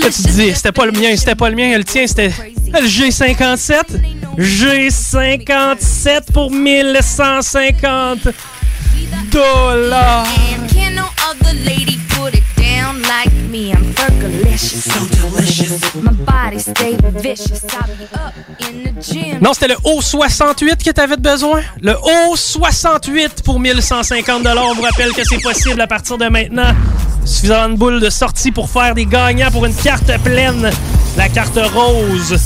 [0.00, 2.32] Tu dis, c'était pas le mien, c'était pas le mien, le tien, c'était
[2.72, 3.82] le G57.
[4.38, 8.28] G57 pour 1150
[9.30, 10.26] dollars
[13.10, 14.86] like me, I'm fergalicious.
[15.36, 15.80] Delicious.
[19.40, 21.62] Non, c'était le O68 que t'avais besoin?
[21.80, 24.58] Le O68 pour 1150$.
[24.58, 26.72] On vous rappelle que c'est possible à partir de maintenant.
[27.24, 30.70] Suffisamment de boules de sortie pour faire des gagnants pour une carte pleine.
[31.16, 32.38] La carte rose.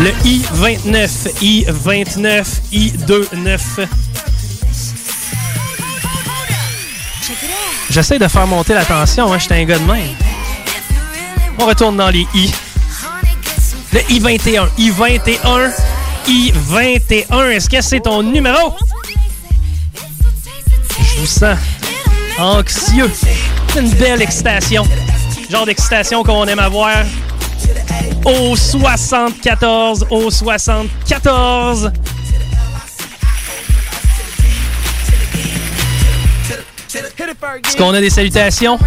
[0.00, 1.08] Le I29,
[1.40, 3.86] I29, I29.
[7.94, 10.16] J'essaie de faire monter la tension, hein, j'étais un gars de même.
[11.60, 12.52] On retourne dans les I.
[13.92, 15.70] Le I21, I21,
[16.26, 17.50] I21.
[17.50, 18.74] Est-ce que c'est ton numéro?
[20.98, 21.56] Je vous sens
[22.36, 23.08] anxieux.
[23.78, 24.84] Une belle excitation.
[25.48, 27.04] Genre d'excitation qu'on aime avoir.
[28.24, 31.92] Au 74, au 74.
[36.96, 38.78] Est-ce qu'on a des salutations?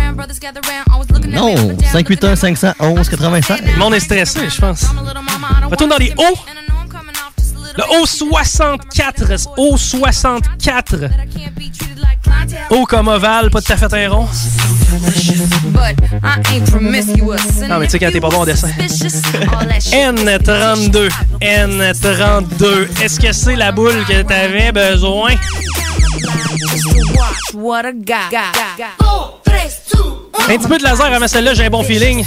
[1.28, 1.56] Non.
[1.92, 3.62] 581 511 96.
[3.62, 4.86] Le est stressé, je pense.
[5.70, 6.38] Retourne dans les hauts.
[7.78, 9.50] Le haut 64.
[9.58, 10.96] Haut 64.
[12.70, 14.28] Haut comme ovale, pas tout à fait un rond.
[17.70, 18.70] Non, mais tu sais, quand t'es pas bon au dessin.
[19.92, 21.10] N32.
[21.42, 22.88] N32.
[23.04, 25.32] Est-ce que c'est la boule que t'avais besoin?
[30.50, 32.24] Un petit peu de laser avant celle-là, j'ai un bon feeling.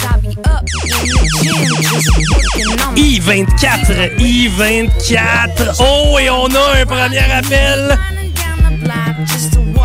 [2.96, 5.76] I24, I24.
[5.80, 7.98] Oh, et on a un premier appel.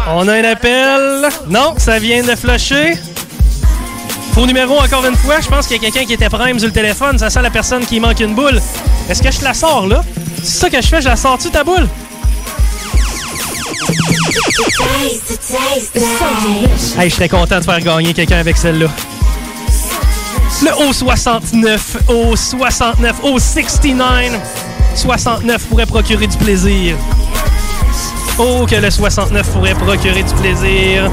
[0.10, 1.30] On a un appel.
[1.48, 2.94] Non, ça vient de flasher.
[4.34, 5.40] Faux numéro encore une fois.
[5.42, 7.18] Je pense qu'il y a quelqu'un qui était prêt prime sur le téléphone.
[7.18, 8.62] Ça sent la personne qui manque une boule.
[9.10, 10.04] Est-ce que je la sors là?
[10.44, 11.88] C'est ça que je fais, je la sors-tu ta boule?
[16.98, 18.88] Hey, je serais content de faire gagner quelqu'un avec celle-là.
[20.62, 24.32] Le O69, O69, O69.
[24.96, 26.96] 69 pourrait procurer du plaisir.
[28.38, 31.10] Oh, que le 69 pourrait procurer du plaisir.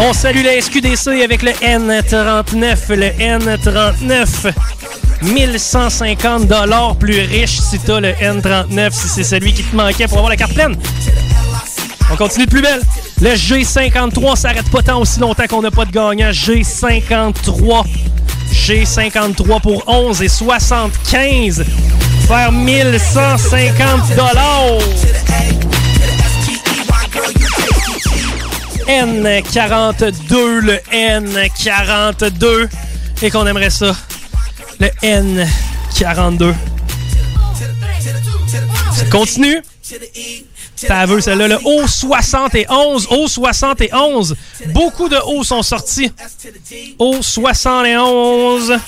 [0.00, 4.52] On salue la SQDC avec le N39, le N39.
[5.22, 10.18] 1150 dollars plus riche si t'as le N39, si c'est celui qui te manquait pour
[10.18, 10.76] avoir la carte pleine.
[12.10, 12.82] On continue de plus belle.
[13.20, 16.30] Le G53 s'arrête pas tant aussi longtemps qu'on n'a pas de gagnant.
[16.30, 17.84] G53
[18.52, 21.64] G53 pour 11 et 75.
[22.26, 24.78] Faire 1150 dollars.
[28.88, 32.68] N42, le N42.
[33.22, 33.94] Et qu'on aimerait ça.
[34.80, 36.54] Le N42.
[38.94, 39.62] Ça continue?
[40.86, 41.48] Ça veut celle-là.
[41.48, 43.08] Le haut 71.
[43.10, 44.36] Haut 71.
[44.68, 46.12] Beaucoup de hauts sont sortis.
[46.98, 48.78] Haut 71.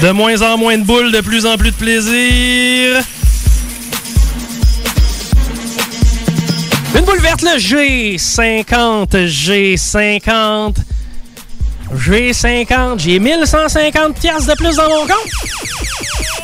[0.00, 3.02] De moins en moins de boules, de plus en plus de plaisir.
[6.94, 10.76] Une boule verte, le G50, G50,
[11.94, 12.98] G50.
[12.98, 16.37] J'ai 1150 pièces de plus dans mon compte.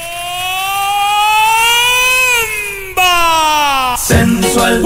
[3.96, 4.82] Sensual.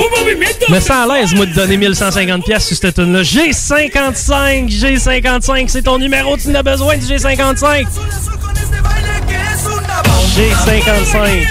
[0.69, 5.69] Me sens à l'aise, moi, de donner 1150 pièces sur cette tune là G55, G55,
[5.69, 7.87] c'est ton numéro, tu n'as besoin du G55.
[10.37, 11.46] G55.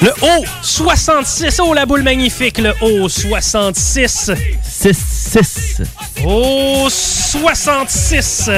[0.00, 1.60] Le haut 66.
[1.60, 2.58] Oh, la boule magnifique.
[2.58, 4.30] Le haut 66.
[4.62, 5.82] 6, 6.
[6.24, 8.50] Oh, 66.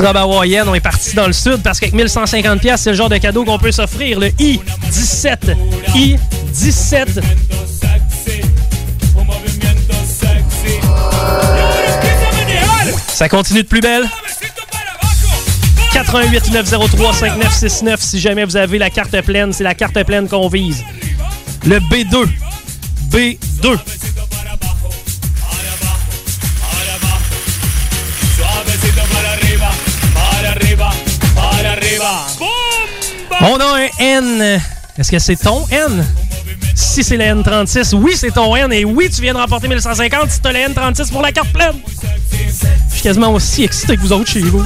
[0.00, 3.44] On est parti dans le sud parce qu'avec 1150 pièces, c'est le genre de cadeau
[3.44, 4.18] qu'on peut s'offrir.
[4.18, 5.56] Le I-17.
[5.94, 7.22] I-17.
[13.08, 14.04] Ça continue de plus belle.
[15.92, 20.48] 88 903 5969 si jamais vous avez la carte pleine, c'est la carte pleine qu'on
[20.48, 20.84] vise.
[21.64, 22.26] Le B2.
[23.10, 23.78] B2.
[33.40, 34.60] On a un N.
[34.98, 36.06] Est-ce que c'est ton N?
[36.74, 38.72] Si c'est le N36, oui, c'est ton N.
[38.72, 41.52] Et oui, tu viens de remporter 1150 si tu as le N36 pour la carte
[41.52, 41.76] pleine.
[42.88, 44.64] Je suis quasiment aussi excité que vous autres chez vous.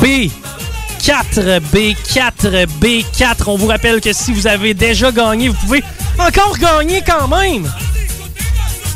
[0.00, 3.34] B4, B4, B4.
[3.46, 5.82] On vous rappelle que si vous avez déjà gagné, vous pouvez
[6.18, 7.70] encore gagner quand même.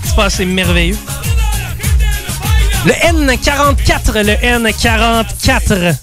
[0.05, 0.97] C'est pas assez merveilleux.
[2.85, 5.97] Le N44, le N44.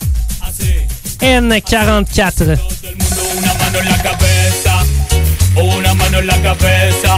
[1.21, 2.57] N44.
[5.55, 7.17] Una mano en la cabeza,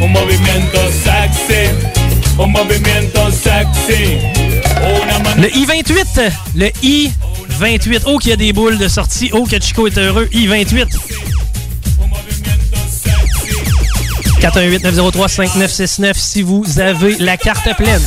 [0.00, 1.68] un movimiento sexy,
[2.38, 4.18] un movimiento sexy.
[5.02, 8.02] Una mano Le I-28, le I-28.
[8.06, 9.30] Oh, qu'il y a des boules de sortie.
[9.32, 10.28] Oh, que Chico est heureux.
[10.32, 10.88] I-28.
[14.40, 18.00] 418-903-5969 si vous avez la carte pleine.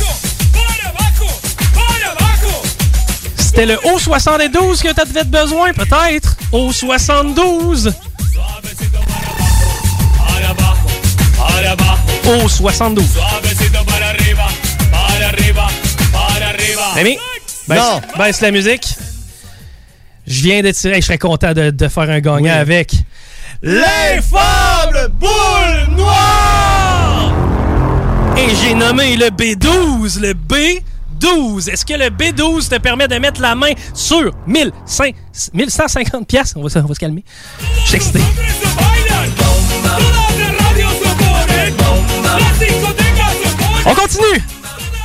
[3.54, 6.34] C'était le O72 que tu avais besoin, peut-être.
[6.52, 7.92] O72.
[12.24, 13.04] O72.
[13.06, 14.44] suavecito para arriba,
[14.90, 15.66] para arriba,
[16.12, 16.82] para arriba.
[16.96, 17.16] Rémi,
[17.68, 18.00] baisse, Non.
[18.18, 18.88] baisse la musique.
[20.26, 20.96] Je viens de tirer.
[20.96, 22.92] Je serais content de, de faire un gagnant avec
[23.62, 27.32] l'infâme boule noire!
[28.36, 30.32] Et j'ai nommé le B12, le
[31.20, 31.70] B12.
[31.70, 35.04] Est-ce que le B12 te permet de mettre la main sur 1500
[35.52, 36.54] 1150 pièces?
[36.56, 37.24] On va, se- calmer.
[37.82, 38.20] Je suis excité.
[43.86, 44.42] On continue!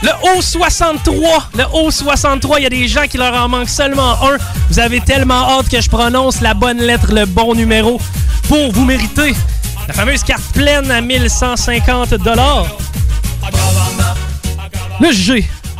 [0.02, 4.38] Le O63, le O63, il y a des gens qui leur en manque seulement un.
[4.70, 8.00] Vous avez tellement hâte que je prononce la bonne lettre, le bon numéro
[8.48, 9.36] pour vous mériter
[9.88, 12.14] la fameuse carte pleine à 1150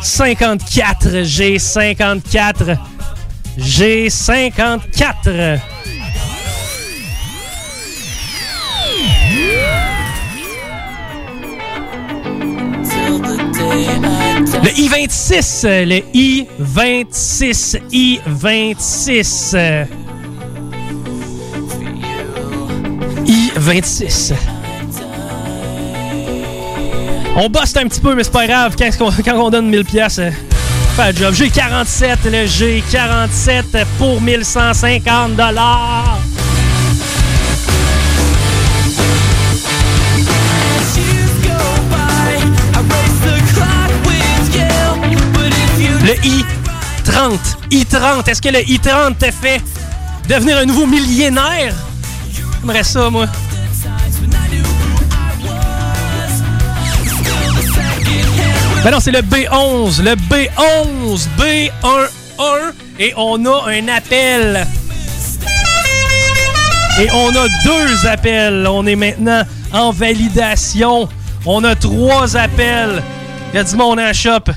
[0.00, 0.02] Le
[1.24, 2.76] G54, G54,
[3.58, 5.60] G54.
[14.62, 19.52] Le I-26, euh, le I-26, I-26.
[19.54, 19.84] euh,
[23.26, 24.32] I-26.
[27.36, 28.74] On bosse un petit peu, mais c'est pas grave.
[28.76, 30.20] Quand, on, donne 1000 pièces,
[30.96, 31.32] fait job?
[31.32, 36.18] G47, le G47 pour 1150 dollars.
[46.02, 47.38] Le I-30.
[47.70, 48.28] I-30.
[48.28, 49.62] Est-ce que le I-30 te fait
[50.28, 51.74] devenir un nouveau millionnaire?
[52.60, 53.26] J'aimerais ça, moi.
[58.82, 60.02] Ben non, c'est le B11.
[60.02, 61.28] Le B11.
[61.38, 62.72] B11.
[62.98, 64.66] Et on a un appel.
[66.98, 68.66] Et on a deux appels.
[68.66, 71.08] On est maintenant en validation.
[71.44, 73.02] On a trois appels.
[73.52, 74.50] Il y a du monde en shop.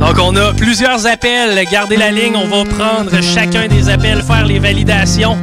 [0.00, 1.66] Donc, on a plusieurs appels.
[1.70, 2.34] Gardez la ligne.
[2.34, 5.36] On va prendre chacun des appels, faire les validations.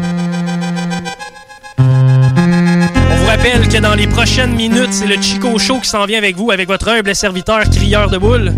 [3.39, 6.51] Rappelle que dans les prochaines minutes, c'est le Chico Show qui s'en vient avec vous,
[6.51, 8.53] avec votre humble serviteur crieur de boule.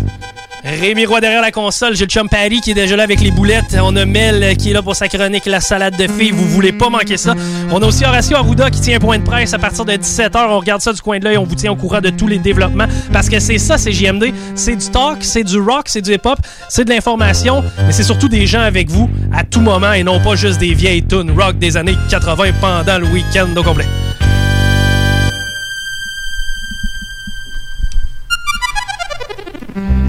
[0.64, 3.32] Rémi Roy derrière la console, j'ai le chum Paris qui est déjà là avec les
[3.32, 3.76] boulettes.
[3.82, 6.30] On a Mel qui est là pour sa chronique La salade de filles.
[6.30, 7.34] Vous voulez pas manquer ça.
[7.72, 10.46] On a aussi Horacio Arruda qui tient un point de presse à partir de 17h.
[10.48, 11.36] On regarde ça du coin de l'œil.
[11.36, 14.32] On vous tient au courant de tous les développements parce que c'est ça, c'est JMD.
[14.54, 16.38] C'est du talk, c'est du rock, c'est du hip-hop,
[16.68, 20.20] c'est de l'information, mais c'est surtout des gens avec vous à tout moment et non
[20.20, 23.86] pas juste des vieilles tunes rock des années 80 pendant le week-end au complet.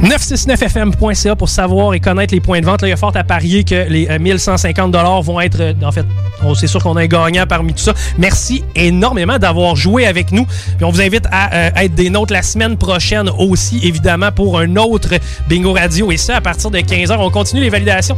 [0.03, 2.81] 969fm.ca pour savoir et connaître les points de vente.
[2.81, 4.93] Là, il y a fort à parier que les euh, 1150
[5.23, 5.61] vont être.
[5.61, 6.05] euh, en fait,
[6.55, 7.93] c'est sûr qu'on a un gagnant parmi tout ça.
[8.17, 10.45] Merci énormément d'avoir joué avec nous.
[10.45, 14.59] Puis on vous invite à euh, être des nôtres la semaine prochaine aussi, évidemment, pour
[14.59, 15.15] un autre
[15.47, 16.11] Bingo Radio.
[16.11, 18.17] Et ça, à partir de 15h, on continue les validations.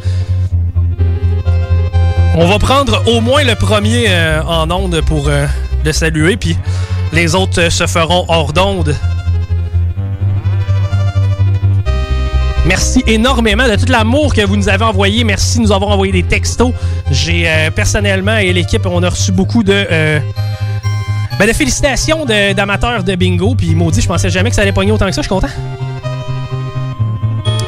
[2.37, 5.45] On va prendre au moins le premier euh, en onde pour euh,
[5.85, 6.57] le saluer, puis
[7.13, 8.93] les autres euh, se feront hors d'onde.
[12.65, 15.23] Merci énormément de tout l'amour que vous nous avez envoyé.
[15.23, 16.71] Merci de nous avoir envoyé des textos.
[17.11, 20.19] J'ai euh, personnellement et l'équipe, on a reçu beaucoup de, euh,
[21.37, 23.53] ben, de félicitations de- d'amateurs de, bingo.
[23.55, 25.21] Puis maudit, je pensais jamais que ça allait pogner autant que ça.
[25.21, 25.47] Je suis content.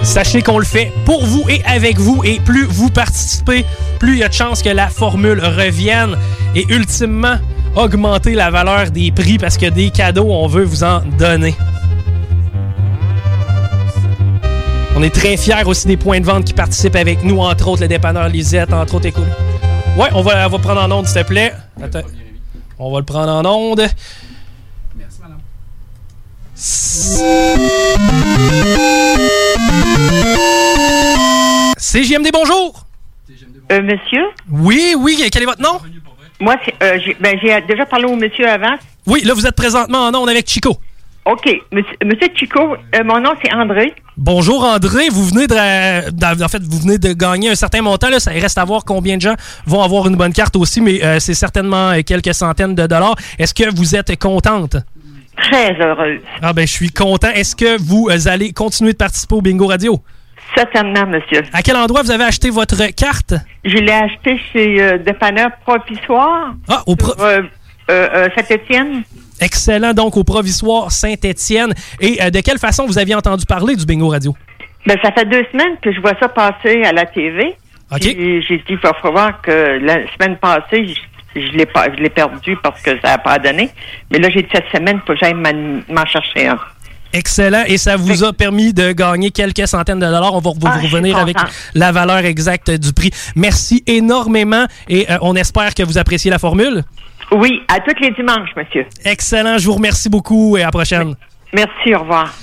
[0.02, 2.24] Sachez qu'on le fait pour vous et avec vous.
[2.24, 3.66] Et plus vous participez,
[4.00, 6.18] plus il y a de chances que la formule revienne.
[6.56, 7.36] Et ultimement,
[7.76, 11.54] augmenter la valeur des prix parce que des cadeaux, on veut vous en donner.
[14.98, 17.84] On est très fiers aussi des points de vente qui participent avec nous, entre autres
[17.84, 19.28] le dépanneur Lisette, entre autres écoute.
[19.96, 21.54] Ouais, on va, on va prendre en onde, s'il te plaît.
[21.80, 22.02] Attends.
[22.80, 23.86] On va le prendre en onde.
[24.96, 25.38] Merci, madame.
[31.78, 32.88] CJMD, bonjour!
[33.72, 34.24] Euh, monsieur?
[34.50, 35.80] Oui, oui, quel est votre nom?
[36.40, 38.76] Moi, c'est, euh, j'ai, ben, j'ai déjà parlé au monsieur avant.
[39.06, 40.76] Oui, là, vous êtes présentement en onde avec Chico.
[41.30, 41.46] OK.
[41.74, 43.94] Monsieur, monsieur Chico, euh, mon nom, c'est André.
[44.16, 48.10] Bonjour André, vous venez de, en fait, vous venez de gagner un certain montant.
[48.10, 48.20] Là.
[48.20, 51.20] Ça reste à voir combien de gens vont avoir une bonne carte aussi, mais euh,
[51.20, 53.16] c'est certainement euh, quelques centaines de dollars.
[53.38, 54.78] Est-ce que vous êtes contente?
[55.36, 56.22] Très heureuse.
[56.42, 57.30] Ah ben, je suis content.
[57.30, 60.00] Est-ce que vous allez continuer de participer au Bingo Radio?
[60.56, 61.44] Certainement, monsieur.
[61.52, 63.34] À quel endroit vous avez acheté votre carte?
[63.66, 66.54] Je l'ai acheté chez euh, Dépanneur Provisoire.
[66.70, 67.42] Ah, au pro- euh,
[67.92, 69.04] euh, euh, Saint-Étienne.
[69.42, 71.74] Excellent, donc au Provisoire Saint-Étienne.
[72.00, 74.36] Et euh, de quelle façon vous aviez entendu parler du Bingo Radio?
[74.86, 77.56] Ben, ça fait deux semaines que je vois ça passer à la TV.
[77.92, 78.00] OK.
[78.00, 80.88] Puis J'ai dit, il va falloir que la semaine passée,
[81.36, 83.70] je, je l'ai pas, je l'ai perdu parce que ça n'a pas donné.
[84.12, 86.60] Mais là, j'ai dit cette semaine, il faut que j'aille m'en chercher un.
[87.14, 87.64] Excellent.
[87.68, 90.34] Et ça vous a permis de gagner quelques centaines de dollars.
[90.34, 91.38] On va vous Ah, revenir avec
[91.74, 93.12] la valeur exacte du prix.
[93.36, 96.84] Merci énormément et euh, on espère que vous appréciez la formule.
[97.32, 98.86] Oui, à tous les dimanches, monsieur.
[99.04, 99.58] Excellent.
[99.58, 101.16] Je vous remercie beaucoup et à la prochaine.
[101.54, 102.34] Merci, au revoir.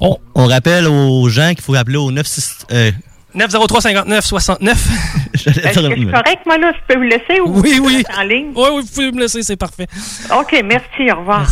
[0.00, 2.66] On, On rappelle aux gens qu'il faut appeler au 96...
[2.72, 2.90] Euh,
[3.34, 4.88] 903 59 69.
[5.32, 6.72] j'allais Est-ce que c'est correct, moi, là?
[6.74, 8.04] Je peux vous laisser ou Oui, vous oui.
[8.18, 8.48] en ligne?
[8.54, 9.86] Oui, oui, vous pouvez me laisser, c'est parfait.
[10.38, 11.46] OK, merci, au revoir.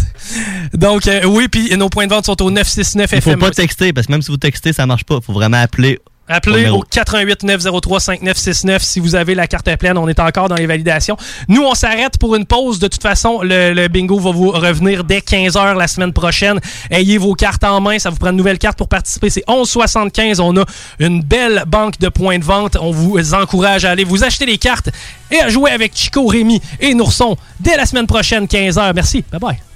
[0.74, 3.40] Donc, euh, oui, puis nos points de vente sont au 969 Il faut FM.
[3.40, 5.16] pas texter, parce que même si vous textez, ça marche pas.
[5.16, 5.98] Il faut vraiment appeler.
[6.30, 9.98] Appelez au 88 903 5969 si vous avez la carte pleine.
[9.98, 11.16] On est encore dans les validations.
[11.48, 12.78] Nous, on s'arrête pour une pause.
[12.78, 16.60] De toute façon, le, le bingo va vous revenir dès 15h la semaine prochaine.
[16.90, 17.98] Ayez vos cartes en main.
[17.98, 19.28] Ça vous prend une nouvelle carte pour participer.
[19.28, 20.40] C'est 11,75.
[20.40, 20.64] On a
[21.00, 22.76] une belle banque de points de vente.
[22.80, 24.90] On vous encourage à aller vous acheter les cartes
[25.30, 28.92] et à jouer avec Chico, Rémi et Nourson dès la semaine prochaine, 15h.
[28.94, 29.24] Merci.
[29.32, 29.69] Bye bye.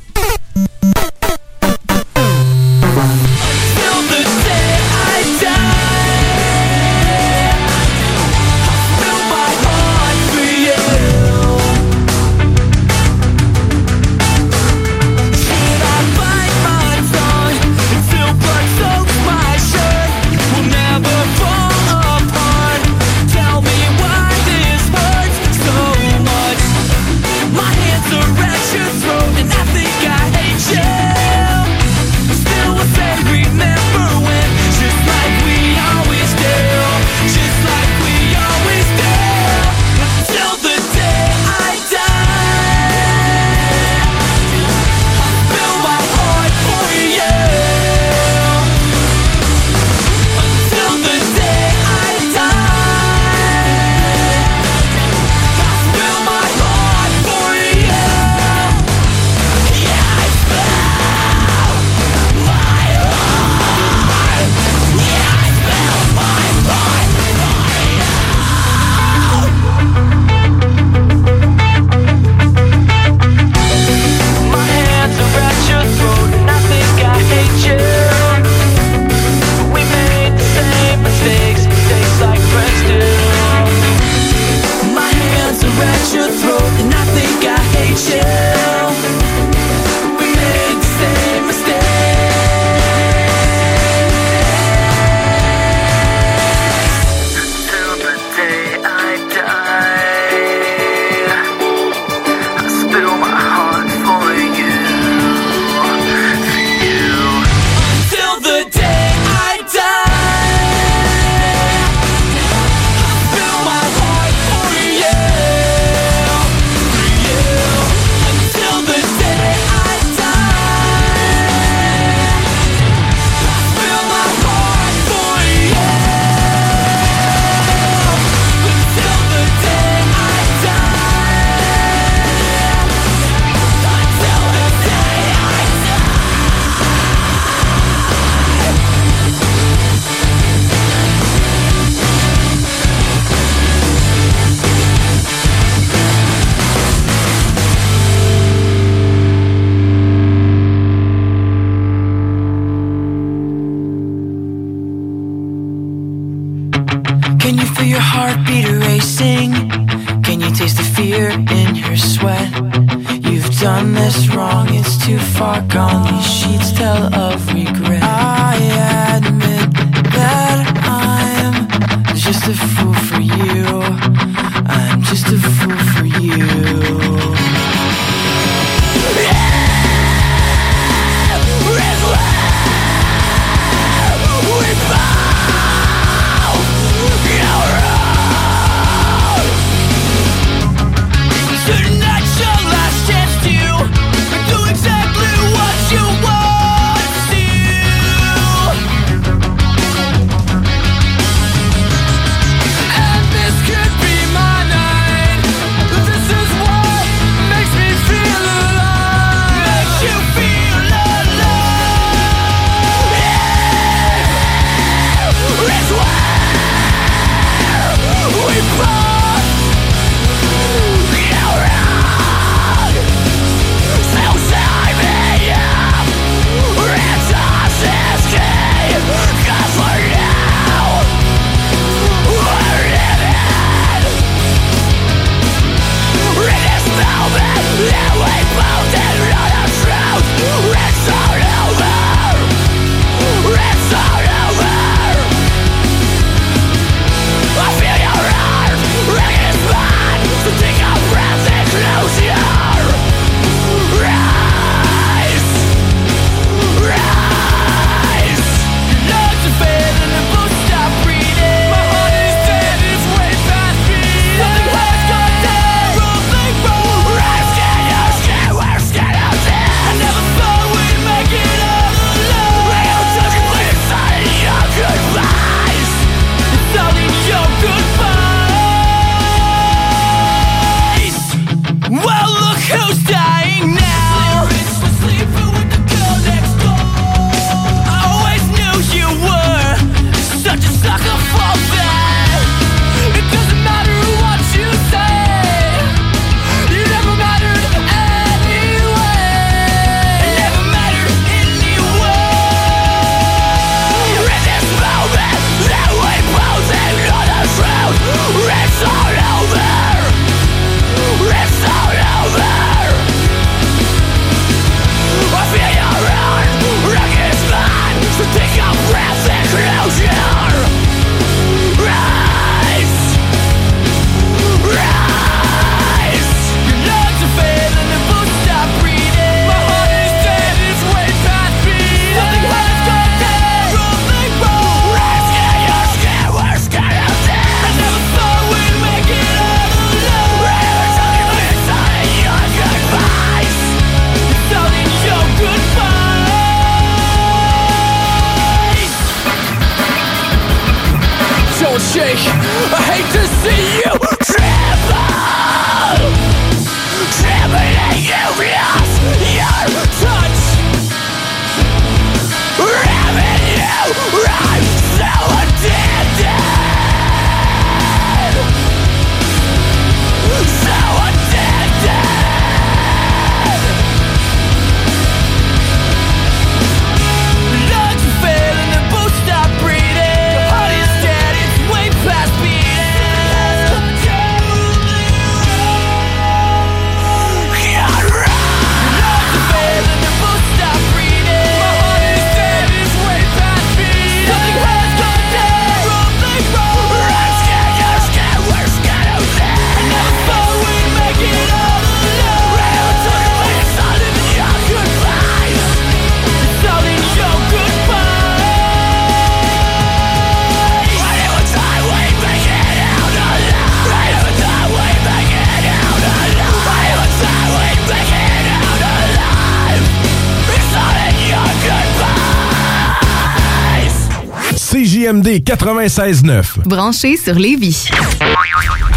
[425.24, 426.44] CJMD 96.9.
[426.66, 427.88] Branché sur Lévis.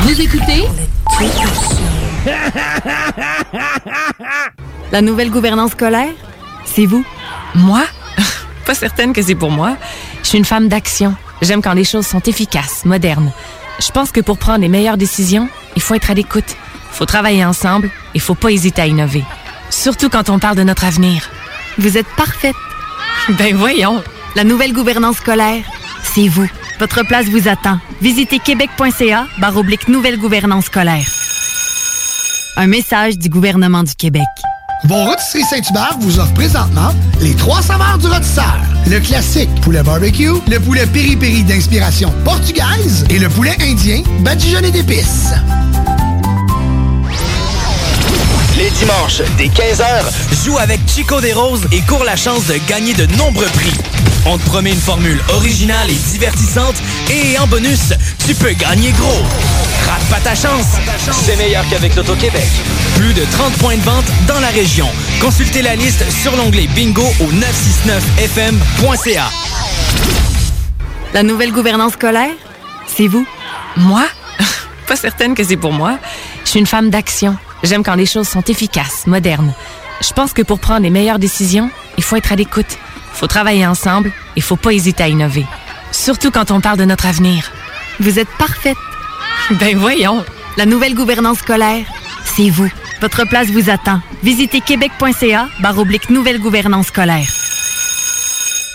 [0.02, 0.64] Vous écoutez?
[4.92, 6.12] La nouvelle gouvernance scolaire,
[6.66, 7.06] c'est vous.
[7.56, 7.84] Moi?
[8.66, 9.78] Pas certaine que c'est pour moi.
[10.24, 11.16] Je suis une femme d'action.
[11.42, 13.32] J'aime quand les choses sont efficaces, modernes.
[13.80, 16.58] Je pense que pour prendre les meilleures décisions, il faut être à l'écoute.
[16.92, 19.24] Il Faut travailler ensemble et faut pas hésiter à innover.
[19.70, 21.30] Surtout quand on parle de notre avenir.
[21.78, 22.56] Vous êtes parfaite.
[23.30, 24.04] Ben voyons.
[24.36, 25.64] La nouvelle gouvernance scolaire,
[26.14, 26.48] c'est vous.
[26.80, 27.80] Votre place vous attend.
[28.02, 31.06] Visitez québec.ca oblique nouvelle gouvernance scolaire.
[32.56, 34.24] Un message du gouvernement du Québec.
[34.84, 38.58] Vos rôtisseries Saint-Hubert vous offre présentement les trois saveurs du rôtisseur.
[38.88, 45.34] Le classique poulet barbecue, le poulet piri-piri d'inspiration portugaise et le poulet indien badigeonné d'épices.
[48.68, 52.94] Les dimanches, dès 15h, joue avec Chico des Roses et cours la chance de gagner
[52.94, 53.72] de nombreux prix.
[54.26, 56.76] On te promet une formule originale et divertissante
[57.10, 57.94] et en bonus,
[58.28, 59.24] tu peux gagner gros.
[59.86, 60.66] Rate pas ta chance,
[61.24, 62.46] c'est meilleur qu'avec l'Auto-Québec.
[62.98, 64.90] Plus de 30 points de vente dans la région.
[65.22, 69.30] Consultez la liste sur l'onglet bingo au 969fm.ca.
[71.14, 72.36] La nouvelle gouvernance scolaire,
[72.86, 73.26] c'est vous.
[73.78, 74.04] Moi?
[74.88, 76.00] Pas certaine que c'est pour moi.
[76.44, 77.38] Je suis une femme d'action.
[77.68, 79.54] J'aime quand les choses sont efficaces, modernes.
[80.00, 82.78] Je pense que pour prendre les meilleures décisions, il faut être à l'écoute.
[83.14, 85.46] Il faut travailler ensemble et il faut pas hésiter à innover.
[85.92, 87.52] Surtout quand on parle de notre avenir.
[88.00, 88.78] Vous êtes parfaite.
[89.60, 90.24] Ben voyons.
[90.56, 91.86] La nouvelle gouvernance scolaire,
[92.24, 92.72] c'est vous.
[93.02, 94.00] Votre place vous attend.
[94.24, 97.28] Visitez québec.ca barre nouvelle gouvernance scolaire.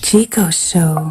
[0.00, 1.10] Chico Show.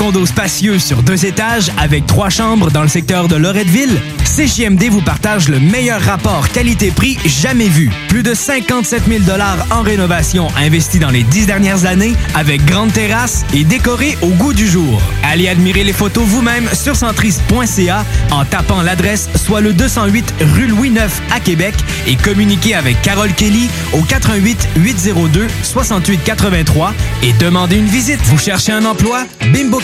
[0.01, 4.01] condo spacieux sur deux étages avec trois chambres dans le secteur de Loretteville?
[4.23, 7.91] CJMD vous partage le meilleur rapport qualité-prix jamais vu.
[8.07, 9.23] Plus de 57 000
[9.69, 14.53] en rénovation investis dans les dix dernières années avec grande terrasse et décoré au goût
[14.53, 14.99] du jour.
[15.21, 20.89] Allez admirer les photos vous-même sur centris.ca en tapant l'adresse soit le 208 rue Louis
[20.89, 21.75] IX à Québec
[22.07, 28.21] et communiquez avec Carole Kelly au 88 802 68 83 et demandez une visite.
[28.23, 29.25] Vous cherchez un emploi?
[29.53, 29.79] Bimbo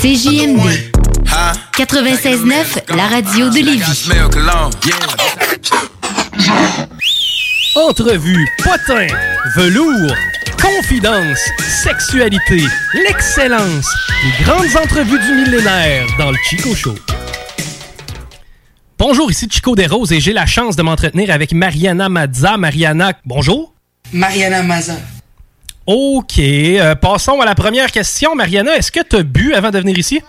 [0.00, 0.92] CJMD
[1.76, 4.08] 96.9, la radio de Lévis.
[7.74, 9.08] Entrevue, potin,
[9.56, 10.14] velours,
[10.62, 11.40] confidence,
[11.82, 12.62] sexualité,
[12.94, 13.88] l'excellence,
[14.22, 16.94] les grandes entrevues du millénaire dans le Chico Show.
[18.98, 22.56] Bonjour, ici Chico Desroses et j'ai la chance de m'entretenir avec Mariana Mazza.
[22.56, 23.74] Mariana, bonjour.
[24.12, 24.94] Mariana Mazza.
[25.90, 28.34] Ok, euh, passons à la première question.
[28.34, 30.20] Mariana, est-ce que tu as bu avant de venir ici?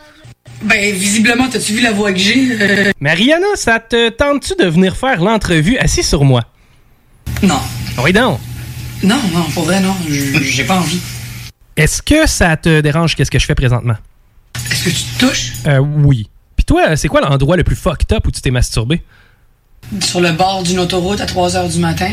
[0.62, 2.58] Ben, visiblement, t'as-tu vu la voix que j'ai?
[2.62, 6.46] Euh, Mariana, ça te tente-tu de venir faire l'entrevue assis sur moi?
[7.44, 7.60] Non.
[8.02, 8.40] Oui, non.
[9.04, 9.94] Non, non, pour vrai, non.
[10.08, 11.02] J'ai pas envie.
[11.76, 13.98] Est-ce que ça te dérange qu'est-ce que je fais présentement?
[14.72, 15.52] Est-ce que tu te touches?
[15.68, 16.30] Euh, oui.
[16.56, 19.02] Puis toi, c'est quoi l'endroit le plus fucked up où tu t'es masturbé?
[20.00, 22.12] Sur le bord d'une autoroute à 3 h du matin?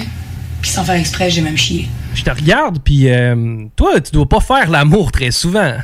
[0.60, 1.88] Puis sans faire exprès, j'ai même chié.
[2.14, 5.74] Je te regarde, puis euh, toi, tu dois pas faire l'amour très souvent.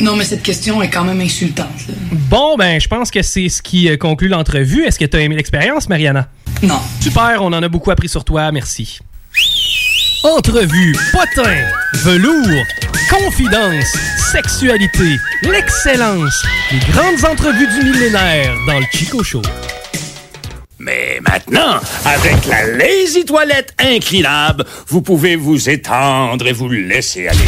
[0.00, 1.88] Non, mais cette question est quand même insultante.
[1.88, 1.94] là.
[2.12, 4.84] Bon, ben, je pense que c'est ce qui euh, conclut l'entrevue.
[4.84, 6.28] Est-ce que tu as aimé l'expérience, Mariana?
[6.62, 6.78] Non.
[7.00, 9.00] Super, on en a beaucoup appris sur toi, merci.
[10.24, 11.56] Entrevue, potin,
[11.94, 12.64] velours,
[13.10, 13.86] confidence,
[14.32, 19.42] sexualité, l'excellence, les grandes entrevues du millénaire dans le Chico Show.
[20.78, 27.38] Mais maintenant, avec la Lazy Toilette inclinable, vous pouvez vous étendre et vous laisser aller.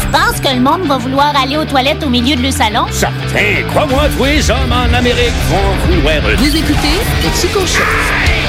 [0.00, 2.86] Tu penses que le monde va vouloir aller aux toilettes au milieu de le salon?
[2.92, 6.20] Certains, crois-moi, tous les hommes en Amérique vont vouloir...
[6.36, 8.43] Vous écoutez le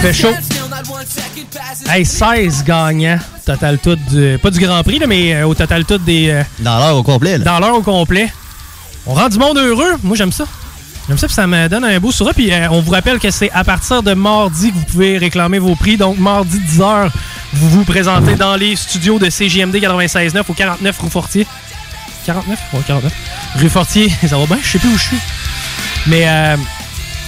[0.00, 0.30] Fait chaud.
[0.30, 1.84] dead, still not one second passes.
[1.88, 5.84] Hey, 16 gagnants, total tout, du- pas du Grand Prix, là, mais euh, au total
[5.84, 6.30] tout des...
[6.30, 7.44] euh, Dans l'heure au complet, là.
[7.44, 8.32] Dans l'heure au complet.
[9.06, 9.96] On rend du monde heureux.
[10.04, 10.44] Moi, j'aime ça.
[11.08, 12.34] J'aime ça, puis ça me donne un beau sourire.
[12.34, 15.58] Puis euh, on vous rappelle que c'est à partir de mardi que vous pouvez réclamer
[15.58, 15.96] vos prix.
[15.96, 17.08] Donc, mardi 10h,
[17.54, 21.46] vous vous présentez dans les studios de CJMD 96.9 au 49 rue Fortier.
[22.26, 22.58] 49?
[22.74, 23.12] Ouais, 49.
[23.56, 24.58] Rue Fortier, ça va bien?
[24.62, 25.18] Je sais plus où je suis.
[26.06, 26.56] Mais euh,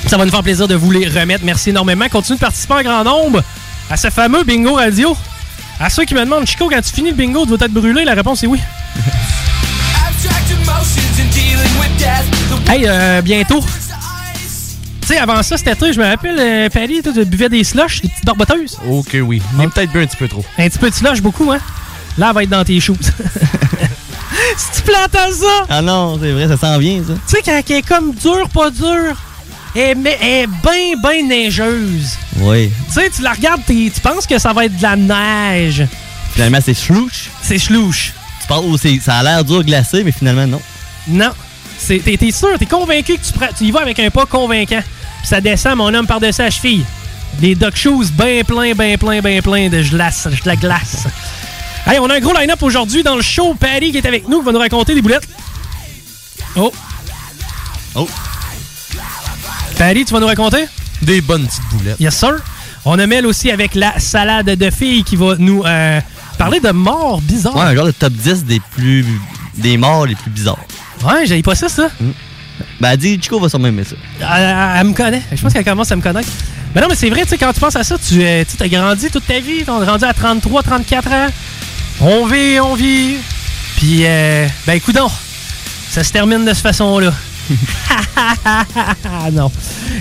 [0.06, 1.44] ça va nous faire plaisir de vous les remettre.
[1.44, 2.08] Merci énormément.
[2.08, 3.42] Continuez de participer en grand nombre
[3.90, 5.16] à ce fameux bingo radio.
[5.78, 8.04] À ceux qui me demandent, Chico, quand tu finis le bingo, tu vas être brûlé?
[8.04, 8.60] La réponse est oui.
[10.06, 12.66] Abstract emotions and dealing with death.
[12.66, 13.60] The Hey, euh, bientôt.
[15.00, 17.64] Tu sais, avant ça, cet été, je me rappelle, euh, Paris, toi, tu buvais des
[17.64, 18.78] slushs, des petites barboteuses.
[18.88, 19.42] Ok, oui.
[19.56, 20.44] Mais peut-être bien un petit peu trop.
[20.58, 21.58] Un petit peu de slush, beaucoup, hein?
[22.18, 22.96] Là, elle va être dans tes shoes.
[24.56, 25.66] si tu plantes à ça!
[25.68, 27.14] Ah non, c'est vrai, ça s'en vient, ça.
[27.14, 29.16] Tu sais, quand elle est comme dure, pas dure,
[29.74, 32.16] elle est bien, bien neigeuse.
[32.38, 32.70] Oui.
[32.88, 35.84] Tu sais, tu la regardes, tu penses que ça va être de la neige.
[36.32, 37.30] Finalement, c'est chlouche.
[37.42, 38.12] C'est chlouche.
[38.42, 40.60] Tu penses que c'est- ça a l'air dur glacé, mais finalement, non.
[41.08, 41.30] Non.
[41.86, 44.82] T'es sûr, t'es convaincu que tu, prends- tu y vas avec un pas convaincant.
[45.20, 46.84] Puis ça descend, mon homme, par-dessus la cheville.
[47.38, 51.06] Des duck shoes bien plein, bien plein, bien plein de glace, de la glace.
[51.86, 53.54] Hey, on a un gros line-up aujourd'hui dans le show.
[53.54, 55.26] Patty qui est avec nous, qui va nous raconter des boulettes.
[56.54, 56.70] Oh.
[57.94, 58.06] Oh.
[59.80, 60.66] Patty, tu vas nous raconter?
[61.00, 61.98] Des bonnes petites boulettes.
[61.98, 62.34] Yes, sir.
[62.84, 66.02] On a Mel aussi avec la salade de filles qui va nous euh,
[66.36, 67.56] parler de morts bizarres.
[67.56, 69.06] Ouais, un genre de top 10 des plus.
[69.56, 70.58] des morts les plus bizarres.
[71.02, 71.88] Ouais, j'avais pas ça, ça.
[72.78, 73.96] Ben, elle dit, Chico va sûrement aimer ça.
[74.20, 75.22] Elle, elle- elle me connaît.
[75.32, 76.28] Je pense qu'elle commence à me connaître.
[76.74, 78.68] Mais non, mais c'est vrai, tu sais, quand tu penses à ça, tu euh, t'as
[78.68, 79.64] grandi toute ta vie.
[79.64, 81.26] T'es rendu à 33, 34 ans.
[82.02, 83.16] On vit, on vit.
[83.78, 84.98] Puis, euh, ben, écoute
[85.90, 87.14] ça se termine de cette façon-là.
[89.32, 89.50] non.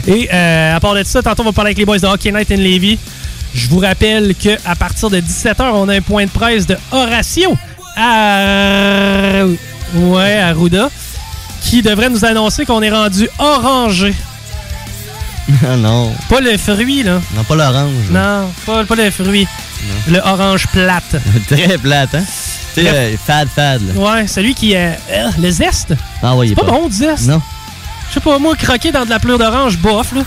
[0.08, 2.32] Et euh, à part de ça, tantôt, on va parler avec les boys de Hockey
[2.32, 2.98] Night in Levy.
[3.54, 7.58] Je vous rappelle qu'à partir de 17h, on a un point de presse de Horatio
[7.96, 9.44] à,
[9.96, 10.90] ouais, à Ruda
[11.62, 14.14] qui devrait nous annoncer qu'on est rendu orangé.
[15.68, 16.14] Ah non.
[16.30, 17.20] Pas le fruit, là.
[17.36, 18.10] Non, pas l'orange.
[18.12, 19.48] Non, pas, pas le fruit.
[20.08, 21.16] Le orange plate.
[21.48, 22.24] Très plate, hein?
[22.80, 24.02] Tu sais, euh, fad, fad, là.
[24.02, 24.98] Ouais, celui qui est.
[25.12, 25.94] euh, le zeste.
[26.24, 27.28] Ah, ouais, il C'est est pas bon, du zeste.
[27.28, 27.42] Non.
[28.10, 30.22] Je sais pas, moi, croquer dans de la pleure d'orange, bof, là.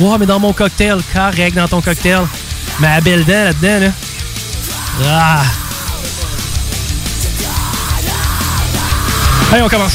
[0.00, 2.20] Ouais, mais dans mon cocktail, correct dans ton cocktail.
[2.80, 3.92] Mais à belle dent là-dedans, là.
[5.06, 5.42] Ah.
[9.52, 9.92] Allez, on commence.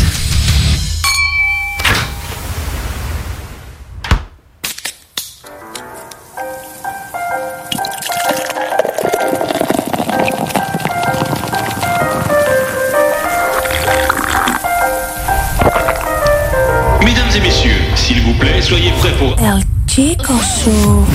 [18.42, 19.36] Plaît, soyez prêts pour...
[19.40, 21.06] El Chico Show.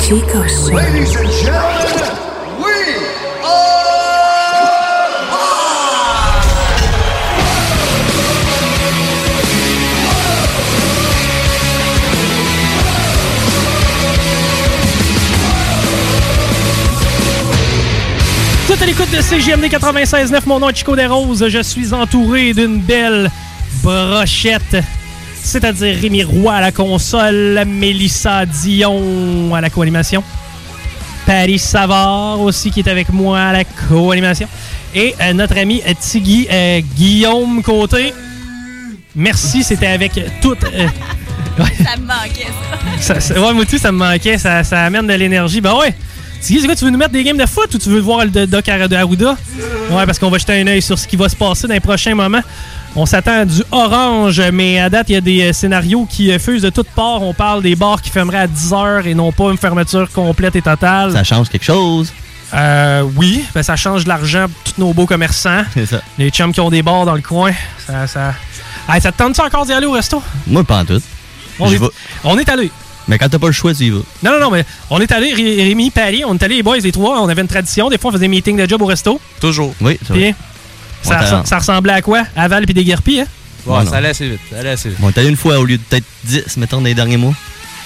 [0.00, 0.74] Chico Show.
[0.74, 2.23] Ladies and gentlemen,
[18.84, 21.48] à l'écoute de CGMD 96.9, mon nom est Chico Desroses.
[21.48, 23.30] Je suis entouré d'une belle
[23.82, 24.76] brochette,
[25.42, 30.22] c'est-à-dire Rémi Roy à la console, Mélissa Dion à la co-animation,
[31.24, 34.48] Paris Savard aussi qui est avec moi à la co-animation,
[34.94, 38.12] et euh, notre ami euh, Tigui euh, Guillaume Côté.
[39.16, 40.60] Merci, c'était avec toute...
[41.56, 42.48] Ça me manquait,
[43.00, 43.14] ça.
[43.14, 44.36] ça, ça- ouais, moi aussi, ça me manquait.
[44.36, 45.60] Ça, ça amène de l'énergie.
[45.62, 45.94] Ben ouais.
[46.44, 48.26] Tiggy, c'est quoi, tu veux nous mettre des games de foot ou tu veux voir
[48.26, 49.34] le doc de Arruda?
[49.90, 51.80] Ouais, parce qu'on va jeter un œil sur ce qui va se passer dans les
[51.80, 52.42] prochains moments.
[52.94, 56.30] On s'attend à du orange, mais à date, il y a des euh, scénarios qui
[56.30, 57.22] euh, fusent de toutes parts.
[57.22, 60.60] On parle des bars qui fermeraient à 10h et non pas une fermeture complète et
[60.62, 61.12] totale.
[61.12, 62.12] Ça change quelque chose.
[62.52, 65.62] Euh, oui, ben, ça change de l'argent pour tous nos beaux commerçants.
[65.72, 66.02] C'est ça.
[66.18, 67.52] Les chums qui ont des bars dans le coin.
[67.86, 68.34] Ça, ça...
[68.88, 70.22] Hey, ça te tente-tu encore d'y aller au resto?
[70.46, 71.00] Moi, pas en tout.
[71.58, 71.80] On est,
[72.22, 72.70] on est allé.
[73.08, 73.98] Mais quand t'as pas le choix, tu y vas.
[74.22, 76.78] Non, non, non, mais on est allé, Ré- Rémi, Paris, on est allé les boys,
[76.78, 77.20] les trois.
[77.20, 77.88] On avait une tradition.
[77.90, 79.20] Des fois, on faisait des meetings de job au resto.
[79.40, 79.74] Toujours.
[79.80, 80.34] Oui, c'est Puis, vrai.
[81.02, 82.22] ça, Ouais, t'as- ressemb- ça ressemblait à quoi?
[82.36, 83.26] Aval puis des guerpilles, hein?
[83.66, 84.40] Ouais, Ouais, ça allait assez vite.
[84.50, 84.98] Ça allait assez vite.
[85.02, 87.32] On est allé une fois au lieu de peut-être 10, mettons, dans les derniers mois.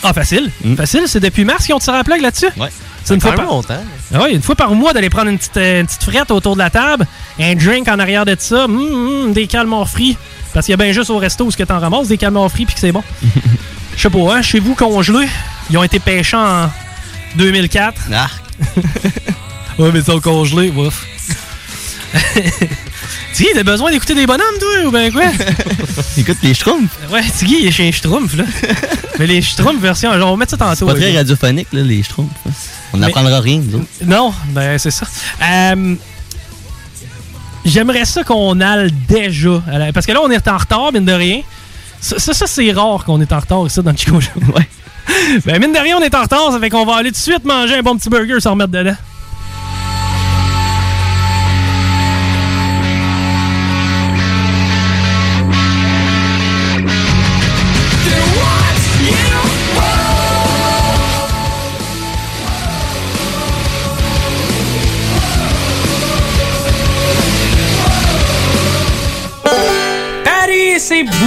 [0.03, 0.51] Ah, facile.
[0.65, 0.77] Mm.
[0.77, 1.03] Facile.
[1.07, 2.47] C'est depuis mars qu'ils ont tiré la plug là-dessus?
[2.57, 2.69] Ouais.
[3.05, 3.53] C'est une Ça fois fait par...
[3.53, 3.83] longtemps.
[4.15, 6.55] Ah oui, une fois par mois d'aller prendre une petite, euh, une petite frette autour
[6.55, 7.07] de la table,
[7.41, 10.17] un drink en arrière de ça, hum, hum, des calmars frits.
[10.53, 12.51] Parce qu'il y a bien juste au resto où ce que t'en ramasses, des calmars
[12.51, 13.03] frits puis que c'est bon.
[13.99, 15.29] Je sais pas, hein, chez vous congelés,
[15.71, 16.71] ils ont été pêchés en
[17.35, 18.01] 2004.
[18.13, 18.29] Ah.
[19.79, 21.05] ouais, mais ils sont congelés, ouf.
[23.35, 25.25] Tiggy, t'as besoin d'écouter des bonhommes, toi, ou ben quoi?
[26.17, 26.97] Écoute, les schtroumpfs.
[27.11, 28.45] Ouais, Tiggy, il est chez un Schtroumpf, là.
[29.19, 30.87] mais les Schtroumpfs version, genre, on va mettre ça tantôt.
[30.87, 32.31] Pas très radiophonique, là, les schtroumpfs.
[32.47, 32.53] hein.
[32.93, 33.87] On n'apprendra rien, nous autres.
[34.07, 35.07] Non, ben c'est ça.
[35.43, 35.97] Euh,
[37.65, 39.61] J'aimerais ça qu'on aille déjà.
[39.93, 41.43] Parce que là, on est en retard, mine de rien.
[42.01, 44.31] Ça, ça, ça, c'est rare qu'on est en retard ici dans le Chico Show.
[44.55, 44.69] Ouais.
[45.47, 47.21] Ben, mine de rien, on est en retard, ça fait qu'on va aller tout de
[47.21, 48.97] suite manger un bon petit burger sans remettre dedans.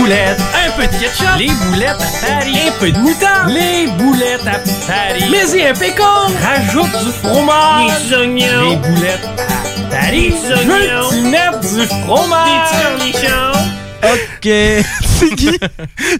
[0.01, 0.41] Boulettes.
[0.65, 1.37] Un peu de ketchup.
[1.37, 2.57] Les boulettes à Paris.
[2.67, 3.49] Un peu de moutarde.
[3.49, 5.25] Les boulettes à Paris.
[5.29, 6.27] Mais y un pécan.
[6.41, 8.09] Rajoute du fromage.
[8.09, 8.69] Des oignons.
[8.69, 10.33] Les boulettes à Paris.
[10.49, 11.09] Oignons.
[11.09, 12.71] Veux-tu mettre du fromage?
[12.71, 13.59] Des cornichons.
[14.03, 14.43] OK.
[15.19, 15.59] C'est qui?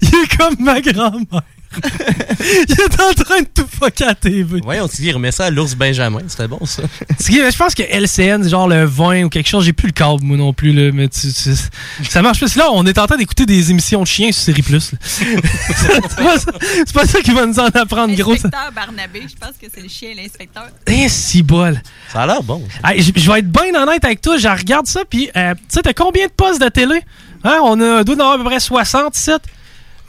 [0.02, 1.42] Il est comme ma grand-mère.
[2.68, 4.60] Il est en train de tout fucker à la TV.
[4.64, 6.20] Voyons, Tiggy, remets ça à l'ours Benjamin.
[6.28, 6.84] C'était bon, ça.
[7.18, 9.64] Tiggy, Je pense que LCN, c'est genre le vin ou quelque chose.
[9.66, 10.74] J'ai plus le câble, moi non plus.
[10.74, 12.56] Là, mais tu- tu- ça marche plus.
[12.56, 14.92] Là, on est en train d'écouter des émissions de chiens sur Série Plus.
[15.02, 18.36] c'est pas ça- c'est pas ça qui va nous en apprendre, gros.
[18.36, 18.44] ça.
[18.44, 20.68] L'inspecteur Barnabé, je pense que c'est le chien l'inspecteur.
[20.88, 21.82] Eh, si bol.
[22.12, 22.62] Ça a l'air bon.
[22.98, 24.38] Je vais être bien honnête avec toi.
[24.38, 27.02] Je regarde ça, puis euh, tu sais, t'as combien de postes de télé?
[27.44, 29.16] Hein, on a, doit en avoir à peu près 60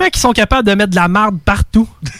[0.01, 1.89] Mec, qui sont capables de mettre de la marde partout?
[2.03, 2.11] tu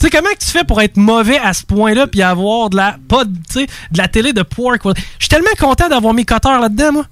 [0.00, 2.96] sais, comment que tu fais pour être mauvais à ce point-là, puis avoir de la,
[3.08, 5.00] pas, de- la télé de quality?
[5.18, 7.06] Je suis tellement content d'avoir mes coteurs là-dedans, moi.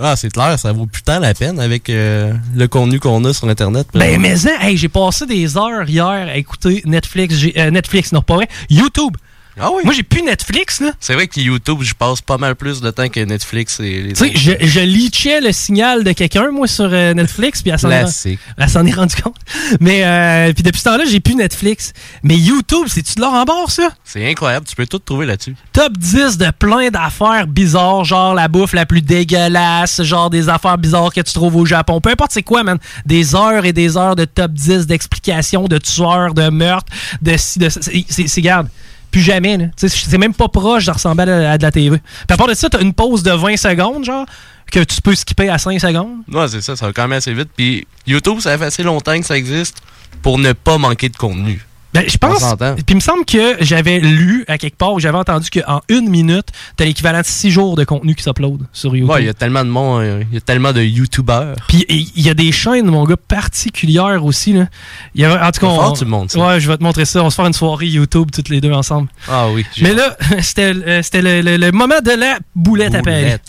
[0.00, 3.46] Ah, c'est clair, ça vaut putain la peine avec euh, le contenu qu'on a sur
[3.48, 3.88] Internet.
[3.92, 7.34] Ben, mais hein, hey, j'ai passé des heures hier à écouter Netflix.
[7.58, 8.48] euh, Netflix, non, pas vrai.
[8.70, 9.14] YouTube.
[9.60, 9.82] Ah oui?
[9.84, 10.92] Moi, j'ai plus Netflix, là.
[10.98, 14.12] C'est vrai que YouTube, je passe pas mal plus de temps que Netflix et les
[14.14, 17.78] Tu sais, je, je leachais le signal de quelqu'un, moi, sur euh, Netflix, puis elle
[17.78, 19.36] s'en est, s'en est rendu compte.
[19.80, 21.92] Mais, euh, puis depuis ce temps-là, j'ai plus Netflix.
[22.22, 23.90] Mais YouTube, c'est-tu de l'or en bord, ça?
[24.04, 25.54] C'est incroyable, tu peux tout trouver là-dessus.
[25.72, 30.78] Top 10 de plein d'affaires bizarres, genre la bouffe la plus dégueulasse, genre des affaires
[30.78, 32.00] bizarres que tu trouves au Japon.
[32.00, 32.78] Peu importe c'est quoi, man.
[33.06, 37.68] Des heures et des heures de top 10 d'explications, de tueurs, de meurtres, de de
[37.68, 38.68] c'est- garde.
[39.12, 41.98] Plus jamais, C'est même pas proche de ressembler à, à de la TV.
[41.98, 44.26] Puis à part de ça, t'as une pause de 20 secondes, genre,
[44.72, 46.16] que tu peux skipper à 5 secondes.
[46.32, 47.50] Ouais, c'est ça, ça va quand même assez vite.
[47.56, 49.82] Puis YouTube, ça fait assez longtemps que ça existe
[50.22, 51.64] pour ne pas manquer de contenu.
[51.94, 52.42] Ben, je pense.
[52.76, 56.08] Puis il me semble que j'avais lu à quelque part, ou j'avais entendu qu'en une
[56.08, 59.10] minute, t'as l'équivalent de 6 jours de contenu qui s'upload sur YouTube.
[59.14, 61.56] Ouais, il y a tellement de monde, euh, il y a tellement de YouTubeurs.
[61.68, 64.54] Puis il y a des chaînes, mon gars, particulières aussi.
[64.54, 64.66] Là.
[65.14, 66.38] Y a, en tout cas, on- tu ça.
[66.38, 67.20] Ouais, je vais te montrer ça.
[67.20, 69.08] On va se faire une soirée YouTube toutes les deux ensemble.
[69.28, 69.66] Ah oui.
[69.82, 73.20] Mais là, c'était euh, le, le- le moment de la boulette, à Paris.
[73.22, 73.42] Boulette.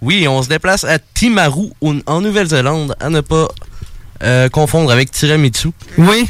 [0.00, 1.68] Oui, on se déplace à Timaru,
[2.06, 3.48] en Nouvelle-Zélande, à ne pas
[4.22, 5.68] euh, confondre avec Tiramisu.
[5.98, 6.26] Oui.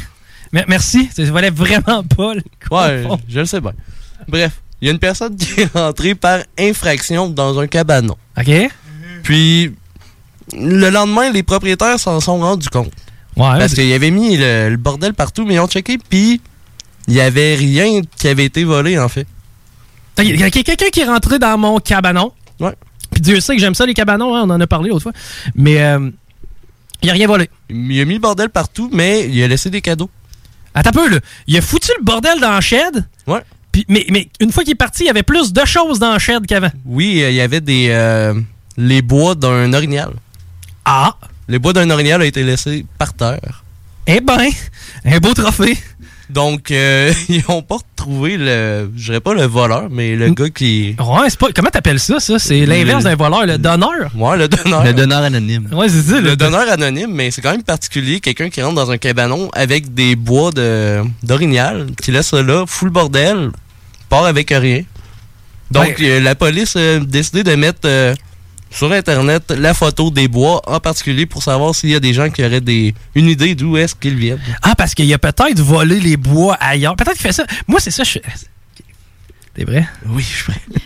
[0.53, 1.09] Merci.
[1.15, 2.41] Ça valait vraiment pas le
[2.71, 3.73] Ouais, je le sais bien.
[4.27, 8.17] Bref, il y a une personne qui est rentrée par infraction dans un cabanon.
[8.37, 8.51] OK.
[9.23, 9.73] Puis,
[10.53, 12.91] le lendemain, les propriétaires s'en sont rendus compte.
[13.37, 13.57] Ouais.
[13.59, 16.41] Parce qu'il y avait mis le, le bordel partout, mais ils ont checké, puis
[17.07, 19.25] il y avait rien qui avait été volé, en fait.
[20.19, 22.33] Il y a quelqu'un qui est rentré dans mon cabanon.
[22.59, 22.73] Ouais.
[23.11, 24.35] Puis Dieu sait que j'aime ça, les cabanons.
[24.35, 25.13] hein, on en a parlé l'autre fois.
[25.55, 26.09] Mais euh,
[27.01, 27.49] il a rien volé.
[27.69, 30.09] Il a mis le bordel partout, mais il a laissé des cadeaux.
[30.73, 31.19] Attends un peu, là.
[31.47, 33.05] Il a foutu le bordel dans la shed.
[33.27, 33.41] Ouais.
[33.71, 36.11] Puis, mais, mais une fois qu'il est parti, il y avait plus de choses dans
[36.11, 36.71] la shed qu'avant.
[36.85, 38.33] Oui, euh, il y avait des euh,
[38.77, 40.11] les bois d'un orignal.
[40.85, 41.15] Ah!
[41.47, 43.63] Les bois d'un orignal a été laissés par terre.
[44.07, 44.49] Eh ben,
[45.05, 45.77] un beau trophée.
[46.31, 48.89] Donc, euh, ils ont pas retrouver le.
[48.95, 50.95] Je dirais pas le voleur, mais le gars qui.
[50.99, 51.47] Ouais, c'est pas.
[51.53, 52.39] Comment t'appelles ça, ça?
[52.39, 54.11] C'est l'inverse d'un voleur, le donneur?
[54.15, 54.83] Ouais, le donneur.
[54.83, 55.69] Le donneur anonyme.
[55.73, 56.21] Ouais, c'est ça.
[56.21, 58.19] Le donneur anonyme, mais c'est quand même particulier.
[58.19, 62.65] Quelqu'un qui rentre dans un cabanon avec des bois de d'orignal, qui laisse ça là,
[62.65, 63.51] full bordel,
[64.09, 64.83] part avec rien.
[65.71, 68.13] Donc, euh, la police a décidé de mettre euh,
[68.71, 72.29] sur Internet la photo des bois, en particulier pour savoir s'il y a des gens
[72.29, 74.39] qui auraient des, une idée d'où est-ce qu'ils viennent.
[74.61, 76.95] Ah, parce qu'il a peut-être volé les bois ailleurs.
[76.95, 77.45] Peut-être qu'il fait ça.
[77.67, 78.03] Moi, c'est ça.
[78.03, 78.19] Je...
[79.53, 79.85] T'es vrai?
[80.07, 80.61] Oui, je suis vrai.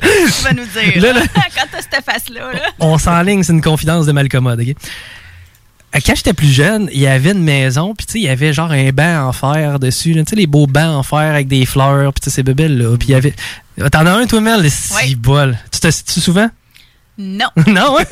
[0.00, 1.02] Tu vas nous dire.
[1.02, 1.20] Là, là.
[1.36, 2.60] hein, Quand t'as cette face-là, là.
[2.78, 4.68] On s'enligne, c'est une confidence de Malcommode, OK?
[4.68, 8.28] Euh, Quand j'étais plus jeune, il y avait une maison, puis tu sais, il y
[8.28, 11.48] avait genre un banc en fer dessus, tu sais, les beaux bancs en fer avec
[11.48, 13.34] des fleurs, puis tu sais, ces bébelles là, puis il y avait...
[13.90, 15.58] T'en as un, toi, Mel, le bol.
[15.72, 16.48] Tu te tu souvent?
[17.18, 17.46] Non.
[17.66, 18.04] non, hein?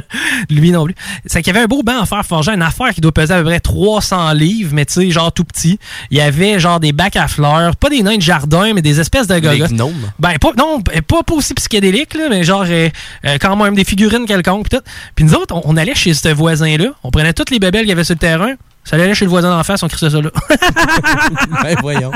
[0.50, 0.94] Lui non plus.
[1.26, 3.34] C'est qu'il y avait un beau banc en fer forgé, une affaire qui doit peser
[3.34, 5.78] à peu près 300 livres, mais tu sais, genre tout petit.
[6.10, 9.00] Il y avait genre des bacs à fleurs, pas des nains de jardin, mais des
[9.00, 9.72] espèces de gogottes.
[9.72, 10.10] gnomes?
[10.18, 12.88] Ben, pas, non, pas, pas aussi psychédélique, là, mais genre euh,
[13.24, 14.68] euh, quand même des figurines quelconques.
[14.68, 14.82] Pis tout.
[15.14, 17.90] Puis nous autres, on, on allait chez ce voisin-là, on prenait toutes les bébelles qu'il
[17.90, 18.54] y avait sur le terrain,
[18.84, 20.30] ça allait chez le voisin d'en face, on crissait ça là.
[21.62, 22.12] ben voyons.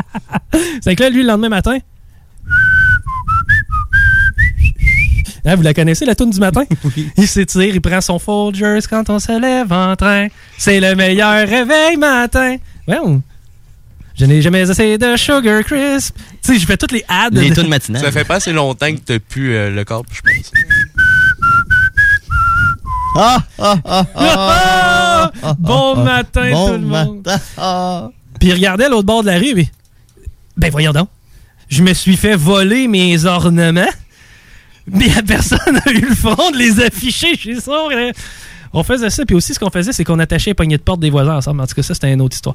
[0.82, 1.78] C'est que là, lui, le lendemain matin.
[5.46, 6.64] Hein, vous la connaissez, la toune du matin?
[7.18, 10.28] Il s'étire, il prend son Folgers quand on se lève en train.
[10.56, 12.56] C'est le meilleur réveil matin.
[12.88, 13.20] Ouais, on-
[14.14, 16.16] Je n'ai jamais essayé de Sugar Crisp.
[16.42, 17.28] Tu sais, je fais toutes les ads.
[17.32, 18.02] Les tunes matinales.
[18.02, 20.50] Ça fait pas assez longtemps que t'as pu euh, le corps, je pense.
[23.16, 25.54] Ah, ah, ah, ah, Ah!
[25.58, 27.22] Bon matin, Bon tout le monde.
[27.26, 28.10] matin.
[28.40, 29.70] Puis il regardait à l'autre bord de la rue, puis...
[30.56, 31.08] Ben voyons donc.
[31.68, 33.84] Je me suis fait voler mes ornements.
[34.90, 37.88] Mais personne a eu le front de les afficher chez son.
[38.74, 41.00] On faisait ça, puis aussi ce qu'on faisait, c'est qu'on attachait les poignées de porte
[41.00, 41.60] des voisins ensemble.
[41.62, 42.54] En tout cas, ça, c'était une autre histoire.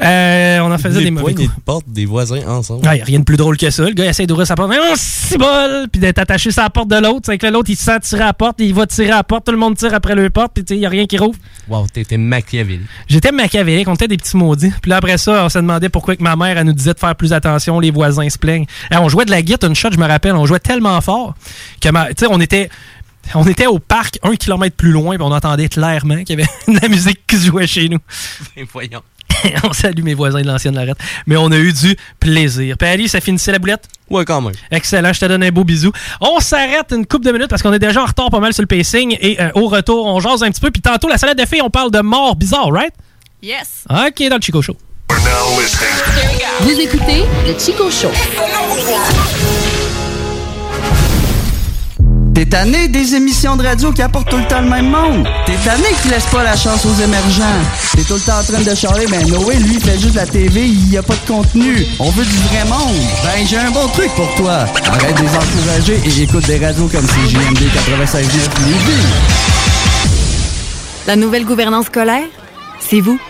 [0.00, 1.56] Euh, on en faisait des, des mauvais poignées coups.
[1.58, 2.86] de porte des voisins ensemble.
[2.86, 3.84] Rien de plus drôle que ça.
[3.84, 6.70] Le gars essaie d'ouvrir sa porte, mais on s'y bol, puis d'être attaché sur la
[6.70, 7.20] porte de l'autre.
[7.26, 9.24] C'est que l'autre, il se sent tirer à la porte, il va tirer à la
[9.24, 11.18] porte, tout le monde tire après le porte, puis tu sais, y a rien qui
[11.18, 11.38] rouvre.
[11.68, 12.86] Wow, t'étais machiavélique.
[13.08, 14.72] J'étais machiavélique, on était des petits maudits.
[14.82, 16.98] Puis là, après ça, on se demandait pourquoi que ma mère, elle nous disait de
[16.98, 18.66] faire plus attention, les voisins se plaignent.
[18.90, 21.34] Eh, on jouait de la guitare, une shot, je me rappelle, on jouait tellement fort
[21.80, 22.68] que, ma- tu sais, on était...
[23.34, 26.50] On était au parc un kilomètre plus loin, puis on entendait clairement qu'il y avait
[26.72, 27.98] de la musique qui se jouait chez nous.
[28.56, 29.02] Ben voyons.
[29.64, 30.98] on salue mes voisins de l'ancienne Lorette.
[31.26, 32.76] Mais on a eu du plaisir.
[32.78, 33.88] Puis Ali, ça finissait la boulette?
[34.10, 34.52] Ouais, quand même.
[34.70, 35.92] Excellent, je te donne un beau bisou.
[36.20, 38.62] On s'arrête une couple de minutes parce qu'on est déjà en retard pas mal sur
[38.62, 39.16] le pacing.
[39.20, 40.70] Et euh, au retour, on jase un petit peu.
[40.70, 42.94] Puis tantôt, la salade de filles, on parle de mort bizarre, right?
[43.42, 43.84] Yes.
[43.90, 44.76] OK, dans le Chico Show.
[46.60, 48.10] Vous écoutez le Chico Show.
[52.34, 55.28] T'es tanné des émissions de radio qui apportent tout le temps le même monde.
[55.46, 57.44] T'es tanné qui laisse pas la chance aux émergents.
[57.94, 60.16] T'es tout le temps en train de charler, ben Noé, lui, il fait juste de
[60.16, 61.86] la TV, il y a pas de contenu.
[62.00, 62.96] On veut du vrai monde.
[63.22, 64.66] Ben, j'ai un bon truc pour toi.
[64.84, 68.22] Arrête de les encourager et écoute des radios comme CJMD 96.9
[68.66, 69.06] Lévis.
[71.06, 72.26] La nouvelle gouvernance scolaire,
[72.80, 73.20] c'est vous?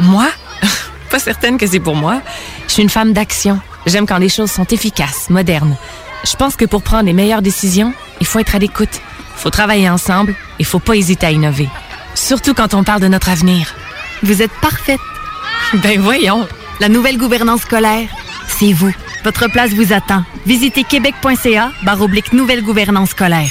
[0.00, 0.28] Moi?
[1.10, 2.22] Pas certaine que c'est pour moi.
[2.66, 3.60] Je suis une femme d'action.
[3.84, 5.76] J'aime quand les choses sont efficaces, modernes.
[6.24, 9.00] Je pense que pour prendre les meilleures décisions, il faut être à l'écoute.
[9.36, 11.68] faut travailler ensemble et faut pas hésiter à innover.
[12.14, 13.74] Surtout quand on parle de notre avenir.
[14.22, 15.00] Vous êtes parfaite.
[15.82, 16.46] Ben voyons.
[16.80, 18.08] La nouvelle gouvernance scolaire,
[18.46, 18.92] c'est vous.
[19.24, 20.24] Votre place vous attend.
[20.46, 23.50] Visitez québec.ca barre oblique nouvelle gouvernance scolaire.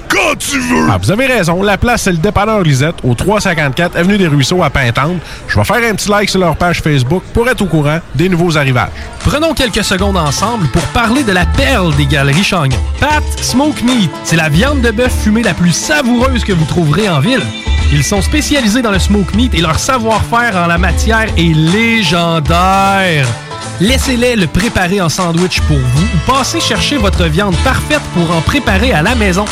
[0.11, 0.87] quand tu veux!
[0.89, 1.63] Ah, vous avez raison.
[1.63, 5.17] La place, c'est le dépanneur Lisette, au 354 Avenue des Ruisseaux à Pintante.
[5.47, 8.29] Je vais faire un petit like sur leur page Facebook pour être au courant des
[8.29, 8.89] nouveaux arrivages.
[9.19, 12.77] Prenons quelques secondes ensemble pour parler de la perle des galeries Chagnon.
[12.99, 17.07] Pat Smoke Meat, c'est la viande de bœuf fumée la plus savoureuse que vous trouverez
[17.09, 17.43] en ville.
[17.93, 23.27] Ils sont spécialisés dans le smoke meat et leur savoir-faire en la matière est légendaire.
[23.81, 28.39] Laissez-les le préparer en sandwich pour vous ou passez chercher votre viande parfaite pour en
[28.41, 29.43] préparer à la maison,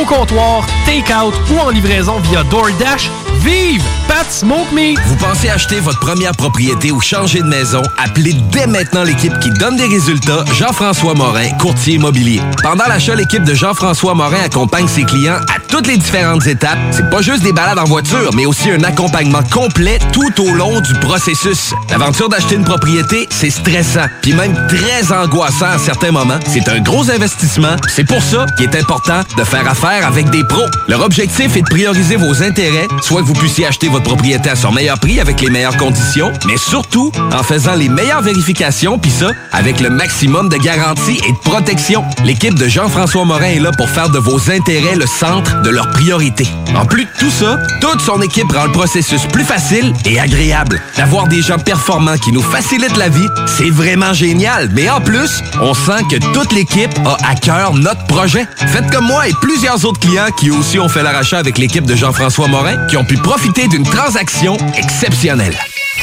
[0.00, 3.10] au comptoir, take-out ou en livraison via DoorDash.
[3.40, 4.98] Vive Pat Smoke Meat!
[5.06, 7.82] Vous pensez acheter votre première propriété ou changer de maison?
[8.02, 12.40] Appelez dès maintenant l'équipe qui donne des résultats, Jean-François Morin, courtier immobilier.
[12.62, 16.78] Pendant l'achat, l'équipe de Jean-François Morin accompagne ses clients à toutes les différentes étapes.
[16.90, 20.80] C'est pas juste des balades en voiture, mais aussi un accompagnement complet tout au long
[20.80, 21.72] du processus.
[21.90, 26.38] L'aventure d'acheter une propriété, c'est stressant, puis même très angoissant à certains moments.
[26.46, 27.76] C'est un gros investissement.
[27.86, 30.66] C'est pour ça qu'il est important de faire affaire avec des pros.
[30.88, 34.56] Leur objectif est de prioriser vos intérêts, soit que vous puissiez acheter votre propriété à
[34.56, 39.10] son meilleur prix avec les meilleures conditions, mais surtout en faisant les meilleures vérifications, puis
[39.10, 42.04] ça, avec le maximum de garantie et de protection.
[42.24, 45.90] L'équipe de Jean-François Morin est là pour faire de vos intérêts le centre de leurs
[45.90, 46.48] priorités.
[46.74, 50.80] En plus de tout ça, toute son équipe rend le processus plus facile et agréable.
[50.96, 54.70] D'avoir des gens performants qui nous facilitent la vie, c'est vraiment génial.
[54.72, 58.46] Mais en plus, on sent que toute l'équipe a à cœur notre projet.
[58.66, 61.94] Faites comme moi et plusieurs autres clients qui aussi ont fait l'arrachat avec l'équipe de
[61.94, 65.56] Jean-François Morin, qui ont pu profiter d'une transaction exceptionnelle.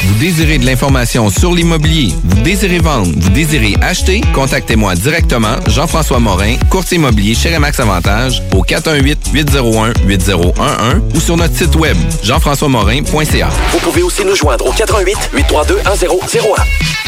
[0.06, 6.20] Vous désirez de l'information sur l'immobilier, vous désirez vendre, vous désirez acheter, contactez-moi directement, Jean-François
[6.20, 13.50] Morin, courtier immobilier chez Remax Avantage, au 418-801-8011 ou sur notre site web, jean-françois-morin.ca.
[13.72, 17.03] Vous pouvez aussi nous joindre au 88 832 1001.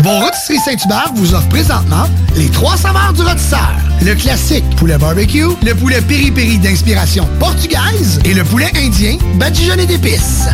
[0.00, 2.04] Vos rôtisseries Saint-Hubert vous offrent présentement
[2.36, 3.72] les trois saveurs du rôtisseur.
[4.02, 10.48] Le classique poulet barbecue, le poulet piri-piri d'inspiration portugaise et le poulet indien badigeonné d'épices.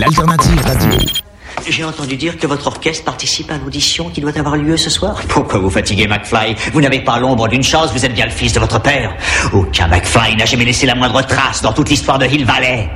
[0.00, 0.98] L'alternative radio.
[1.68, 5.20] J'ai entendu dire que votre orchestre participe à l'audition qui doit avoir lieu ce soir.
[5.28, 6.56] Pourquoi vous fatiguez, McFly?
[6.72, 9.14] Vous n'avez pas l'ombre d'une chance, vous êtes bien le fils de votre père.
[9.52, 12.88] Aucun McFly n'a jamais laissé la moindre trace dans toute l'histoire de Hill Valley.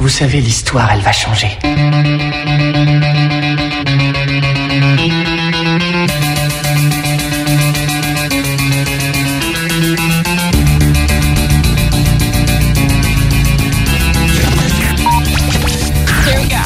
[0.00, 1.58] Vous savez, l'histoire, elle va changer.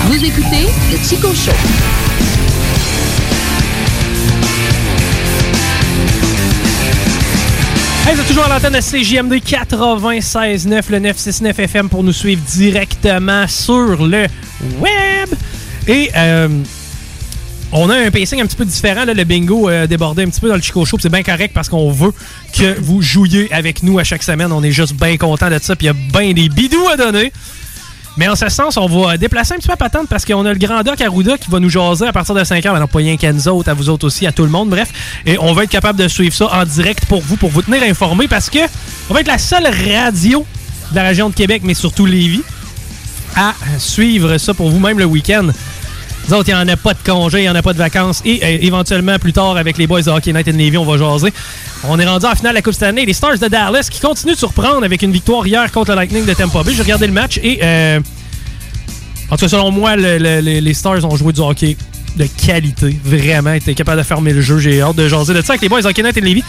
[0.06, 2.51] Vous écoutez le Chico Show.
[8.04, 13.46] Hey, êtes toujours à l'antenne de CJMD 96.9, le 969 FM pour nous suivre directement
[13.46, 14.26] sur le
[14.80, 15.28] web.
[15.86, 16.48] Et euh,
[17.70, 19.04] on a un pacing un petit peu différent.
[19.04, 20.98] Là, le bingo a débordé un petit peu dans le Chico Show.
[21.00, 22.12] C'est bien correct parce qu'on veut
[22.52, 24.50] que vous jouiez avec nous à chaque semaine.
[24.50, 25.76] On est juste bien content de ça.
[25.76, 27.32] Puis il y a bien des bidous à donner.
[28.16, 30.52] Mais en ce sens, on va déplacer un petit peu la patente parce qu'on a
[30.52, 32.74] le grand doc Arruda qui va nous jaser à partir de 5 heures.
[32.74, 34.68] Alors, pas rien qu'à nous autres, à vous autres aussi, à tout le monde.
[34.68, 34.90] Bref,
[35.24, 37.82] et on va être capable de suivre ça en direct pour vous, pour vous tenir
[37.82, 38.58] informés parce que
[39.08, 40.44] on va être la seule radio
[40.90, 42.42] de la région de Québec, mais surtout Lévis,
[43.34, 45.48] à suivre ça pour vous-même le week-end.
[46.28, 47.78] Nous autres, il n'y en a pas de congé, il n'y en a pas de
[47.78, 48.22] vacances.
[48.24, 50.96] Et euh, éventuellement, plus tard, avec les boys de Hockey Night in Navy, on va
[50.96, 51.32] jaser.
[51.84, 53.04] On est rendu en finale de la Coupe Stanley.
[53.04, 56.24] Les Stars de Dallas qui continuent de surprendre avec une victoire hier contre le Lightning
[56.24, 56.72] de Tampa Bay.
[56.74, 57.58] J'ai regardé le match et...
[57.62, 58.00] euh,
[59.30, 61.76] en tout cas, selon moi, le- le- le- les Stars ont joué du hockey
[62.16, 62.96] de qualité.
[63.02, 64.58] Vraiment, étaient capables de fermer le jeu.
[64.58, 66.44] J'ai hâte de jaser de ça avec les boys de Hockey Night in Navy.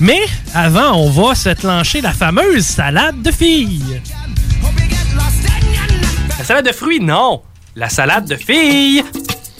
[0.00, 0.20] Mais
[0.52, 4.00] avant, on va se clencher la fameuse salade de filles.
[6.38, 7.42] La salade de fruits, non.
[7.74, 9.02] La salade de filles.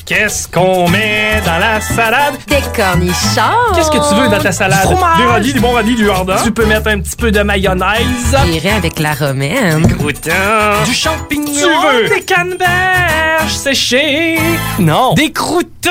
[0.04, 2.34] Qu'est-ce qu'on met dans la salade?
[2.46, 3.72] Des cornichons.
[3.74, 4.86] Qu'est-ce que tu veux dans ta salade?
[4.86, 5.16] Du fromage.
[5.16, 6.36] Des radis, du bon radis, du hardin.
[6.44, 8.36] Tu peux mettre un petit peu de mayonnaise.
[8.50, 9.86] J'irai avec la romaine.
[9.96, 10.84] Croûtons.
[10.84, 11.54] Du champignon.
[11.54, 12.08] Tu veux?
[12.14, 14.38] Des canneberges séchées.
[14.78, 15.14] Non.
[15.14, 15.90] Des croûtons.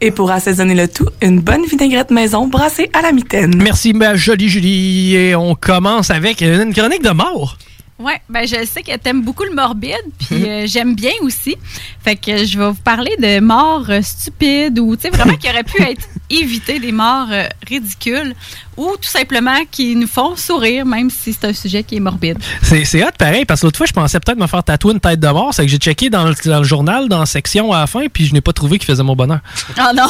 [0.00, 3.54] Et pour assaisonner le tout, une bonne vinaigrette maison brassée à la mitaine.
[3.56, 5.14] Merci, ma jolie Julie.
[5.14, 7.58] Et on commence avec une chronique de mort.
[7.98, 10.44] Ouais, ben je sais que t'aimes beaucoup le morbide, puis Mhm.
[10.46, 11.56] euh, j'aime bien aussi.
[12.04, 15.48] Fait que je vais vous parler de morts euh, stupides ou tu sais vraiment qui
[15.48, 18.36] auraient pu être évitées, des morts euh, ridicules
[18.76, 22.38] ou tout simplement qui nous font sourire, même si c'est un sujet qui est morbide.
[22.62, 25.00] C'est c'est hot pareil, parce que l'autre fois, je pensais peut-être me faire tatouer une
[25.00, 25.52] tête de mort.
[25.52, 28.06] C'est que j'ai checké dans le, dans le journal, dans la section à la fin,
[28.06, 29.40] puis je n'ai pas trouvé qu'il faisait mon bonheur.
[29.76, 30.06] Oh non!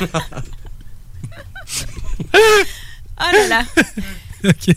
[2.34, 3.62] oh là là!
[4.44, 4.74] OK.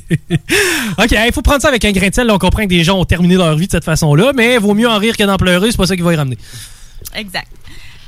[0.97, 2.27] OK, il faut prendre ça avec un grain de sel.
[2.27, 4.73] là, on comprend que des gens ont terminé leur vie de cette façon-là, mais vaut
[4.73, 5.71] mieux en rire que d'en pleurer.
[5.71, 6.37] C'est pas ça qui va y ramener.
[7.15, 7.47] Exact.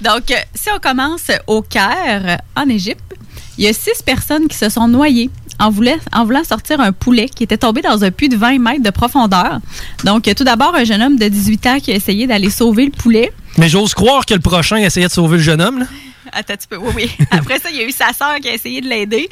[0.01, 3.16] Donc, euh, si on commence au Caire, en Égypte,
[3.58, 5.30] il y a six personnes qui se sont noyées
[5.60, 8.60] en, voulait- en voulant sortir un poulet qui était tombé dans un puits de 20
[8.60, 9.60] mètres de profondeur.
[10.04, 12.91] Donc, tout d'abord, un jeune homme de 18 ans qui a essayé d'aller sauver le
[12.91, 13.32] poulet.
[13.58, 15.80] Mais j'ose croire que le prochain essayait de sauver le jeune homme.
[15.80, 15.86] là.
[16.32, 17.12] Attends un petit peu, oui, oui.
[17.32, 19.30] Après ça, il y a eu sa sœur qui a essayé de l'aider.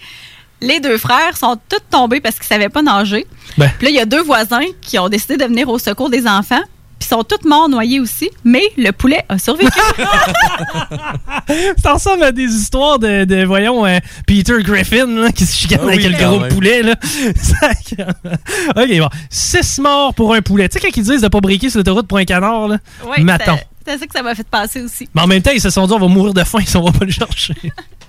[0.61, 3.25] Les deux frères sont tous tombés parce qu'ils ne savaient pas nager.
[3.57, 3.69] Ben.
[3.77, 6.27] Puis là, il y a deux voisins qui ont décidé de venir au secours des
[6.27, 6.61] enfants.
[6.99, 9.71] Puis ils sont tous morts noyés aussi, mais le poulet a survécu.
[11.81, 13.97] Ça ressemble à des histoires de, de, voyons, euh,
[14.27, 16.53] Peter Griffin là, qui se chicane Ah oui, avec le gros même.
[16.53, 16.83] poulet.
[16.83, 16.95] Là.
[18.75, 19.09] Ok, bon.
[19.29, 20.69] Six morts pour un poulet.
[20.69, 23.21] Tu sais, quand ils disent de pas briquer sur l'autoroute pour un canard, là, Ouais,
[23.23, 23.57] matons.
[23.57, 25.09] c'est- C'est ça que ça m'a fait passer aussi.
[25.15, 26.83] Mais en même temps, ils se sont dit, on va mourir de faim, si on
[26.83, 27.55] va pas le chercher.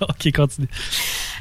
[0.01, 0.67] ok, continue.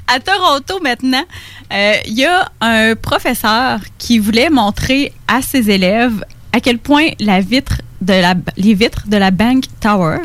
[0.07, 1.25] À Toronto, maintenant,
[1.73, 7.09] euh, il y a un professeur qui voulait montrer à ses élèves à quel point
[7.19, 10.19] la vitre de la, les vitres de la Bank Tower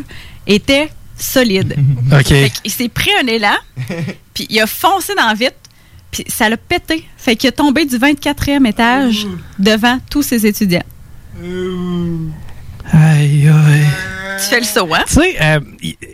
[0.46, 1.76] étaient solides.
[2.12, 2.28] OK.
[2.28, 3.56] Fait il s'est pris un élan,
[4.34, 5.56] puis il a foncé dans la vitre,
[6.12, 7.08] puis ça l'a pété.
[7.18, 9.28] Fait qu'il est tombé du 24e étage
[9.60, 10.84] devant tous ses étudiants.
[12.92, 13.88] Aïe, aïe.
[14.38, 15.04] Tu fais le saut, hein?
[15.08, 15.60] Tu sais, euh,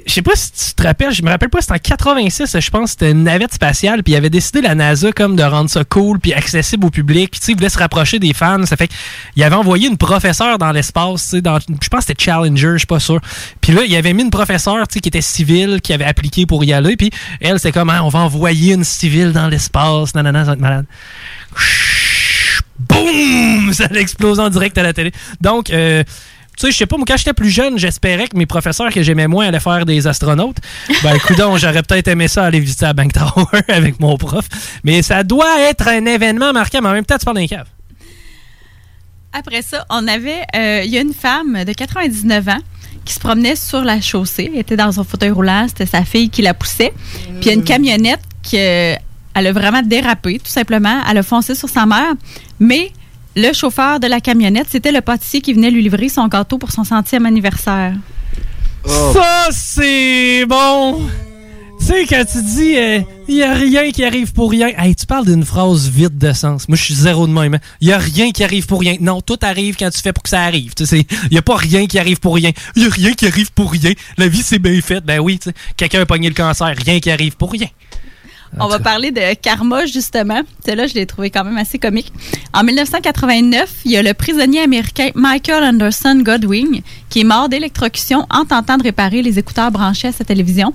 [0.08, 2.70] je sais pas si tu te rappelles, je me rappelle pas, c'était en 86, je
[2.70, 5.84] pense, c'était une navette spatiale, puis il avait décidé, la NASA, comme de rendre ça
[5.84, 8.78] cool, puis accessible au public, puis tu sais, il voulait se rapprocher des fans, ça
[8.78, 8.88] fait
[9.34, 12.72] qu'il avait envoyé une professeure dans l'espace, tu sais, dans, je pense que c'était Challenger,
[12.74, 13.20] je suis pas sûr.
[13.60, 16.46] Puis là, il avait mis une professeure, tu sais, qui était civile, qui avait appliqué
[16.46, 17.12] pour y aller, puis
[17.42, 20.62] elle, c'était comme, Ah, on va envoyer une civile dans l'espace, nanana, ça va être
[20.62, 20.86] malade.
[22.80, 23.74] Boum!
[23.74, 25.12] Ça a explosé en direct à la télé.
[25.42, 26.04] Donc, euh,
[26.58, 29.02] tu sais, je sais pas, moi, quand j'étais plus jeune, j'espérais que mes professeurs que
[29.02, 30.58] j'aimais moins allaient faire des astronautes.
[31.02, 34.46] Ben, coudonc, j'aurais peut-être aimé ça aller visiter la Bank Tower avec mon prof.
[34.84, 37.68] Mais ça doit être un événement marquant, mais en même temps, tu parles d'un cave.
[39.34, 42.60] Après ça, on avait, euh, il y a une femme de 99 ans
[43.04, 44.52] qui se promenait sur la chaussée.
[44.54, 46.94] Elle était dans son fauteuil roulant, c'était sa fille qui la poussait.
[47.24, 48.96] Puis il y a une camionnette qui, euh,
[49.34, 51.02] elle a vraiment dérapé, tout simplement.
[51.10, 52.14] Elle a foncé sur sa mère,
[52.60, 52.92] mais
[53.36, 56.72] le chauffeur de la camionnette, c'était le pâtissier qui venait lui livrer son gâteau pour
[56.72, 57.94] son centième anniversaire.
[58.86, 61.08] Ça, c'est bon!
[61.80, 62.76] Tu sais, quand tu dis
[63.28, 66.32] il y a rien qui arrive pour rien, hey, tu parles d'une phrase vide de
[66.32, 66.70] sens.
[66.70, 67.60] Moi, je suis zéro de même.
[67.82, 68.96] Il y a rien qui arrive pour rien.
[69.02, 70.72] Non, tout arrive quand tu fais pour que ça arrive.
[70.92, 72.52] Il y a pas rien qui arrive pour rien.
[72.78, 73.92] Il y a rien qui arrive pour rien.
[74.18, 75.02] La vie, c'est bien fait.
[75.02, 76.74] Ben oui, tu sais, quelqu'un a pogné le cancer.
[76.86, 77.68] Rien qui arrive pour rien.
[78.60, 80.42] On va parler de karma, justement.
[80.66, 82.12] Celle-là, je l'ai trouvé quand même assez comique.
[82.54, 88.26] En 1989, il y a le prisonnier américain Michael Anderson Godwin qui est mort d'électrocution
[88.30, 90.74] en tentant de réparer les écouteurs branchés à sa télévision.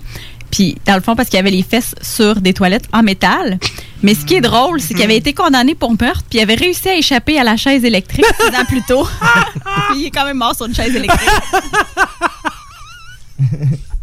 [0.50, 3.58] Puis, dans le fond, parce qu'il avait les fesses sur des toilettes en métal.
[4.02, 6.54] Mais ce qui est drôle, c'est qu'il avait été condamné pour meurtre, puis il avait
[6.54, 9.06] réussi à échapper à la chaise électrique six ans plus tôt.
[9.90, 11.30] puis il est quand même mort sur une chaise électrique.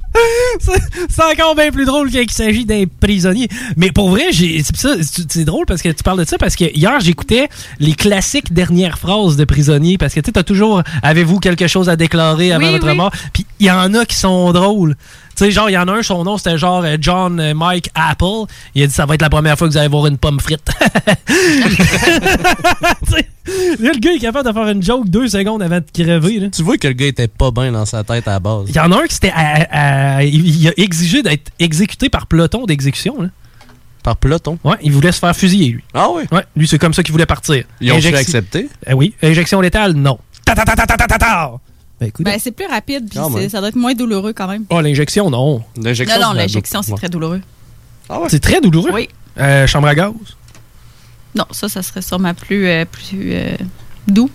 [0.59, 3.47] C'est- encore bien plus drôle quand il s'agit d'un prisonnier.
[3.78, 7.49] Mais pour vrai, c'est drôle parce que tu parles de ça parce que hier j'écoutais
[7.80, 11.89] les classiques dernières phrases de prisonniers parce que tu sais, t'as toujours avez-vous quelque chose
[11.89, 12.95] à déclarer avant Oui, votre oui.
[12.95, 13.11] mort?
[13.34, 14.95] Puis il y en a qui sont drôles.
[15.36, 17.53] Tu sais, genre, il y en a un, son nom, c'était genre euh, John euh,
[17.53, 18.45] Mike Apple.
[18.73, 20.39] Il a dit, ça va être la première fois que vous allez voir une pomme
[20.39, 20.61] frite.
[23.79, 26.39] Le gars est capable de faire une joke deux secondes avant de crever.
[26.39, 26.49] là.
[26.49, 28.65] Tu vois que le gars était pas bien dans sa tête à la base.
[28.69, 32.65] Il y en a un qui à- à- il a exigé d'être exécuté par peloton
[32.65, 33.21] d'exécution.
[33.21, 33.29] là.
[34.03, 34.57] Par peloton?
[34.63, 35.83] Ouais, il voulait se faire fusiller, lui.
[35.93, 36.23] Ah oui?
[36.31, 37.63] Ouais, lui, c'est comme ça qu'il voulait partir.
[37.81, 38.69] Ils ont Injection- accepté?
[38.88, 39.13] Eh oui.
[39.23, 40.17] Injection létale, non.
[40.45, 41.51] Ta ta ta ta ta ta ta!
[42.00, 42.26] Ben, écoute.
[42.26, 43.20] Ben, c'est plus rapide, puis
[43.50, 44.66] ça doit être moins douloureux quand même.
[44.70, 45.64] Oh, l'injection, non.
[45.78, 47.41] Non, non, l'injection, c'est très douloureux.
[48.30, 48.91] C'est très douloureux?
[48.93, 49.10] Oui.
[49.38, 50.12] Euh, chambre à gaz?
[51.36, 53.56] Non, ça, ça serait sûrement plus, euh, plus euh,
[54.08, 54.30] doux.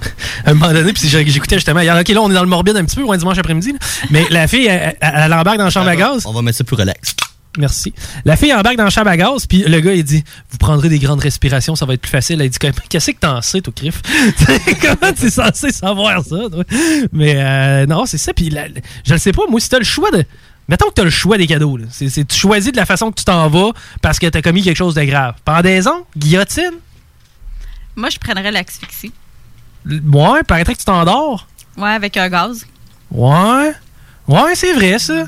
[0.44, 1.80] À un moment donné, puis j'ai- j'écoutais justement.
[1.80, 3.74] hier, OK, là, on est dans le morbide un petit peu, on est dimanche après-midi.
[4.10, 6.24] Mais la fille, elle, elle, elle embarque dans la chambre à gaz.
[6.26, 7.14] On va mettre ça plus relax.
[7.58, 7.92] Merci.
[8.24, 10.88] La fille embarque dans la chambre à gaz, puis le gars, il dit Vous prendrez
[10.88, 12.40] des grandes respirations, ça va être plus facile.
[12.40, 14.00] Elle dit Qu'est-ce que t'en sais, toi, Criff?
[14.80, 16.62] Comment t'es censé savoir ça toi?
[17.12, 18.32] Mais euh, non, c'est ça.
[18.32, 18.68] Puis la-
[19.04, 20.24] je ne sais pas, moi, si t'as le choix de.
[20.68, 21.76] Mettons que t'as le choix des cadeaux.
[21.76, 21.86] là.
[21.98, 23.70] Tu choisis de la façon que tu t'en vas
[24.00, 25.34] parce que t'as commis quelque chose de grave.
[25.44, 26.74] Pendaison, guillotine,
[27.96, 29.12] Moi, je prendrais l'asphyxie.
[29.84, 31.48] ouais, paraîtrait que tu t'endors.
[31.76, 32.64] Ouais, avec un gaz.
[33.10, 33.72] Ouais.
[34.28, 35.24] Ouais, c'est vrai, ça.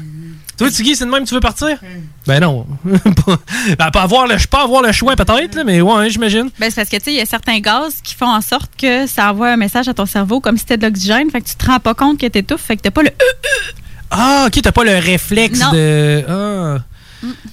[0.59, 1.79] Toi, Tiggy, c'est de même que tu veux partir?
[2.27, 2.67] Ben non.
[3.27, 3.39] pas,
[3.79, 6.51] ben, pas avoir le, pas avoir le choix, peut-être, là, mais ouais, j'imagine.
[6.59, 8.71] Ben, c'est parce que, tu sais, il y a certains gaz qui font en sorte
[8.79, 11.31] que ça envoie un message à ton cerveau comme si c'était de l'oxygène.
[11.31, 12.63] Fait que tu te rends pas compte que t'étouffes.
[12.63, 13.73] Fait que t'as pas le euh,
[14.11, 15.73] Ah, ok, t'as pas le réflexe Non.
[15.73, 16.25] de.
[16.29, 16.79] Ah.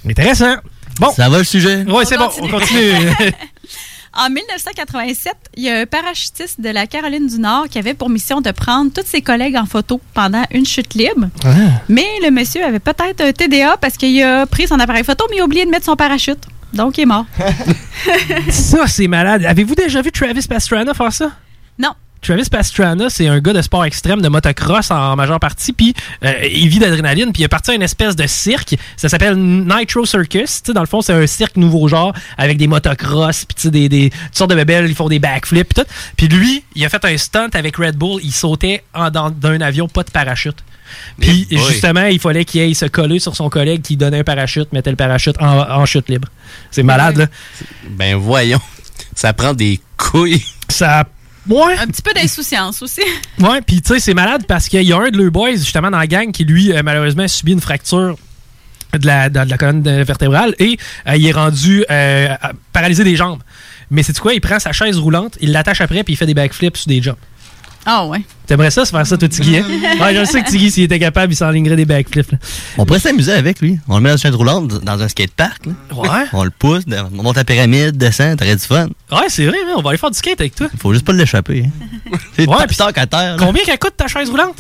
[0.07, 0.55] Intéressant.
[0.99, 1.11] Bon.
[1.13, 1.83] Ça va le sujet?
[1.85, 2.91] Ouais, c'est bon, on continue.
[4.21, 8.09] En 1987, il y a un parachutiste de la Caroline du Nord qui avait pour
[8.09, 11.29] mission de prendre tous ses collègues en photo pendant une chute libre.
[11.45, 11.49] Ah.
[11.87, 15.37] Mais le monsieur avait peut-être un TDA parce qu'il a pris son appareil photo, mais
[15.37, 16.43] il a oublié de mettre son parachute.
[16.73, 17.25] Donc, il est mort.
[18.49, 19.45] ça, c'est malade.
[19.45, 21.31] Avez-vous déjà vu Travis Pastrana faire ça?
[21.77, 21.93] Non.
[22.21, 25.93] Travis Pastrana, c'est un gars de sport extrême, de motocross en majeure partie, puis
[26.25, 28.75] euh, il vit d'adrénaline, puis il est parti à une espèce de cirque.
[28.97, 30.61] Ça s'appelle Nitro Circus.
[30.61, 33.61] Tu sais, dans le fond, c'est un cirque nouveau genre avec des motocross, puis tu
[33.63, 35.89] sais, des, des toutes sortes de bébelles, ils font des backflips, puis tout.
[36.17, 38.19] Puis lui, il a fait un stunt avec Red Bull.
[38.23, 40.57] Il sautait en, dans- d'un avion, pas de parachute.
[41.19, 44.73] Puis justement, il fallait qu'il aille se coller sur son collègue qui donnait un parachute,
[44.73, 46.27] mettait le parachute en, en chute libre.
[46.71, 47.27] C'est malade, là.
[47.91, 48.59] Ben voyons.
[49.15, 50.43] Ça prend des couilles.
[50.67, 51.05] Ça.
[51.49, 51.77] Ouais.
[51.79, 53.01] Un petit peu d'insouciance aussi.
[53.39, 55.89] Ouais, puis tu sais, c'est malade parce qu'il y a un de leurs boys, justement,
[55.89, 58.17] dans la gang, qui lui, euh, malheureusement, a subi une fracture
[58.97, 60.77] de la, de la colonne de- vertébrale et
[61.07, 62.27] euh, il est rendu euh,
[62.73, 63.41] paralysé des jambes.
[63.91, 64.33] Mais c'est quoi?
[64.33, 67.01] Il prend sa chaise roulante, il l'attache après, puis il fait des backflips sur des
[67.01, 67.17] jumps.
[67.85, 68.21] Ah ouais.
[68.45, 69.57] T'aimerais ça, se faire ça, toi, Tiggy?
[69.57, 69.63] hein?
[70.01, 72.31] Ouais, je sais que Tiggy, s'il était capable, il s'enlignerait des backflips.
[72.31, 72.37] là.
[72.77, 73.79] On pourrait s'amuser avec lui.
[73.87, 75.65] On le met dans une chaîne roulante dans un skatepark.
[75.65, 75.73] là.
[75.95, 76.25] Ouais.
[76.33, 78.87] On le pousse, on monte la pyramide, descend, t'aurais du fun.
[79.11, 80.67] Ouais, c'est vrai, hein, on va aller faire du skate avec toi.
[80.77, 81.65] Faut juste pas l'échapper.
[81.65, 82.17] Hein.
[82.35, 83.07] C'est Ouais, puis à terre.
[83.07, 83.35] là.
[83.39, 84.57] Combien qu'elle coûte ta chaise roulante?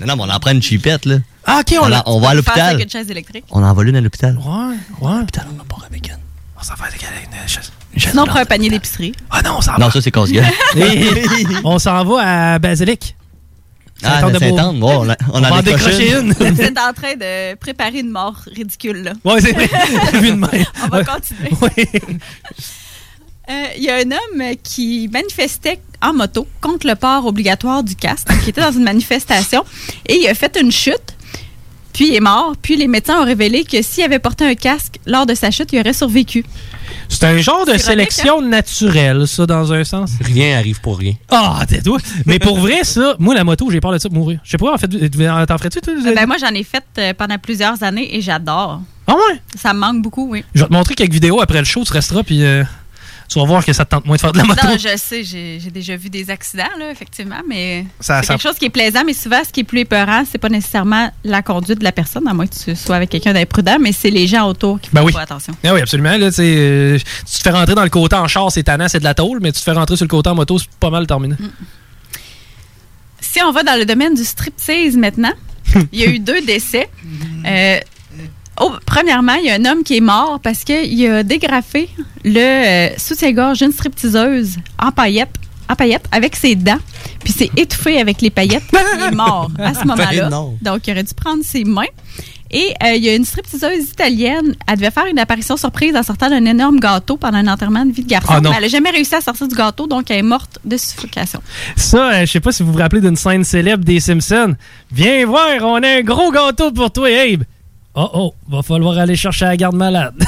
[0.00, 1.16] Non, non, mais on en prend une chipette, là.
[1.44, 2.60] Ah, ok, on, On, la- on va à l'hôpital.
[2.74, 3.44] avec une chaise électrique.
[3.50, 4.36] On en va l'une à l'hôpital.
[4.38, 4.76] Ouais,
[5.08, 5.18] ouais.
[5.18, 6.16] L'hôpital, on part avec une.
[6.58, 7.70] On s'en va avec une chaise.
[7.96, 9.12] Sinon, on prend un panier d'épicerie.
[9.30, 10.44] Ah non, on s'en Non, ça, c'est casse-gueule.
[11.64, 13.16] on s'en va à Basilic.
[14.04, 16.32] Ah, ouais, on, a- on On va décrocher une.
[16.32, 19.12] Vous êtes en train de préparer une mort ridicule, là.
[19.24, 19.70] Ouais, c'est vrai.
[20.84, 21.04] On va Ouais.
[21.04, 21.50] continuer.
[23.50, 27.94] Euh, Il y a un homme qui manifestait en moto contre le port obligatoire du
[27.94, 29.64] casque, qui était dans une manifestation,
[30.08, 31.14] et il a fait une chute,
[31.92, 32.54] puis il est mort.
[32.60, 35.72] Puis les médecins ont révélé que s'il avait porté un casque lors de sa chute,
[35.72, 36.44] il aurait survécu.
[37.08, 40.12] C'est un genre de sélection naturelle, ça, dans un sens.
[40.20, 41.14] Rien arrive pour rien.
[41.30, 41.98] Ah, t'es toi.
[42.26, 44.40] Mais pour vrai, ça, moi, la moto, j'ai peur de ça de mourir.
[44.44, 45.94] Je sais pas, en fait, t'en ferais-tu, toi?
[46.14, 48.80] Ben, moi, j'en ai fait euh, pendant plusieurs années et j'adore.
[49.06, 49.40] Ah ouais?
[49.56, 50.44] Ça me manque beaucoup, oui.
[50.54, 52.64] Je vais te montrer quelques vidéos après le show, tu resteras, puis euh,
[53.32, 54.66] tu vas voir que ça te tente moins de faire de la moto.
[54.66, 58.66] Non, je sais, j'ai déjà vu des accidents, là, effectivement, mais c'est quelque chose qui
[58.66, 61.84] est plaisant, mais souvent, ce qui est plus épeurant, c'est pas nécessairement la conduite de
[61.84, 64.80] la personne, à moins que tu sois avec quelqu'un d'imprudent, mais c'est les gens autour
[64.80, 65.12] qui font Ben oui.
[65.12, 65.54] pas attention.
[65.64, 66.16] Ah oui, absolument.
[66.16, 69.04] Là, euh, tu te fais rentrer dans le côté en char, c'est tannant, c'est de
[69.04, 71.06] la tôle, mais tu te fais rentrer sur le côté en moto, c'est pas mal
[71.06, 71.36] terminé.
[73.20, 75.32] Si on va dans le domaine du striptease maintenant,
[75.92, 76.88] il y a eu deux décès.
[77.46, 77.78] Euh,
[78.62, 81.88] oh, premièrement, il y a un homme qui est mort parce qu'il a dégrafé
[82.24, 85.34] le euh, soutien-gorge d'une stripteaseuse en paillettes,
[85.68, 86.78] en paillettes avec ses dents,
[87.24, 88.64] puis s'est étouffé avec les paillettes.
[88.72, 90.06] Il est mort à ce moment-là.
[90.12, 90.56] Ben non.
[90.60, 91.86] Donc, il aurait dû prendre ses mains.
[92.52, 96.02] Et euh, il y a une stripteaseuse italienne, elle devait faire une apparition surprise en
[96.02, 98.34] sortant d'un énorme gâteau pendant un enterrement de vie de garçon.
[98.36, 100.76] Ah mais elle n'a jamais réussi à sortir du gâteau, donc elle est morte de
[100.76, 101.40] suffocation.
[101.76, 104.54] Ça, euh, je sais pas si vous vous rappelez d'une scène célèbre des Simpsons.
[104.90, 107.44] Viens voir, on a un gros gâteau pour toi, Abe.
[107.94, 110.14] Oh oh, va falloir aller chercher la garde malade.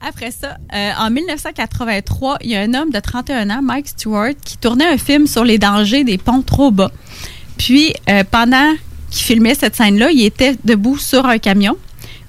[0.00, 4.32] Après ça, euh, en 1983, il y a un homme de 31 ans, Mike Stewart,
[4.44, 6.90] qui tournait un film sur les dangers des ponts trop bas.
[7.56, 8.74] Puis, euh, pendant
[9.10, 11.76] qu'il filmait cette scène-là, il était debout sur un camion.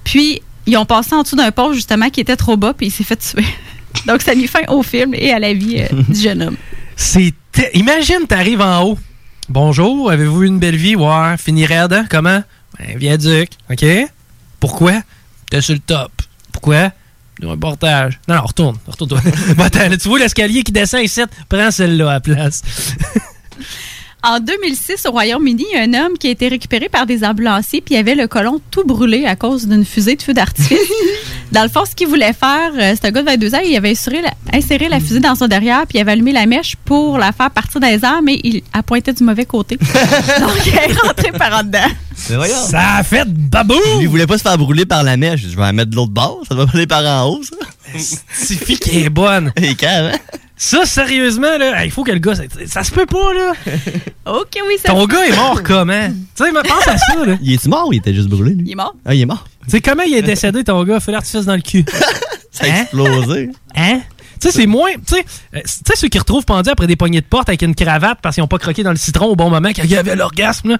[0.04, 2.92] Puis, ils ont passé en dessous d'un pont, justement, qui était trop bas, puis il
[2.92, 3.46] s'est fait tuer.
[4.08, 6.58] Donc, ça mit fin au film et à la vie euh, du jeune homme.
[6.96, 7.34] C'est.
[7.74, 8.98] Imagine, t'arrives en haut.
[9.50, 10.96] Bonjour, avez-vous une belle vie?
[10.96, 12.06] Ouais, fini raide, hein?
[12.08, 12.44] Comment?
[12.78, 13.84] Ben, viaduc, OK?
[14.60, 15.02] Pourquoi?
[15.50, 16.12] T'es sur le top.
[16.52, 16.92] Pourquoi?
[17.42, 18.20] Un reportage.
[18.28, 18.78] Non, non, retourne.
[18.86, 19.22] Retourne-toi.
[19.98, 21.22] Tu vois l'escalier qui descend ici?
[21.48, 22.62] Prends celle-là à la place.
[24.22, 27.24] En 2006, au Royaume-Uni, il y a un homme qui a été récupéré par des
[27.24, 30.78] ambulanciers, puis il avait le colon tout brûlé à cause d'une fusée de feu d'artifice.
[31.54, 33.74] dans le fond, ce qu'il voulait faire, euh, c'est un gars de 22 ans, il
[33.78, 36.76] avait inséré la, inséré la fusée dans son derrière, puis il avait allumé la mèche
[36.84, 39.78] pour la faire partir des airs, mais il a pointé du mauvais côté.
[40.40, 41.88] Donc, il est rentré par en dedans.
[42.68, 43.80] Ça a fait babou!
[44.02, 45.44] Il voulait pas se faire brûler par la mèche.
[45.44, 46.42] Je vais la mettre de l'autre bord.
[46.48, 47.56] Ça va brûler par en haut, ça.
[48.34, 49.54] C'est fille qui est bonne?
[49.62, 50.18] Et carrément.
[50.62, 52.36] Ça, sérieusement, là, il faut que le gars.
[52.36, 53.54] Ça, ça se peut pas, là.
[54.26, 56.10] OK, oui, ça Ton gars est mort comment?
[56.36, 57.38] Tu sais, mais pense à ça, là.
[57.42, 58.66] Il est mort ou il était juste brûlé, lui?
[58.66, 58.94] Il est mort.
[59.06, 59.46] Ah, il est mort.
[59.64, 61.00] Tu sais, comment il est décédé, ton gars?
[61.00, 61.86] Fait l'artifice dans le cul.
[62.52, 63.50] Ça a explosé.
[63.74, 64.02] Hein?
[64.42, 64.92] Tu sais, c'est moins.
[65.08, 67.62] Tu sais, euh, tu sais, ceux qui retrouvent pendus après des poignées de porte avec
[67.62, 69.90] une cravate parce qu'ils n'ont pas croqué dans le citron au bon moment quand il
[69.92, 70.78] y avait l'orgasme, là.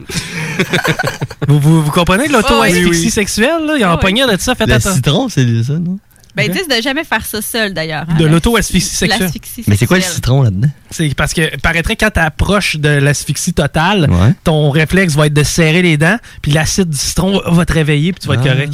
[1.48, 3.10] vous, vous, vous comprenez de l'auto-asphyxie oui, oui.
[3.12, 3.74] sexuelle, là?
[3.76, 4.00] Il y a un Oui.
[4.02, 4.96] poignet de ça, faites Le attention.
[4.96, 6.00] citron, c'est ça, non?
[6.36, 8.06] Ben, ils disent de jamais faire ça seul, d'ailleurs.
[8.08, 9.22] hein, De la- l'auto-asphyxie sexuelle.
[9.22, 10.70] l'asphyxie Mais c'est quoi le citron là-dedans?
[10.92, 14.34] C'est parce que paraîtrait quand tu approches de l'asphyxie totale, Ouais.
[14.44, 18.14] ton réflexe va être de serrer les dents, puis l'acide du citron va te réveiller,
[18.14, 18.50] puis tu vas être Ah.
[18.54, 18.74] correct.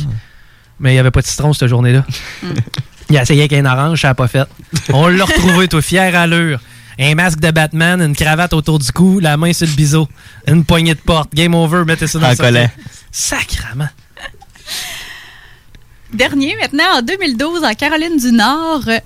[0.79, 2.05] Mais il n'y avait pas de citron cette journée-là.
[3.09, 4.47] il a essayé avec un orange, ça n'a pas fait.
[4.93, 6.59] On l'a retrouvé, toi, fier allure.
[6.99, 10.07] Un masque de Batman, une cravate autour du cou, la main sur le biseau,
[10.47, 11.33] une poignée de porte.
[11.33, 12.67] Game over, mettez ça dans le.
[13.11, 13.87] Sacrement.
[16.15, 18.99] Dernier, maintenant, en 2012, en Caroline du Nord, euh,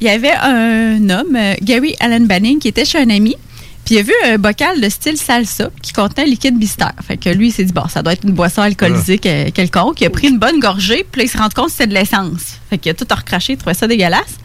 [0.00, 3.36] il y avait un homme, euh, Gary Allen Banning, qui était chez un ami.
[3.84, 6.94] Puis il a vu un bocal de style salsa qui contenait un liquide mystère.
[7.06, 10.00] Fait que lui, il s'est dit, bon, ça doit être une boisson alcoolisée que- quelconque.
[10.00, 11.94] Il a pris une bonne gorgée, puis là, il se rend compte que c'était de
[11.94, 12.58] l'essence.
[12.70, 14.38] Fait qu'il a tout recraché, il trouvait ça dégueulasse.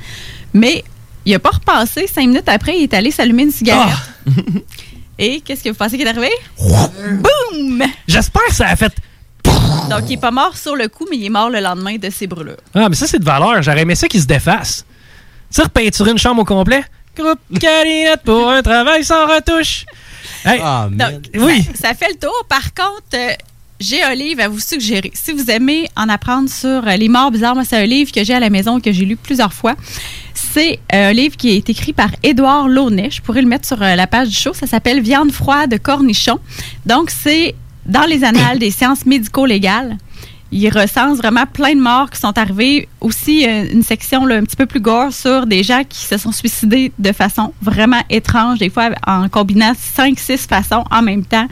[0.54, 0.84] Mais
[1.26, 2.06] il a pas repassé.
[2.08, 3.96] Cinq minutes après, il est allé s'allumer une cigarette.
[5.18, 6.30] Et qu'est-ce que vous pensez qui est arrivé?
[6.60, 7.84] Boum!
[8.08, 8.94] J'espère que ça a fait.
[9.90, 12.10] Donc, il est pas mort sur le coup, mais il est mort le lendemain de
[12.10, 12.58] ses brûlures.
[12.74, 13.62] Ah, mais ça, c'est de valeur.
[13.62, 14.86] J'aurais aimé ça qu'il se défasse.
[15.50, 16.84] Tu sais, repeinturer une chambre au complet?
[17.18, 19.86] Groupe Calinette pour un travail sans retouche.
[20.46, 20.60] Hey,
[20.92, 21.64] Donc, oui.
[21.76, 22.46] Ça, ça fait le tour.
[22.48, 23.34] Par contre, euh,
[23.80, 25.12] j'ai un livre à vous suggérer.
[25.14, 28.24] Si vous aimez en apprendre sur euh, les morts bizarres, moi, c'est un livre que
[28.24, 29.76] j'ai à la maison et que j'ai lu plusieurs fois.
[30.34, 33.10] C'est euh, un livre qui est écrit par Édouard Launay.
[33.10, 34.54] Je pourrais le mettre sur euh, la page du show.
[34.54, 36.40] Ça s'appelle Viande froide cornichon.
[36.86, 37.56] Donc, c'est
[37.90, 39.98] dans les annales des sciences médico-légales.
[40.52, 42.88] Il recense vraiment plein de morts qui sont arrivées.
[43.02, 46.18] Aussi, euh, une section là, un petit peu plus gore sur des gens qui se
[46.18, 51.48] sont suicidés de façon vraiment étrange, des fois en combinant 5-6 façons en même temps,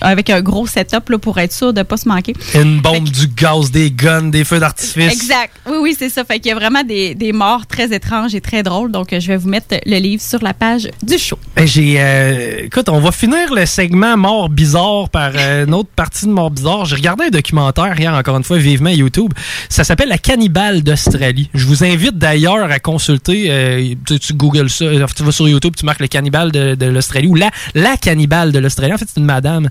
[0.00, 2.34] avec un gros setup là, pour être sûr de ne pas se manquer.
[2.54, 5.12] Une bombe, du gaz, des guns, des feux d'artifice.
[5.12, 5.54] Exact.
[5.66, 6.24] Oui, oui, c'est ça.
[6.24, 8.90] Fait qu'il y a vraiment des, des morts très étranges et très drôles.
[8.90, 11.38] Donc, je vais vous mettre le livre sur la page du show.
[11.56, 15.90] Ben, J'ai, euh, écoute, on va finir le segment mort bizarre par euh, une autre
[15.94, 16.84] partie de mort bizarre.
[16.84, 19.32] J'ai regardé un documentaire hier, encore une fois, vivement YouTube.
[19.68, 21.48] Ça s'appelle La cannibale d'Australie.
[21.54, 23.46] Je vous invite d'ailleurs à consulter.
[23.50, 26.74] euh, tu, tu googles ça, euh, tu vas sur YouTube, tu marques le cannibale de,
[26.74, 28.92] de l'Australie ou la, la cannibale de l'Australie.
[28.92, 29.68] En fait, c'est une madame.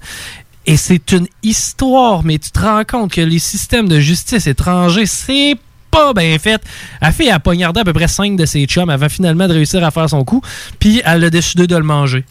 [0.65, 5.05] Et c'est une histoire, mais tu te rends compte que les systèmes de justice étrangers,
[5.07, 5.55] c'est
[5.89, 6.61] pas bien fait.
[7.01, 9.83] La fille a poignardé à peu près 5 de ses chums avant finalement de réussir
[9.83, 10.41] à faire son coup,
[10.79, 12.23] puis elle a décidé de le manger.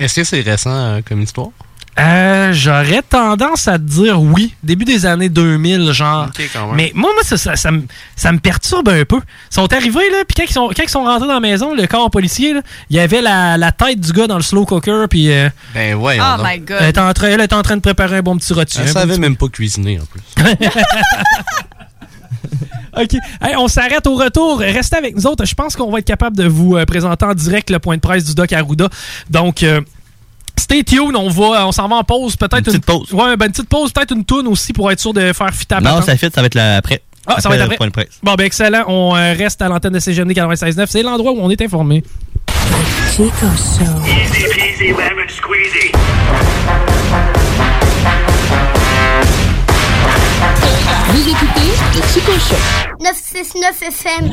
[0.00, 1.50] Est-ce que c'est récent euh, comme histoire?
[1.98, 4.54] Euh, J'aurais tendance à te dire oui.
[4.64, 6.26] Début des années 2000, genre.
[6.26, 6.76] Ok, quand même.
[6.76, 7.82] Mais moi, moi ça, ça, ça me,
[8.16, 9.18] ça me perturbe un peu.
[9.18, 11.72] Ils sont arrivés, là, puis quand ils sont, quand ils sont rentrés dans la maison,
[11.74, 14.64] le corps policier, là, il y avait la, la tête du gars dans le slow
[14.64, 15.30] cooker, puis.
[15.30, 16.18] euh, Ben ouais.
[16.20, 16.78] Oh my God.
[16.80, 18.78] Elle était, en train, elle était en train de préparer un bon petit rôti.
[18.80, 20.22] Elle savait même pas cuisiner en plus.
[22.96, 23.14] OK.
[23.42, 24.60] Hey, on s'arrête au retour.
[24.60, 25.44] Restez avec nous autres.
[25.44, 28.00] Je pense qu'on va être capable de vous euh, présenter en direct le point de
[28.00, 28.88] presse du Doc Arruda.
[29.30, 29.80] Donc, euh,
[30.58, 31.16] stay tuned.
[31.16, 32.36] On, va, on s'en va en pause.
[32.36, 33.12] Peut-être une, petite pause.
[33.12, 33.92] Ouais, ben, une petite pause.
[33.92, 36.40] Peut-être une toune aussi pour être sûr de faire fitter la Non, ça fit, ça
[36.40, 37.02] va être là après.
[37.26, 37.76] Ah, ça va être le après.
[37.76, 38.18] point de presse.
[38.22, 38.84] Bon, ben, excellent.
[38.86, 40.86] On euh, reste à l'antenne de CGMD 96.9.
[40.88, 42.02] C'est l'endroit où on est informé.
[43.10, 43.84] Chico Show.
[44.06, 45.92] Easy peasy lemon squeezy.
[51.08, 52.56] Vous écoutez Chico Show.
[53.00, 54.32] 969 FM,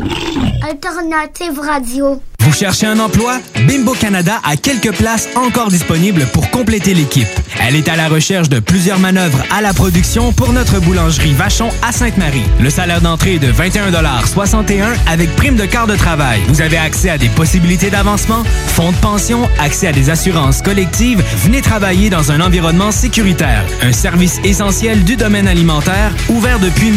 [0.68, 2.22] Alternative Radio.
[2.42, 3.38] Vous cherchez un emploi?
[3.68, 7.28] Bimbo Canada a quelques places encore disponibles pour compléter l'équipe.
[7.60, 11.70] Elle est à la recherche de plusieurs manœuvres à la production pour notre boulangerie Vachon
[11.84, 12.42] à Sainte-Marie.
[12.60, 16.42] Le salaire d'entrée est de 21,61 avec prime de quart de travail.
[16.48, 21.24] Vous avez accès à des possibilités d'avancement, fonds de pension, accès à des assurances collectives.
[21.44, 23.64] Venez travailler dans un environnement sécuritaire.
[23.84, 26.90] Un service essentiel du domaine alimentaire ouvert depuis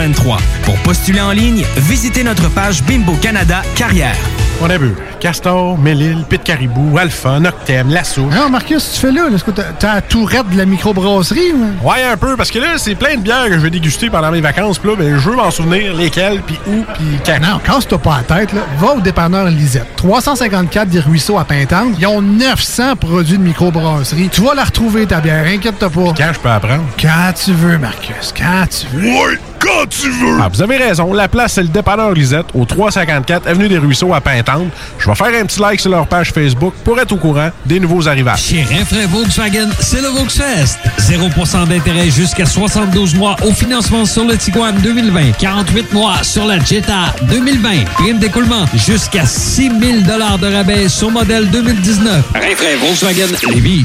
[0.00, 0.38] 1923.
[0.64, 4.16] Pour postuler en ligne, visitez notre page Bimbo Canada Carrière.
[4.62, 8.22] On a vu Castor, Mélile, Pit Caribou, Alpha, Noctem, Lasso.
[8.22, 9.26] Non, Marcus, tu fais là?
[9.34, 11.52] Est-ce que t'as- t'as la tourette de la microbrasserie?
[11.52, 14.08] ou- Ouais, un peu, parce que là, c'est plein de bières que je vais déguster
[14.08, 14.78] pendant mes vacances.
[14.78, 17.38] Puis là, ben, je veux m'en souvenir lesquelles, puis où, puis quand.
[17.40, 18.62] Non, casse-toi pas la tête, là.
[18.78, 19.94] Va au dépanneur Lisette.
[19.96, 21.94] 354 des Ruisseaux à Pintante.
[21.98, 24.30] Ils ont 900 produits de microbrasserie.
[24.32, 25.44] Tu vas la retrouver, ta bière.
[25.46, 26.14] Inquiète-toi pas.
[26.16, 26.84] Quand je peux apprendre?
[27.00, 28.32] Quand tu veux, Marcus.
[28.36, 29.06] Quand tu veux.
[29.10, 30.38] Ouais, quand tu veux!
[30.40, 31.12] Ah, vous avez raison.
[31.12, 34.68] La place, c'est le dépanneur Lisette, au 354 Avenue des Ruisseaux à Pintante.
[34.98, 37.80] Je vais faire un petit like sur leur page Facebook pour être au courant des
[37.80, 38.42] nouveaux arrivages.
[38.42, 40.78] Chez Renfrais Volkswagen, c'est le Volksfest.
[40.98, 45.32] 0% d'intérêt jusqu'à 72 mois au financement sur le Tiguan 2020.
[45.38, 47.84] 48 mois sur la Jetta 2020.
[47.94, 52.24] Prime d'écoulement jusqu'à 6 000 de rabais sur modèle 2019.
[52.34, 53.84] Renfrais Volkswagen Lévis.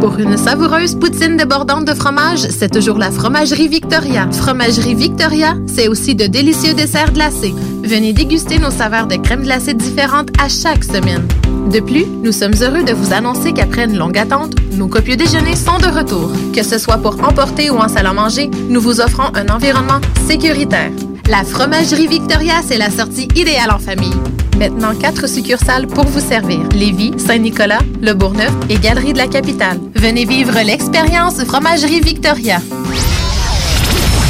[0.00, 4.30] Pour une savoureuse poutine débordante de fromage, c'est toujours la Fromagerie Victoria.
[4.30, 7.54] Fromagerie Victoria, c'est aussi de délicieux desserts glacés.
[7.82, 11.26] Venez déguster nos saveurs de crème glacée différentes à chaque semaine.
[11.66, 15.56] De plus, nous sommes heureux de vous annoncer qu'après une longue attente, nos copieux déjeuners
[15.56, 16.30] sont de retour.
[16.54, 20.00] Que ce soit pour emporter ou en salle à manger, nous vous offrons un environnement
[20.28, 20.92] sécuritaire.
[21.28, 24.14] La Fromagerie Victoria, c'est la sortie idéale en famille.
[24.56, 26.60] Maintenant, quatre succursales pour vous servir.
[26.72, 29.80] Lévis, Saint-Nicolas, Le Bourgneuf et Galerie de la Capitale.
[29.96, 32.60] Venez vivre l'expérience Fromagerie Victoria.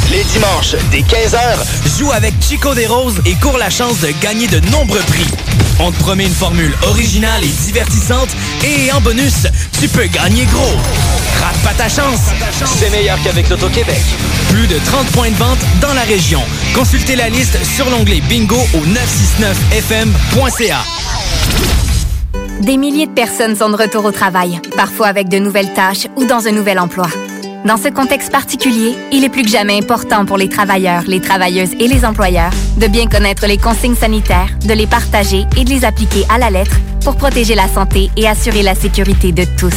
[0.09, 4.47] Les dimanches, dès 15h, joue avec Chico des Roses et cours la chance de gagner
[4.47, 5.27] de nombreux prix.
[5.79, 8.29] On te promet une formule originale et divertissante
[8.63, 9.45] et en bonus,
[9.79, 10.75] tu peux gagner gros.
[11.41, 12.31] Rate pas ta chance!
[12.79, 14.01] C'est meilleur qu'avec l'Auto-Québec.
[14.49, 16.41] Plus de 30 points de vente dans la région.
[16.73, 20.83] Consultez la liste sur l'onglet Bingo au 969fm.ca.
[22.61, 26.25] Des milliers de personnes sont de retour au travail, parfois avec de nouvelles tâches ou
[26.25, 27.07] dans un nouvel emploi.
[27.67, 31.73] Dans ce contexte particulier, il est plus que jamais important pour les travailleurs, les travailleuses
[31.81, 35.83] et les employeurs de bien connaître les consignes sanitaires, de les partager et de les
[35.83, 39.75] appliquer à la lettre pour protéger la santé et assurer la sécurité de tous.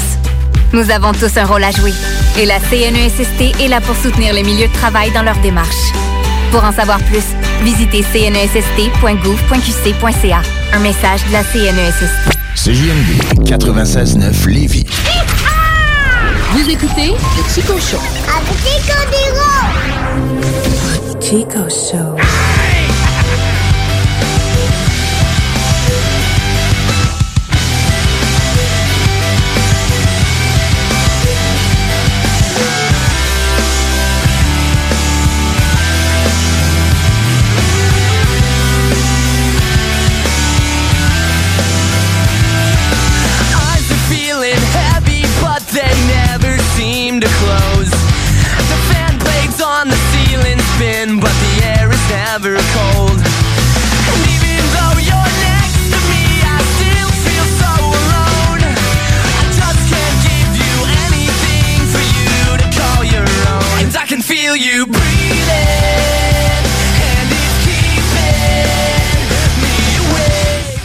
[0.73, 1.93] Nous avons tous un rôle à jouer
[2.39, 5.91] et la CNESST est là pour soutenir les milieux de travail dans leur démarche.
[6.53, 7.25] Pour en savoir plus,
[7.65, 10.43] visitez cnesst.gouv.qc.ca.
[10.75, 12.39] Un message de la CNESST.
[12.55, 14.87] CJMD 96.9 Lévis.
[16.91, 17.99] Écoutez le Chico Show.
[21.21, 22.50] Chico Show.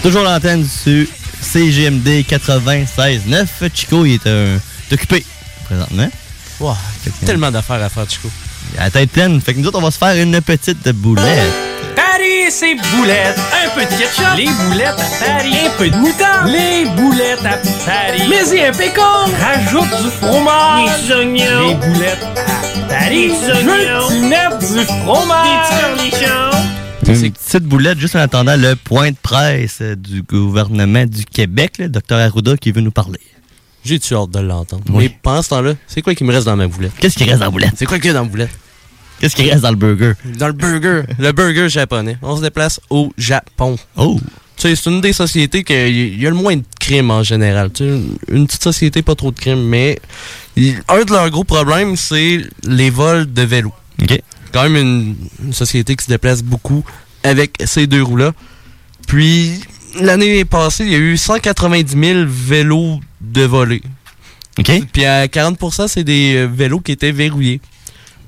[0.05, 1.07] Toujours l'antenne sur
[1.41, 3.47] CGMD 96.9.
[3.73, 4.53] Chico, il est un...
[4.53, 5.25] est occupé
[5.63, 6.07] présentement.
[6.59, 6.75] Wow,
[7.25, 8.29] tellement d'affaires à faire, Chico.
[8.75, 9.41] Il a la tête pleine.
[9.41, 11.51] Fait que nous autres, on va se faire une petite boulette.
[11.95, 13.39] Paris, c'est boulettes.
[13.65, 14.37] Un peu de ketchup.
[14.37, 15.55] Les boulettes à Paris.
[15.65, 16.49] Un peu de moutarde.
[16.49, 18.29] Les boulettes à Paris.
[18.29, 19.25] Mais y un pécan.
[19.41, 21.01] Rajoute du fromage.
[21.07, 21.67] Des oignons.
[21.67, 23.29] Les boulettes à Paris.
[23.29, 24.07] Des oignons.
[24.09, 25.67] Tu mets du fromage.
[26.03, 26.74] Des cornichons.
[27.07, 31.87] Une petite boulette juste en attendant le point de presse du gouvernement du Québec, le
[31.89, 33.19] docteur Arruda qui veut nous parler.
[33.83, 34.83] J'ai-tu hâte de l'entendre?
[34.89, 35.03] Oui.
[35.05, 36.93] Mais pendant ce temps-là, c'est quoi qui me reste dans ma boulette?
[36.99, 37.73] Qu'est-ce qui reste dans la boulette?
[37.77, 38.49] C'est quoi qu'il y a dans la boulette?
[39.19, 40.13] Qu'est-ce qui reste dans le burger?
[40.37, 41.03] Dans le burger.
[41.19, 42.17] le burger japonais.
[42.23, 43.77] On se déplace au Japon.
[43.95, 44.19] Oh!
[44.57, 47.71] Tu sais, c'est une des sociétés qui y a le moins de crimes en général.
[47.71, 49.99] Tu sais, une- une petite société, pas trop de crimes, mais
[50.57, 53.73] un de leurs gros problèmes, c'est les vols de vélos.
[54.01, 54.19] OK.
[54.55, 56.85] Quand même une, une société qui se déplace beaucoup
[57.23, 58.31] avec ces deux roues-là.
[59.05, 59.59] Puis,
[59.99, 63.81] l'année passée, il y a eu 190 000 vélos de volés.
[64.57, 64.71] OK.
[64.93, 67.59] Puis à 40%, c'est des euh, vélos qui étaient verrouillés.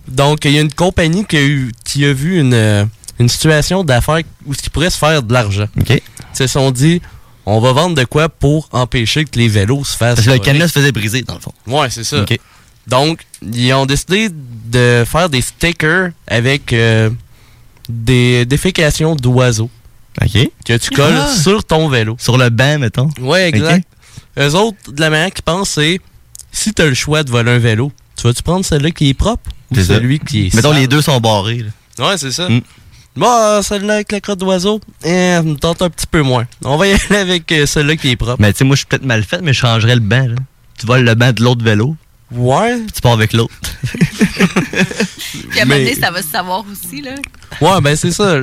[0.09, 2.83] Donc, il y a une compagnie qui a, eu, qui a vu une, euh,
[3.19, 5.67] une situation d'affaires où il pourrait se faire de l'argent.
[5.79, 5.91] OK.
[5.91, 6.01] Ils
[6.33, 7.01] se sont dit,
[7.45, 10.15] on va vendre de quoi pour empêcher que les vélos se fassent.
[10.15, 11.53] Parce que le cadenas se faisait briser, dans le fond.
[11.67, 12.21] Ouais, c'est ça.
[12.21, 12.37] OK.
[12.87, 17.09] Donc, ils ont décidé de faire des stickers avec euh,
[17.89, 19.69] des défécations d'oiseaux.
[20.21, 20.49] OK.
[20.65, 21.35] Que tu colles Ah!
[21.35, 22.15] sur ton vélo.
[22.19, 23.09] Sur le banc, mettons.
[23.19, 23.87] Ouais, exact.
[24.39, 25.99] Eux autres, de la manière qu'ils pensent, c'est
[26.51, 29.13] si tu as le choix de voler un vélo, tu vas-tu prendre celui qui est
[29.13, 29.83] propre ou ça.
[29.83, 30.79] celui qui est Mettons, sale?
[30.81, 31.63] les deux sont barrés.
[31.99, 32.07] là.
[32.09, 32.47] Ouais, c'est ça.
[32.49, 32.61] Mm.
[33.15, 35.09] Bon, euh, celle-là avec la crotte d'oiseau, eh,
[35.41, 36.45] me tente un petit peu moins.
[36.63, 38.37] On va y aller avec euh, celle-là qui est propre.
[38.39, 40.27] Mais tu sais, moi, je suis peut-être mal fait, mais je changerais le banc.
[40.27, 40.35] Là.
[40.79, 41.95] Tu voles le banc de l'autre vélo.
[42.31, 42.77] Ouais.
[42.83, 43.53] Puis tu pars avec l'autre.
[45.49, 47.15] Puis à un moment Mais- donné, ça va se savoir aussi, là.
[47.61, 48.37] Ouais, ben c'est ça.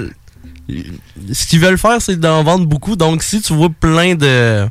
[1.33, 2.97] Ce qu'ils veulent faire, c'est d'en vendre beaucoup.
[2.97, 4.67] Donc, si tu vois plein de,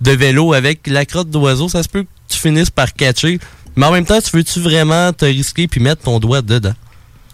[0.00, 3.40] de vélos avec la crotte d'oiseau, ça se peut que tu finisses par catcher.
[3.76, 6.74] Mais en même temps, tu veux-tu vraiment te risquer puis mettre ton doigt dedans?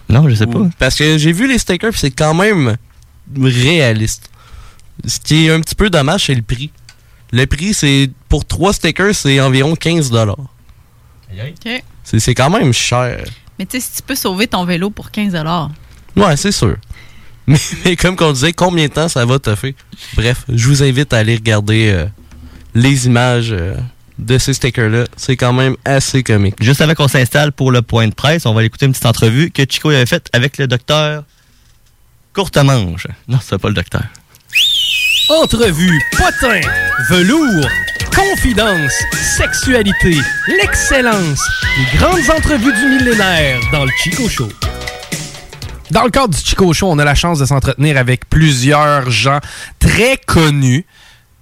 [0.09, 0.61] Non, je sais pas.
[0.79, 2.77] Parce que j'ai vu les stickers, puis c'est quand même
[3.41, 4.31] réaliste.
[5.07, 6.71] Ce qui est un petit peu dommage, c'est le prix.
[7.33, 10.27] Le prix, c'est pour trois stickers, c'est environ 15 OK.
[12.05, 13.25] C'est c'est quand même cher.
[13.59, 15.37] Mais tu sais, si tu peux sauver ton vélo pour 15
[16.17, 16.77] Ouais, c'est sûr.
[17.47, 19.73] Mais, mais comme qu'on disait, combien de temps ça va te faire?
[20.15, 22.07] Bref, je vous invite à aller regarder euh,
[22.75, 23.77] les images euh,
[24.19, 25.05] de ces stickers-là.
[25.17, 26.57] C'est quand même assez comique.
[26.61, 29.07] Juste avant qu'on s'installe pour le point de presse, on va aller écouter une petite
[29.07, 31.25] entrevue que Chico avait faite avec le docteur
[32.33, 33.07] Courtemanche.
[33.29, 34.05] Non, c'est pas le docteur.
[35.29, 36.61] Entrevue, potin,
[37.09, 37.69] velours,
[38.15, 38.93] confidence,
[39.37, 40.17] sexualité,
[40.49, 41.41] l'excellence,
[41.79, 44.49] les grandes entrevues du millénaire dans le Chico Show.
[45.91, 49.41] Dans le cadre du Chico Show, on a la chance de s'entretenir avec plusieurs gens
[49.79, 50.87] très connus.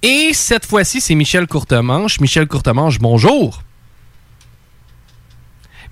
[0.03, 2.21] Et cette fois-ci, c'est Michel Courtemanche.
[2.21, 3.63] Michel Courtemanche, bonjour.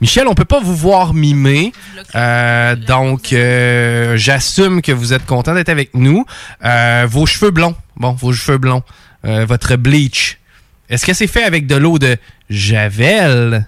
[0.00, 1.72] Michel, on peut pas vous voir mimer,
[2.14, 6.26] euh, donc euh, j'assume que vous êtes content d'être avec nous.
[6.64, 8.82] Euh, vos cheveux blonds, bon, vos cheveux blonds,
[9.24, 10.38] votre bleach,
[10.88, 12.16] est-ce que c'est fait avec de l'eau de
[12.50, 13.66] Javel?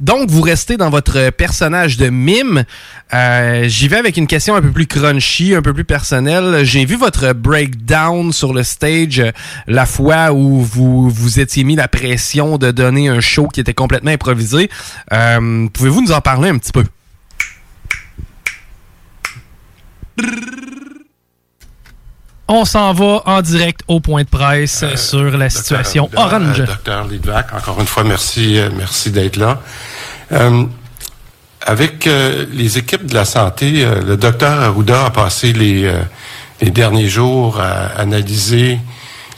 [0.00, 2.64] Donc, vous restez dans votre personnage de mime.
[3.12, 6.64] Euh, J'y vais avec une question un peu plus crunchy, un peu plus personnelle.
[6.64, 9.30] J'ai vu votre breakdown sur le stage euh,
[9.66, 13.74] la fois où vous vous étiez mis la pression de donner un show qui était
[13.74, 14.70] complètement improvisé.
[15.12, 16.84] Euh, Pouvez-vous nous en parler un petit peu?
[22.52, 26.58] On s'en va en direct au point de presse sur la situation orange.
[26.60, 29.60] euh, Docteur Lidvac, encore une fois, merci, euh, merci d'être là.
[30.32, 30.64] Euh,
[31.64, 36.00] avec euh, les équipes de la santé, euh, le docteur Arruda a passé les, euh,
[36.60, 38.80] les derniers jours à analyser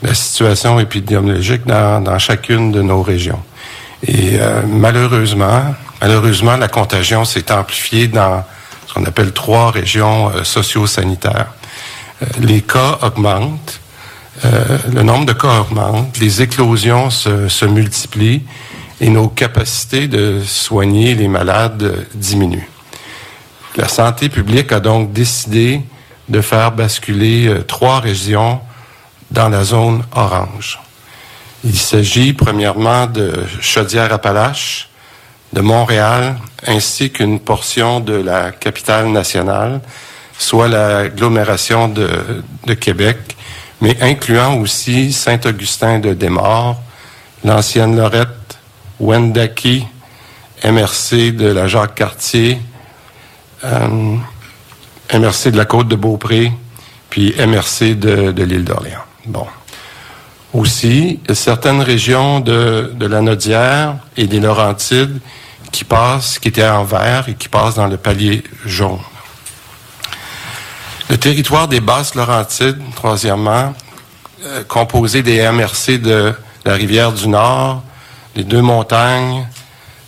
[0.03, 3.43] la situation épidémiologique dans, dans chacune de nos régions.
[4.07, 8.43] Et euh, malheureusement, malheureusement, la contagion s'est amplifiée dans
[8.87, 11.49] ce qu'on appelle trois régions euh, socio-sanitaires.
[12.23, 13.81] Euh, les cas augmentent,
[14.45, 18.43] euh, le nombre de cas augmente, les éclosions se, multiplient
[19.01, 22.69] et nos capacités de soigner les malades diminuent.
[23.77, 25.81] La santé publique a donc décidé
[26.29, 28.61] de faire basculer euh, trois régions
[29.31, 30.79] dans la zone orange.
[31.65, 34.89] Il s'agit premièrement de Chaudière-Appalaches,
[35.53, 39.81] de Montréal, ainsi qu'une portion de la capitale nationale,
[40.43, 43.37] soit l'agglomération de, Québec,
[43.81, 46.81] mais incluant aussi Saint-Augustin de Desmaures,
[47.45, 48.59] l'ancienne Lorette,
[49.01, 49.87] Wendake,
[50.65, 52.59] MRC de la Jacques-Cartier,
[53.65, 54.17] euh,
[55.15, 56.53] MRC de la Côte-de-Beaupré,
[57.11, 59.05] puis MRC de, l'île d'Orléans.
[59.27, 59.47] Bon.
[60.53, 65.19] Aussi, certaines régions de, de la Nodière et des Laurentides
[65.71, 68.99] qui passent, qui étaient en vert et qui passent dans le palier jaune.
[71.13, 73.75] Le territoire des Basses Laurentides, troisièmement,
[74.47, 76.33] euh, composé des MRC de
[76.65, 77.83] la rivière du Nord,
[78.35, 79.47] des Deux Montagnes,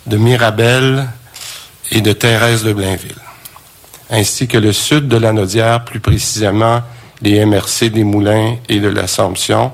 [0.07, 1.07] de Mirabel
[1.91, 3.21] et de Thérèse de Blainville,
[4.09, 6.81] ainsi que le sud de la Nodière, plus précisément
[7.21, 9.73] les MRC des Moulins et de l'Assomption.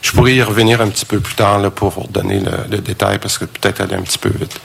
[0.00, 3.36] Je pourrais y revenir un petit peu plus tard pour vous redonner le, détail parce
[3.36, 4.58] que peut-être aller un petit peu vite.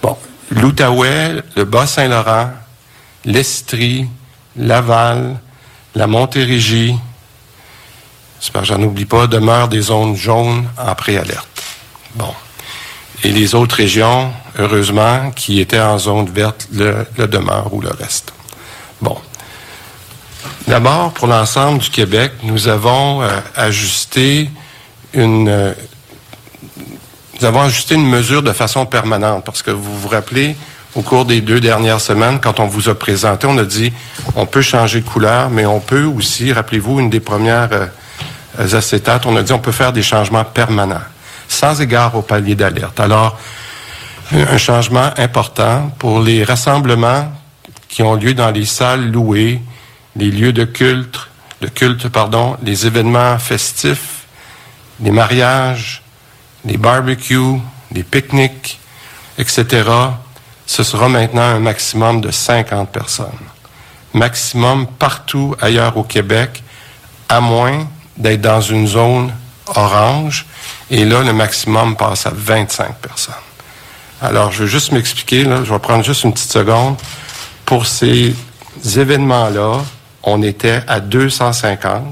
[0.00, 0.16] Bon,
[0.52, 2.50] l'Outaouais, le Bas-Saint-Laurent,
[3.24, 4.06] l'Estrie,
[4.56, 5.38] Laval,
[5.94, 6.96] la Montérégie,
[8.40, 11.62] j'espère que j'en oublie pas, demeurent des zones jaunes en préalerte.
[12.14, 12.34] Bon.
[13.24, 18.32] Et les autres régions, heureusement, qui étaient en zone verte, le, demeurent ou le reste.
[19.00, 19.16] Bon.
[20.66, 24.50] D'abord, pour l'ensemble du Québec, nous avons euh, ajusté
[25.12, 25.72] une euh,
[27.40, 30.54] nous avons ajusté une mesure de façon permanente parce que vous vous rappelez
[30.94, 33.92] au cours des deux dernières semaines, quand on vous a présenté, on a dit
[34.36, 39.26] on peut changer de couleur, mais on peut aussi, rappelez-vous, une des premières euh, acétates,
[39.26, 41.00] on a dit on peut faire des changements permanents,
[41.48, 43.00] sans égard au palier d'alerte.
[43.00, 43.38] Alors,
[44.32, 47.30] un changement important pour les rassemblements
[47.88, 49.60] qui ont lieu dans les salles louées,
[50.16, 51.28] les lieux de culte,
[51.60, 54.24] de culte, pardon, les événements festifs,
[55.00, 56.02] les mariages,
[56.64, 57.60] les barbecues,
[57.92, 58.78] les pique-niques,
[59.38, 59.84] etc.
[60.66, 63.26] Ce sera maintenant un maximum de 50 personnes.
[64.14, 66.62] Maximum partout ailleurs au Québec,
[67.28, 67.86] à moins
[68.16, 69.32] d'être dans une zone
[69.74, 70.46] orange.
[70.90, 73.34] Et là, le maximum passe à 25 personnes.
[74.20, 76.96] Alors, je veux juste m'expliquer, je vais prendre juste une petite seconde.
[77.64, 78.34] Pour ces
[78.96, 79.80] événements-là,
[80.22, 82.02] on était à 250.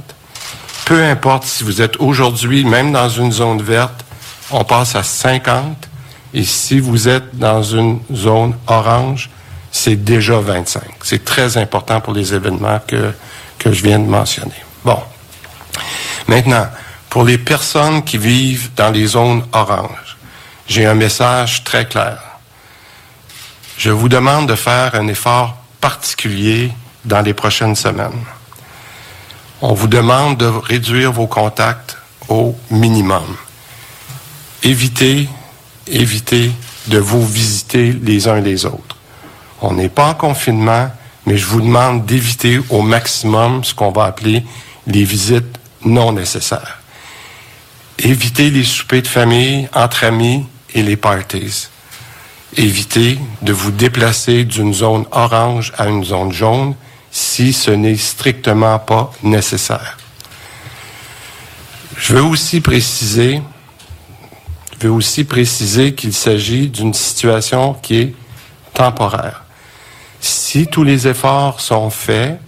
[0.85, 4.05] Peu importe si vous êtes aujourd'hui, même dans une zone verte,
[4.51, 5.89] on passe à 50.
[6.32, 9.31] Et si vous êtes dans une zone orange,
[9.73, 10.82] c'est déjà 25.
[11.02, 13.12] C'est très important pour les événements que,
[13.59, 14.62] que je viens de mentionner.
[14.85, 14.98] Bon.
[16.28, 16.69] Maintenant,
[17.09, 20.16] pour les personnes qui vivent dans les zones oranges,
[20.69, 22.19] j'ai un message très clair.
[23.77, 26.70] Je vous demande de faire un effort particulier
[27.05, 28.24] dans les prochaines semaines.
[29.62, 31.97] On vous demande de réduire vos contacts
[32.28, 33.36] au minimum.
[34.62, 35.28] Évitez,
[35.86, 36.51] évitez
[36.86, 38.97] de vous visiter les uns les autres.
[39.61, 40.90] On n'est pas en confinement,
[41.27, 44.44] mais je vous demande d'éviter au maximum ce qu'on va appeler
[44.86, 46.78] les visites non nécessaires.
[47.98, 51.69] Évitez les soupers de famille entre amis et les parties.
[52.57, 56.74] Évitez de vous déplacer d'une zone orange à une zone jaune
[57.11, 59.98] si ce n'est strictement pas nécessaire.
[61.97, 63.43] Je veux aussi préciser,
[64.81, 68.15] je veux aussi préciser qu'il s'agit d'une situation qui est
[68.73, 69.43] temporaire.
[70.20, 72.40] Si tous les efforts sont faits,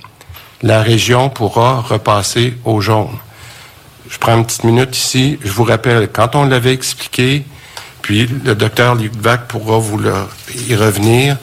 [0.63, 3.19] la région pourra repasser au jaune.
[4.09, 5.39] Je prends une petite minute ici.
[5.43, 7.45] Je vous rappelle, quand on l'avait expliqué,
[8.01, 10.01] puis le docteur Litvak pourra vous
[10.69, 11.37] y revenir.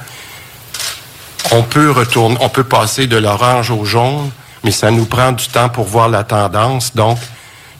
[1.51, 4.31] On peut retourner, on peut passer de l'orange au jaune,
[4.63, 6.95] mais ça nous prend du temps pour voir la tendance.
[6.95, 7.19] Donc,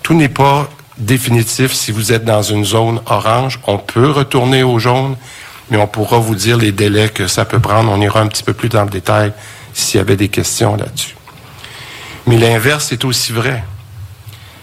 [0.04, 0.70] tout n'est pas
[1.00, 3.60] définitif si vous êtes dans une zone orange.
[3.68, 5.16] On peut retourner au jaune,
[5.70, 7.92] mais on pourra vous dire les délais que ça peut prendre.
[7.92, 9.34] On ira un petit peu plus dans le détail
[9.74, 11.16] s'il y avait des questions là-dessus.
[12.28, 13.64] Mais l'inverse est aussi vrai.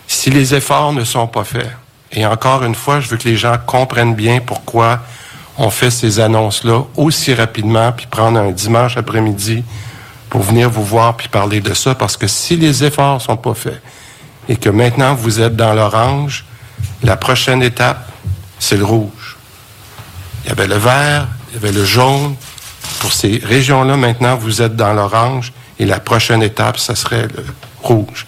[0.06, 1.70] Si les efforts ne sont pas faits,
[2.12, 5.00] et encore une fois, je veux que les gens comprennent bien pourquoi
[5.58, 9.64] on fait ces annonces-là aussi rapidement, puis prendre un dimanche après-midi
[10.28, 13.54] pour venir vous voir puis parler de ça, parce que si les efforts sont pas
[13.54, 13.80] faits
[14.48, 16.44] et que maintenant vous êtes dans l'orange,
[17.02, 18.10] la prochaine étape,
[18.58, 19.36] c'est le rouge.
[20.44, 22.36] Il y avait le vert, il y avait le jaune.
[23.00, 27.44] Pour ces régions-là, maintenant, vous êtes dans l'orange et la prochaine étape, ça serait le
[27.82, 28.26] rouge.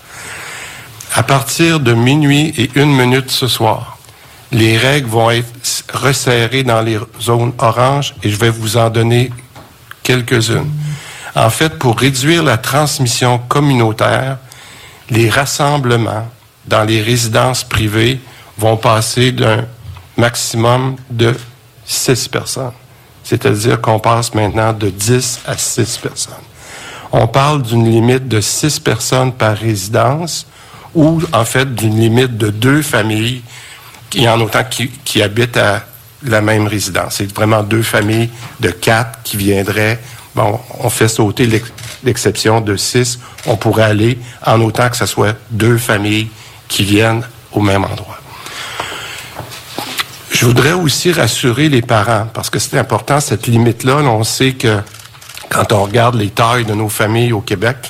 [1.15, 3.99] À partir de minuit et une minute ce soir,
[4.53, 5.53] les règles vont être
[5.93, 9.31] resserrées dans les zones oranges et je vais vous en donner
[10.03, 10.71] quelques-unes.
[11.35, 14.39] En fait, pour réduire la transmission communautaire,
[15.11, 16.29] les rassemblements
[16.67, 18.21] dans les résidences privées
[18.59, 19.65] vont passer d'un
[20.17, 21.35] maximum de
[21.87, 22.73] 6 personnes.
[23.25, 26.35] C'est-à-dire qu'on passe maintenant de 10 à 6 personnes.
[27.13, 30.47] On parle d'une limite de 6 personnes par résidence
[30.95, 33.43] ou en fait d'une limite de deux familles
[34.11, 35.85] qui en autant qui, qui habitent à
[36.25, 37.17] la même résidence.
[37.17, 38.31] C'est vraiment deux familles
[38.61, 40.01] de quatre qui viendraient.
[40.35, 41.73] Bon, on fait sauter l'ex-
[42.05, 43.19] l'exception de six.
[43.47, 46.29] On pourrait aller en autant que ce soit deux familles
[46.69, 47.23] qui viennent
[47.53, 48.19] au même endroit.
[50.31, 54.53] Je voudrais aussi rassurer les parents, parce que c'est important, cette limite-là, là, on sait
[54.53, 54.79] que
[55.49, 57.89] quand on regarde les tailles de nos familles au Québec,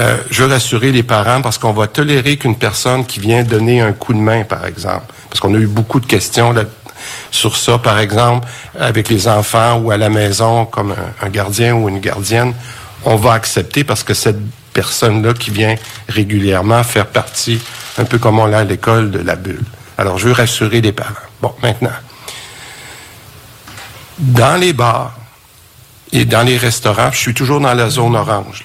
[0.00, 3.82] euh, je veux rassurer les parents parce qu'on va tolérer qu'une personne qui vient donner
[3.82, 6.62] un coup de main, par exemple, parce qu'on a eu beaucoup de questions là,
[7.30, 8.46] sur ça, par exemple,
[8.78, 12.54] avec les enfants ou à la maison, comme un, gardien ou une gardienne,
[13.04, 14.40] on va accepter parce que cette
[14.72, 15.74] personne-là qui vient
[16.08, 17.60] régulièrement faire partie,
[17.98, 19.64] un peu comme on l'a à l'école, de la bulle.
[19.98, 21.14] Alors, je veux rassurer les parents.
[21.40, 21.90] Bon, maintenant,
[24.18, 25.14] dans les bars
[26.12, 28.64] et dans les restaurants, je suis toujours dans la zone orange.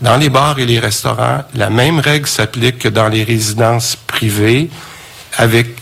[0.00, 4.68] Dans les bars et les restaurants, la même règle s'applique que dans les résidences privées
[5.38, 5.75] avec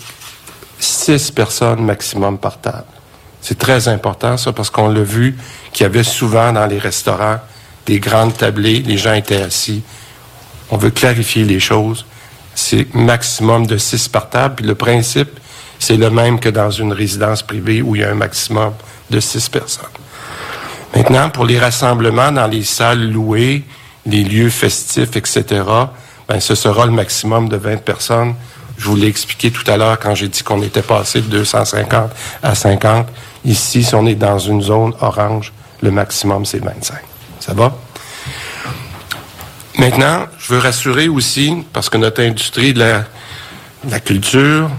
[0.78, 2.84] six personnes maximum par table.
[3.40, 5.36] C'est très important, ça, parce qu'on l'a vu
[5.72, 7.38] qu'il y avait souvent dans les restaurants
[7.86, 9.82] des grandes tablées, les gens étaient assis.
[10.70, 12.06] On veut clarifier les choses.
[12.54, 14.54] C'est maximum de six par table.
[14.56, 15.38] Puis le principe,
[15.78, 18.72] c'est le même que dans une résidence privée où il y a un maximum
[19.10, 19.84] de six personnes.
[20.96, 23.64] Maintenant, pour les rassemblements dans les salles louées,
[24.06, 25.62] les lieux festifs, etc.,
[26.26, 28.34] ben, ce sera le maximum de 20 personnes.
[28.76, 32.10] Je vous l'ai expliqué tout à l'heure quand j'ai dit qu'on était passé de 250
[32.42, 33.06] à 50.
[33.44, 35.52] Ici, si on est dans une zone orange,
[35.82, 36.96] le maximum, c'est 25.
[37.40, 37.76] Ça va?
[39.78, 42.80] Maintenant, je veux rassurer aussi, parce que notre industrie de
[43.90, 44.70] la, culture,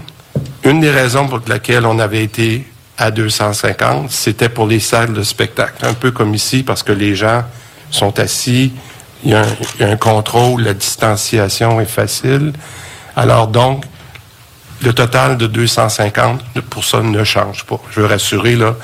[0.64, 2.66] une des raisons pour laquelle on avait été
[2.98, 5.84] à 250, c'était pour les salles de spectacle.
[5.84, 7.44] Un peu comme ici, parce que les gens
[7.90, 8.72] sont assis,
[9.22, 12.52] il y il y a un contrôle, la distanciation est facile.
[13.16, 13.84] Alors donc,
[14.82, 17.80] le total de 250 pour ça ne change pas.
[17.90, 18.74] Je veux rassurer là,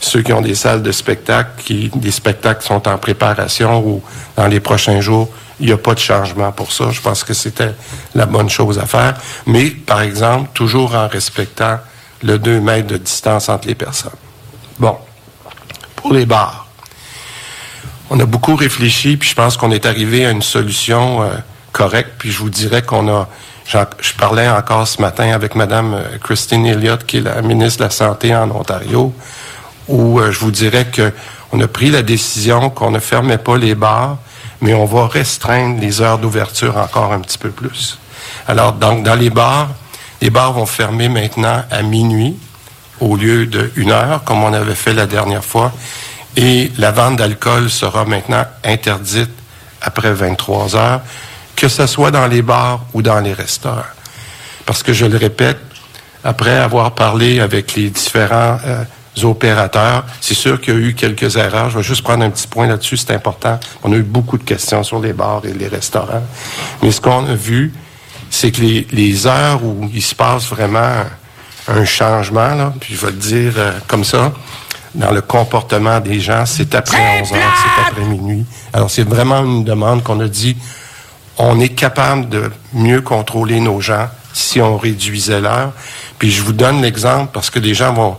[0.00, 4.02] ceux qui ont des salles de spectacle, qui des spectacles sont en préparation ou
[4.36, 5.28] dans les prochains jours,
[5.60, 6.90] il n'y a pas de changement pour ça.
[6.90, 7.74] Je pense que c'était
[8.14, 9.14] la bonne chose à faire.
[9.46, 11.78] Mais, par exemple, toujours en respectant
[12.22, 14.10] le 2 mètres de distance entre les personnes.
[14.78, 14.96] Bon.
[15.96, 16.66] Pour les bars.
[18.10, 21.30] On a beaucoup réfléchi, puis je pense qu'on est arrivé à une solution euh,
[21.70, 22.14] correcte.
[22.18, 23.28] Puis je vous dirais qu'on a.
[23.66, 27.84] Je parlais encore ce matin avec Mme euh, Christine Elliott, qui est la ministre de
[27.84, 29.14] la Santé en Ontario,
[29.88, 31.12] où euh, je vous dirais que
[31.52, 34.16] on a pris la décision qu'on ne fermait pas les bars,
[34.60, 37.98] mais on va restreindre les heures d'ouverture encore un petit peu plus.
[38.48, 39.68] Alors, donc, dans les bars,
[40.22, 42.36] les bars vont fermer maintenant à minuit
[43.00, 45.72] au lieu de une heure, comme on avait fait la dernière fois.
[46.36, 49.30] Et la vente d'alcool sera maintenant interdite
[49.82, 51.00] après 23 heures,
[51.62, 53.92] que ce soit dans les bars ou dans les restaurants.
[54.66, 55.60] Parce que je le répète,
[56.24, 58.82] après avoir parlé avec les différents euh,
[59.22, 61.70] opérateurs, c'est sûr qu'il y a eu quelques erreurs.
[61.70, 63.60] Je vais juste prendre un petit point là-dessus, c'est important.
[63.84, 66.24] On a eu beaucoup de questions sur les bars et les restaurants.
[66.82, 67.72] Mais ce qu'on a vu,
[68.28, 71.04] c'est que les, les heures où il se passe vraiment
[71.68, 74.32] un, changement, puis je vais le dire euh, comme ça,
[74.96, 78.44] dans le comportement des gens, c'est après 11 heures, c'est après minuit.
[78.72, 80.56] Alors, c'est vraiment une demande qu'on a dit,
[81.38, 85.72] on est capable de mieux contrôler nos gens si on réduisait l'heure.
[86.18, 88.16] Puis je vous donne l'exemple parce que des gens vont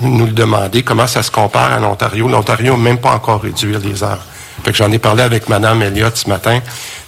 [0.00, 2.28] nous le demander, comment ça se compare à l'Ontario?
[2.28, 4.24] L'Ontario n'a même pas encore réduit les heures.
[4.62, 6.60] Fait que j'en ai parlé avec Mme Elliott ce matin,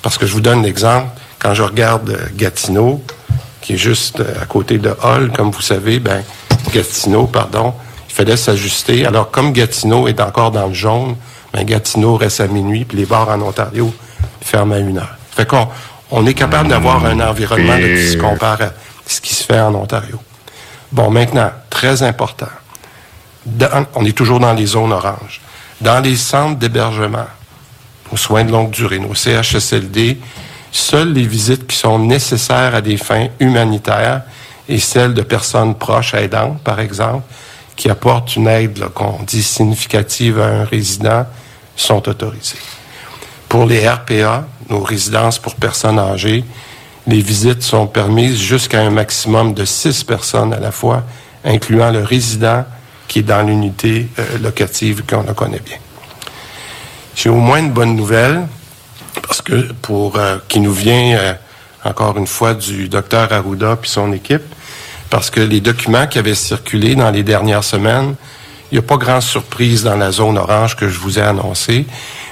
[0.02, 1.08] parce que je vous donne l'exemple.
[1.38, 3.02] Quand je regarde euh, Gatineau,
[3.60, 6.22] qui est juste euh, à côté de Hall, comme vous savez, ben,
[6.72, 7.74] Gatineau, pardon,
[8.08, 9.06] il fallait s'ajuster.
[9.06, 11.16] Alors, comme Gatineau est encore dans le jaune,
[11.52, 13.92] ben, Gatineau reste à minuit, puis les bars en Ontario
[14.40, 15.17] ferment à une heure.
[15.38, 15.68] Fait qu'on
[16.10, 18.70] on est capable d'avoir un environnement là, qui se compare à
[19.06, 20.18] ce qui se fait en Ontario.
[20.90, 22.48] Bon, maintenant, très important.
[23.46, 25.40] Dans- on est toujours dans les zones oranges.
[25.80, 27.26] Dans les centres d'hébergement,
[28.10, 30.18] aux soins de longue durée, nos CHSLD,
[30.72, 34.22] seules les visites qui sont nécessaires à des fins humanitaires
[34.68, 37.22] et celles de personnes proches aidantes, par exemple,
[37.76, 41.26] qui apportent une aide qu'on dit significative à un résident,
[41.76, 42.58] sont autorisées.
[43.48, 46.44] Pour les RPA, nos résidences pour personnes âgées,
[47.06, 51.04] les visites sont permises jusqu'à un maximum de six personnes à la fois,
[51.44, 52.64] incluant le résident
[53.08, 55.78] qui est dans l'unité euh, locative qu'on le connaît bien.
[57.16, 58.46] J'ai au moins une bonne nouvelle,
[59.22, 61.32] parce que pour euh, qui nous vient euh,
[61.84, 64.42] encore une fois du docteur Arruda puis son équipe,
[65.08, 68.14] parce que les documents qui avaient circulé dans les dernières semaines,
[68.70, 71.86] il n'y a pas grande surprise dans la zone orange que je vous ai annoncée,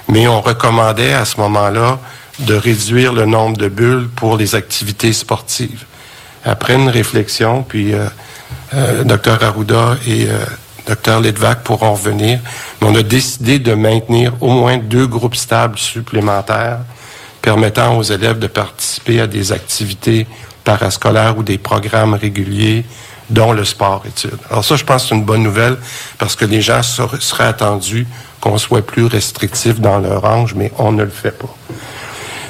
[0.08, 1.98] mais on recommandait à ce moment-là
[2.40, 5.84] de réduire le nombre de bulles pour les activités sportives.
[6.44, 8.08] Après une réflexion, puis euh,
[8.74, 10.44] euh, Dr Arruda et euh,
[10.86, 12.38] Dr Ledvac pourront revenir,
[12.80, 16.78] mais on a décidé de maintenir au moins deux groupes stables supplémentaires
[17.42, 20.26] permettant aux élèves de participer à des activités
[20.64, 22.84] parascolaires ou des programmes réguliers,
[23.30, 24.38] dont le sport-études.
[24.50, 25.76] Alors ça, je pense que c'est une bonne nouvelle
[26.18, 28.06] parce que les gens ser- seraient attendus
[28.40, 31.52] qu'on soit plus restrictif dans leur range, mais on ne le fait pas.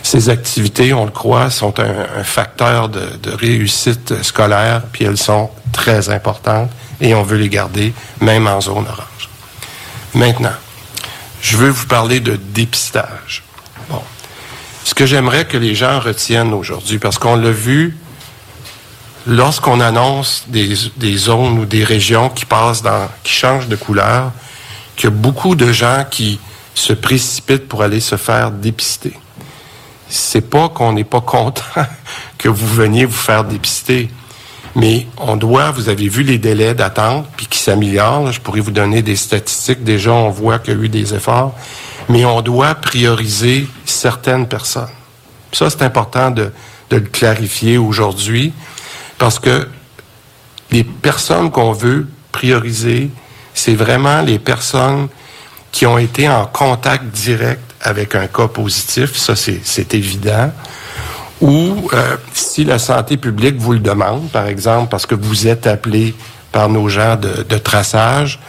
[0.07, 6.11] Ces activités, on le croit, sont un, facteur de, réussite scolaire, puis elles sont très
[6.11, 6.71] importantes
[7.01, 9.29] et on veut les garder, même en zone orange.
[10.15, 10.55] Maintenant,
[11.43, 13.43] je veux vous parler de dépistage.
[13.91, 14.01] Bon.
[14.85, 17.99] Ce que j'aimerais que les gens retiennent aujourd'hui, parce qu'on l'a vu
[19.27, 22.85] lorsqu'on annonce des, zones ou des régions qui passent
[23.25, 24.31] qui changent de couleur,
[24.95, 26.39] qu'il y a beaucoup de gens qui
[26.77, 29.19] se précipitent pour aller se faire dépister.
[30.09, 31.63] C'est pas qu'on n'est pas content
[32.39, 34.11] que vous veniez vous faire dépister,
[34.75, 38.31] mais on doit, vous avez vu les délais d'attente, puis qui s'améliorent.
[38.31, 39.83] Je pourrais vous donner des statistiques.
[39.83, 41.55] Déjà, on voit qu'il y a eu des efforts,
[42.09, 44.91] mais on doit prioriser certaines personnes.
[45.53, 46.53] Ça, c'est important de,
[46.91, 48.53] de le clarifier aujourd'hui,
[49.19, 49.67] parce que
[50.71, 53.11] les personnes qu'on veut prioriser,
[53.55, 55.09] c'est vraiment les personnes
[55.73, 60.51] qui ont été en contact direct avec un cas positif, ça c'est évident,
[61.41, 65.67] ou euh, si la santé publique vous le demande, par exemple, parce que vous êtes
[65.67, 66.15] appelé
[66.51, 68.41] par nos gens de, de traçage,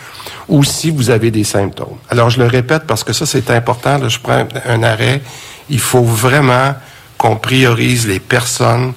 [0.48, 1.98] ou si vous avez des symptômes.
[2.10, 5.22] Alors je le répète parce que ça c'est important, là, je prends un arrêt,
[5.70, 6.74] il faut vraiment
[7.18, 8.94] qu'on priorise les personnes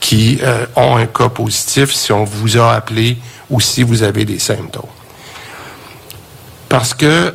[0.00, 3.18] qui euh, ont un cas positif si on vous a appelé
[3.50, 4.84] ou si vous avez des symptômes.
[6.68, 7.34] Parce que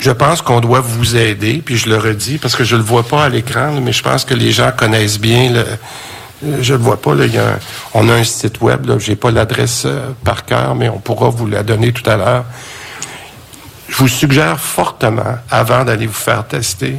[0.00, 3.02] je pense qu'on doit vous aider, puis je le redis parce que je le vois
[3.02, 5.64] pas à l'écran, mais je pense que les gens connaissent bien le.
[6.44, 7.26] euh, Je le vois pas là.
[7.26, 7.38] Y
[7.92, 8.86] on a un site web.
[8.86, 12.16] Là, j'ai pas l'adresse euh, par cœur, mais on pourra vous la donner tout à
[12.16, 12.44] l'heure.
[13.88, 16.96] Je vous suggère fortement, avant d'aller vous faire tester,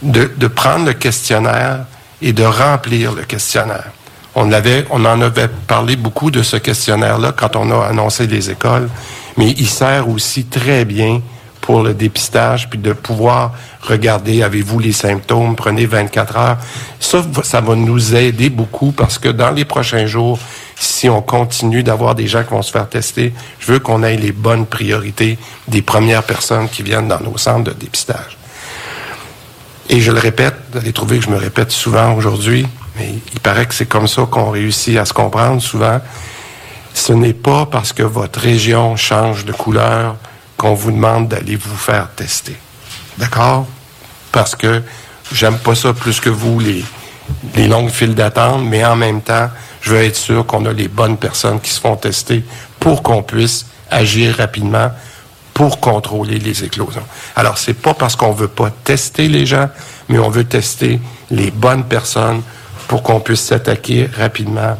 [0.00, 1.84] de, de prendre le questionnaire
[2.22, 3.90] et de remplir le questionnaire.
[4.34, 8.48] On, l'avait, on en avait parlé beaucoup de ce questionnaire-là quand on a annoncé les
[8.50, 8.88] écoles,
[9.36, 11.20] mais il sert aussi très bien
[11.70, 16.56] pour le dépistage, puis de pouvoir regarder, avez-vous les symptômes, prenez 24 heures.
[16.98, 20.40] Ça, ça va nous aider beaucoup parce que dans les prochains jours,
[20.74, 24.16] si on continue d'avoir des gens qui vont se faire tester, je veux qu'on ait
[24.16, 25.38] les bonnes priorités
[25.68, 28.36] des premières personnes qui viennent dans nos centres de dépistage.
[29.88, 32.66] Et je le répète, vous allez trouver que je me répète souvent aujourd'hui,
[32.98, 36.00] mais il paraît que c'est comme ça qu'on réussit à se comprendre souvent.
[36.94, 40.16] Ce n'est pas parce que votre région change de couleur
[40.60, 42.54] qu'on vous demande d'aller vous faire tester.
[43.16, 43.66] D'accord?
[44.30, 44.82] Parce que
[45.32, 49.48] j'aime pas ça plus que vous, les, longues files d'attente, mais en même temps,
[49.80, 52.44] je veux être sûr qu'on a les bonnes personnes qui se font tester
[52.78, 54.90] pour qu'on puisse agir rapidement
[55.54, 57.06] pour contrôler les éclosions.
[57.36, 59.70] Alors, c'est pas parce qu'on veut pas tester les gens,
[60.10, 61.00] mais on veut tester
[61.30, 62.42] les bonnes personnes
[62.86, 64.76] pour qu'on puisse s'attaquer rapidement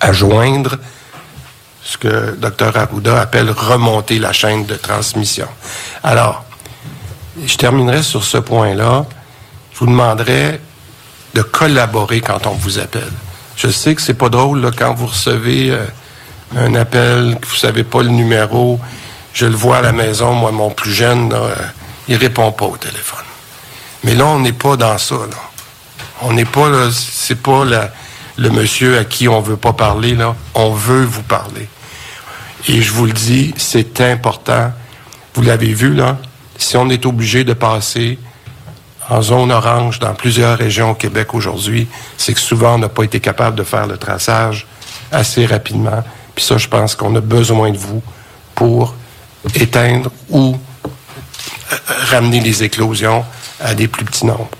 [0.00, 0.78] à joindre
[1.86, 5.46] ce que Dr Arruda appelle remonter la chaîne de transmission.
[6.02, 6.44] Alors,
[7.44, 9.06] je terminerai sur ce point-là.
[9.72, 10.60] Je vous demanderai
[11.34, 13.12] de collaborer quand on vous appelle.
[13.56, 15.86] Je sais que c'est pas drôle quand vous recevez euh,
[16.56, 18.80] un appel, que vous savez pas le numéro.
[19.32, 21.54] Je le vois à la maison, moi, mon plus jeune, là, euh,
[22.08, 23.24] il répond pas au téléphone.
[24.02, 25.14] Mais là, on n'est pas dans ça.
[26.22, 27.64] On n'est pas c'est pas
[28.36, 30.16] le monsieur à qui on veut pas parler.
[30.54, 31.68] On veut vous parler.
[32.68, 34.72] Et je vous le dis, c'est important.
[35.34, 36.18] Vous l'avez vu là.
[36.58, 38.18] Si on est obligé de passer
[39.08, 41.86] en zone orange dans plusieurs régions au Québec aujourd'hui,
[42.16, 44.66] c'est que souvent on n'a pas été capable de faire le traçage
[45.12, 46.02] assez rapidement.
[46.34, 48.02] Puis ça, je pense qu'on a besoin de vous
[48.54, 48.94] pour
[49.54, 50.56] éteindre ou
[50.86, 51.76] euh,
[52.10, 53.24] ramener les éclosions
[53.60, 54.50] à des plus petits nombres.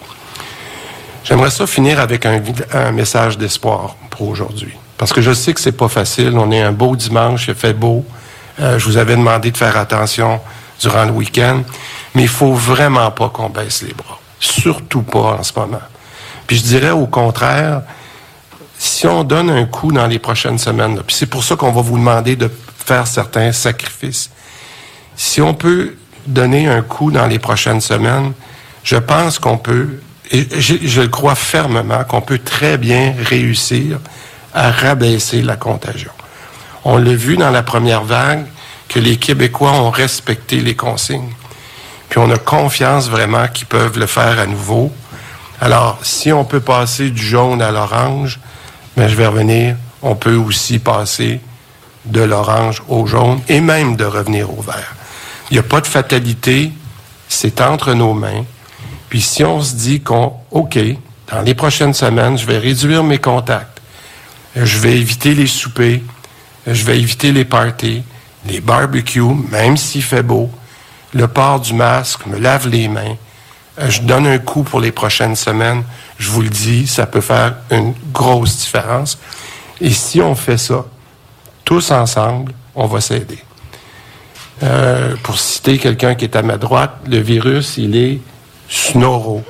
[1.24, 2.40] J'aimerais ça finir avec un,
[2.72, 4.74] un message d'espoir pour aujourd'hui.
[4.98, 6.36] Parce que je sais que c'est pas facile.
[6.36, 8.04] On est un beau dimanche, il fait beau.
[8.60, 10.40] Euh, je vous avais demandé de faire attention
[10.80, 11.62] durant le week-end.
[12.14, 14.18] Mais il faut vraiment pas qu'on baisse les bras.
[14.40, 15.82] Surtout pas en ce moment.
[16.46, 17.82] Puis je dirais au contraire,
[18.78, 21.80] si on donne un coup dans les prochaines semaines, puis c'est pour ça qu'on va
[21.80, 22.50] vous demander de
[22.84, 24.30] faire certains sacrifices.
[25.16, 25.96] Si on peut
[26.26, 28.32] donner un coup dans les prochaines semaines,
[28.84, 30.00] je pense qu'on peut,
[30.30, 33.98] et je, je le crois fermement, qu'on peut très bien réussir
[34.56, 36.10] à rabaisser la contagion.
[36.84, 38.46] On l'a vu dans la première vague
[38.88, 41.34] que les Québécois ont respecté les consignes.
[42.08, 44.90] Puis on a confiance vraiment qu'ils peuvent le faire à nouveau.
[45.60, 48.40] Alors, si on peut passer du jaune à l'orange,
[48.96, 51.40] mais je vais revenir, on peut aussi passer
[52.06, 54.94] de l'orange au jaune et même de revenir au vert.
[55.50, 56.72] Il n'y a pas de fatalité,
[57.28, 58.44] c'est entre nos mains.
[59.10, 60.78] Puis si on se dit qu'on, OK,
[61.30, 63.75] dans les prochaines semaines, je vais réduire mes contacts,
[64.64, 66.00] je vais éviter les soupers,
[66.66, 68.02] je vais éviter les parties,
[68.46, 70.50] les barbecues, même s'il fait beau,
[71.12, 73.16] le port du masque, me lave les mains,
[73.78, 75.82] euh, je donne un coup pour les prochaines semaines,
[76.18, 79.18] je vous le dis, ça peut faire une grosse différence.
[79.80, 80.84] Et si on fait ça,
[81.64, 83.38] tous ensemble, on va s'aider.
[84.62, 88.20] Euh, pour citer quelqu'un qui est à ma droite, le virus, il est
[88.68, 89.44] snoro.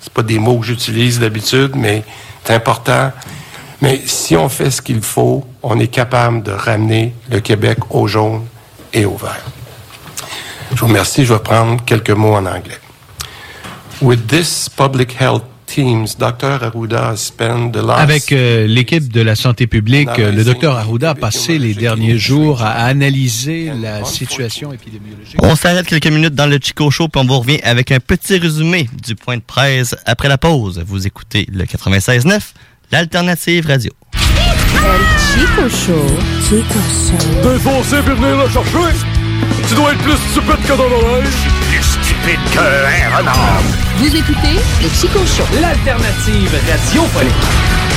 [0.00, 2.02] C'est pas des mots que j'utilise d'habitude, mais
[2.44, 3.12] c'est important.
[3.80, 8.06] Mais si on fait ce qu'il faut, on est capable de ramener le Québec au
[8.06, 8.44] jaune
[8.92, 9.44] et au vert.
[10.72, 11.24] Je vous remercie.
[11.24, 12.78] Je vais prendre quelques mots en anglais.
[14.00, 16.62] With this public health teams, Dr.
[16.62, 20.76] Arruda has spent the last Avec euh, l'équipe de la santé publique, euh, le docteur
[20.76, 25.36] Arruda a passé les derniers jours à analyser la situation épidémiologique.
[25.42, 28.38] On s'arrête quelques minutes dans le Chico Show, puis on vous revient avec un petit
[28.38, 30.82] résumé du point de presse après la pause.
[30.86, 32.40] Vous écoutez le 96.9,
[32.90, 33.92] l'alternative radio.
[34.12, 36.06] Chico Show.
[36.42, 37.42] Chico Show.
[37.42, 38.96] T'es foncé pour venir le chercher?
[39.68, 41.28] Tu dois être plus stupide que dans l'oreille.
[41.70, 43.62] Plus stupide qu'un renard.
[43.98, 45.44] Vous écoutez le Chico Show.
[45.60, 47.87] L'alternative radiophonique.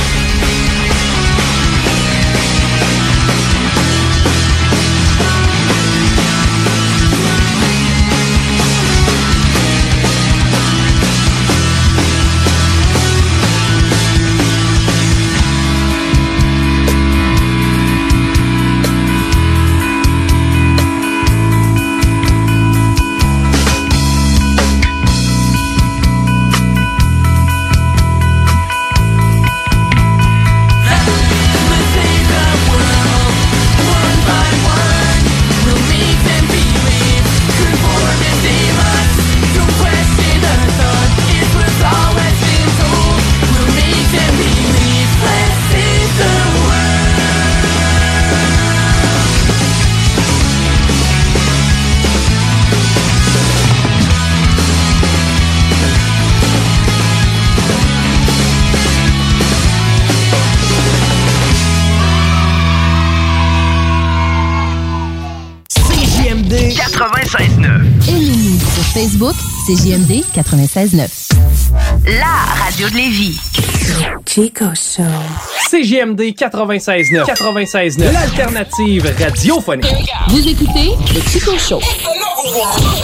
[69.66, 71.28] CJMD 96.9.
[72.18, 73.38] La radio de Lévis.
[74.26, 75.02] Chico Show.
[75.68, 77.24] CGMD 96.9.
[77.26, 78.12] 96.9.
[78.12, 80.10] L'alternative radiophonique.
[80.28, 81.80] Vous écoutez le Chico Show.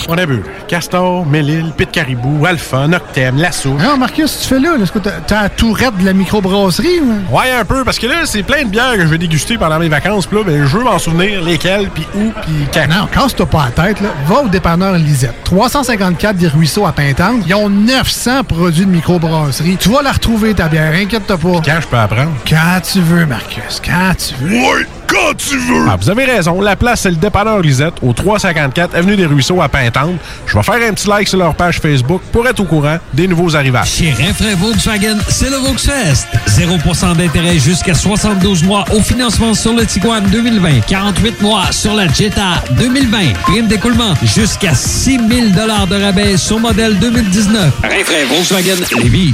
[0.08, 3.70] On a vu Castor, Mélile, Pit Caribou, Alpha, Noctem, Lasso.
[3.74, 4.76] Non, Marcus, tu fais là?
[4.82, 7.00] Est-ce que t'as t'as la tourette de la microbrasserie?
[7.00, 7.36] ou?
[7.36, 9.78] Ouais, un peu, parce que là, c'est plein de bières que je vais déguster pendant
[9.78, 10.26] mes vacances.
[10.26, 12.88] Puis là, ben, je veux m'en souvenir lesquelles, puis où, puis quand.
[12.88, 14.08] Non, casse-toi pas la tête, là.
[14.26, 15.34] Va au dépanneur Lisette.
[15.44, 17.42] 354 des Ruisseaux à Pintante.
[17.46, 19.76] Ils ont 900 produits de microbrasserie.
[19.78, 20.77] Tu vas la retrouver, ta bière.
[20.78, 21.60] Inquiète-toi pas.
[21.64, 22.32] Quand je peux apprendre?
[22.48, 23.80] Quand tu veux, Marcus.
[23.84, 24.86] Quand tu veux.
[25.08, 25.86] Quand Quand tu veux!
[25.88, 29.60] Ah, vous avez raison, la place, c'est le dépanneur Lisette, au 354 Avenue des Ruisseaux
[29.62, 30.16] à Pintante.
[30.46, 33.26] Je vais faire un petit like sur leur page Facebook pour être au courant des
[33.26, 33.88] nouveaux arrivages.
[33.88, 36.26] Chez Renfrais Volkswagen, c'est le Volksfest.
[36.46, 40.80] 0% d'intérêt jusqu'à 72 mois au financement sur le Tiguan 2020.
[40.86, 43.32] 48 mois sur la Jetta 2020.
[43.44, 47.72] Prime d'écoulement jusqu'à 6 000 de rabais sur modèle 2019.
[47.82, 49.32] Renfrais Volkswagen Lévis.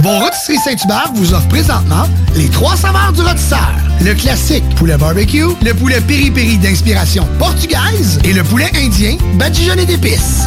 [0.00, 2.04] Vos rôtisseries Saint-Hubert vous offrent présentement
[2.36, 3.72] les trois saveurs du rôtisseur.
[4.00, 10.46] Le classique poulet barbecue, le poulet piri-piri d'inspiration portugaise et le poulet indien badigeonné d'épices.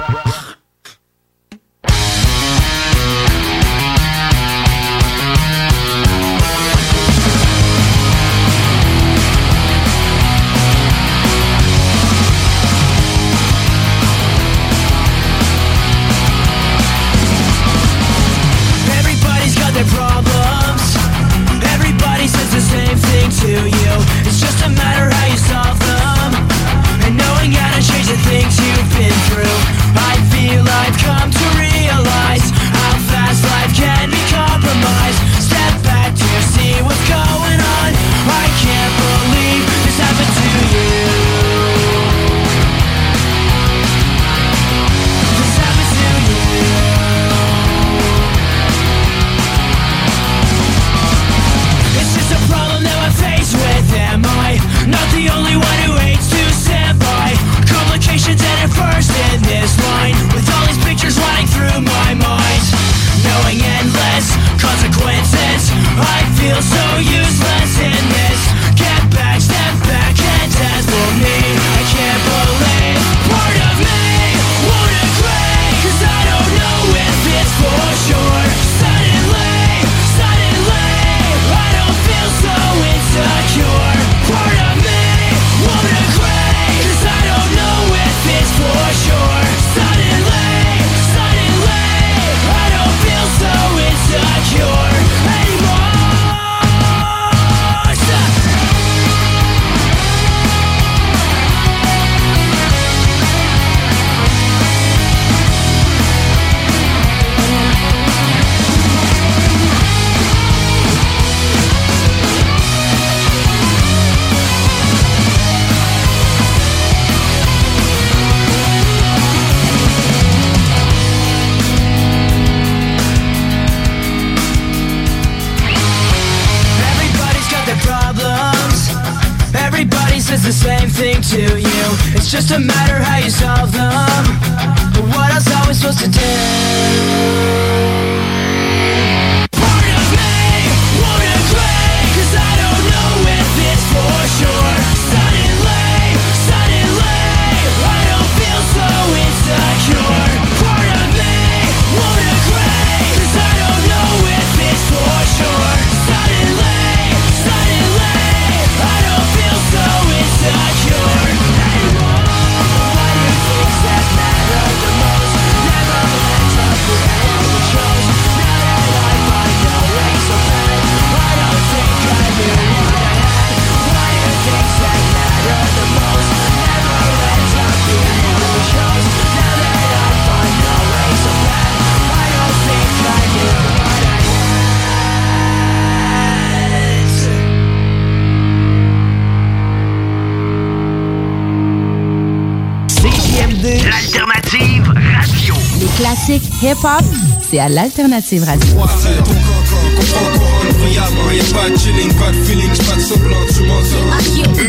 [197.51, 198.77] C'est à l'Alternative Radio.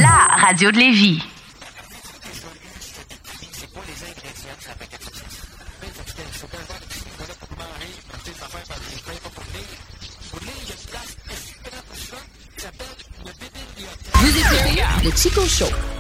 [0.01, 1.23] La radio de Lévis.
[14.15, 15.92] Vous écoutez le Chico Show.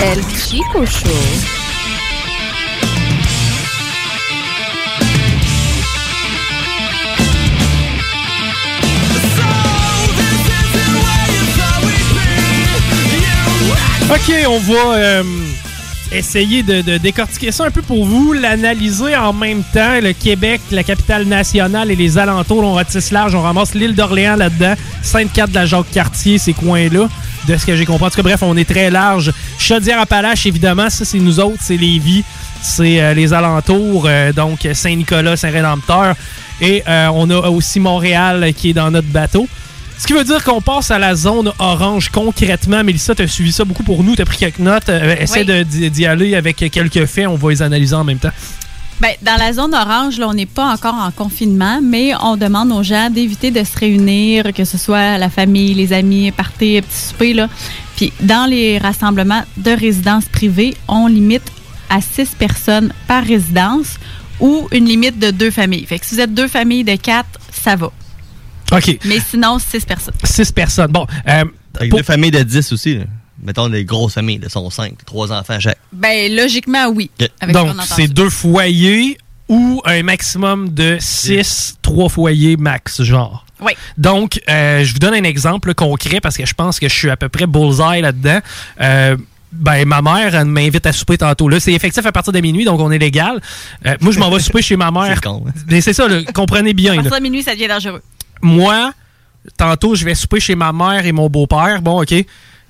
[0.00, 1.08] El Chico Show.
[14.08, 15.22] OK, on va euh,
[16.12, 20.00] essayer de, décortiquer ça un peu pour vous, l'analyser en même temps.
[20.00, 24.36] Le Québec, la capitale nationale et les alentours, on ratisse large, on ramasse l'île d'Orléans
[24.36, 27.08] là-dedans, Sainte-Cathe de la Jacques-Cartier, ces coins-là,
[27.48, 28.06] de ce que j'ai compris.
[28.06, 29.32] En tout cas, bref, on est très large.
[29.68, 32.24] Chaudière-Appalaches, évidemment, ça c'est nous autres, c'est Lévis,
[32.62, 36.14] c'est euh, les alentours, euh, donc Saint-Nicolas, Saint-Rédempteur.
[36.62, 39.46] Et euh, on a aussi Montréal qui est dans notre bateau.
[39.98, 42.82] Ce qui veut dire qu'on passe à la zone orange concrètement.
[42.82, 44.88] Mélissa, tu as suivi ça beaucoup pour nous, tu as pris quelques notes.
[44.88, 45.44] Essaie Oui.
[45.44, 48.30] de- d'y aller avec quelques faits, on va les analyser en même temps.
[49.00, 52.72] Ben, dans la zone orange, là, on n'est pas encore en confinement, mais on demande
[52.72, 57.08] aux gens d'éviter de se réunir, que ce soit la famille, les amis, parties, petits
[57.10, 57.34] soupers.
[57.34, 57.48] Là.
[57.98, 61.42] Puis dans les rassemblements de résidences privées, on limite
[61.90, 63.96] à six personnes par résidence
[64.38, 65.84] ou une limite de deux familles.
[65.84, 67.90] Fait que si vous êtes deux familles de quatre, ça va.
[68.70, 68.98] OK.
[69.04, 70.14] Mais sinon, six personnes.
[70.22, 70.92] Six personnes.
[70.92, 71.44] Bon, euh,
[71.74, 72.98] Avec deux familles de 10 aussi.
[72.98, 73.04] là.
[73.42, 75.78] Mettons des grosses familles, de sont 5, trois enfants chaque.
[75.92, 77.10] Ben, logiquement, oui.
[77.48, 79.18] Donc, c'est deux foyers
[79.48, 83.44] ou un maximum de six, trois foyers max, genre.
[83.60, 83.72] Oui.
[83.96, 87.10] Donc, euh, je vous donne un exemple concret parce que je pense que je suis
[87.10, 88.40] à peu près bullseye là-dedans.
[88.80, 89.16] Euh,
[89.50, 91.48] ben, ma mère, elle m'invite à souper tantôt.
[91.48, 93.40] Là, c'est effectif à partir de minuit, donc on est légal.
[93.86, 95.20] Euh, moi, je m'en vais souper chez ma mère.
[95.70, 96.92] Mais c'est ça, là, comprenez bien.
[96.92, 97.02] À là.
[97.02, 98.02] partir de minuit, ça devient dangereux.
[98.42, 98.92] Moi,
[99.56, 101.80] tantôt, je vais souper chez ma mère et mon beau-père.
[101.82, 102.14] Bon, OK.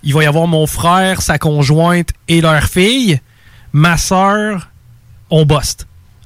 [0.04, 3.20] Il va y avoir mon frère, sa conjointe et leur fille.
[3.72, 4.70] Ma sœur,
[5.30, 5.78] on bosse.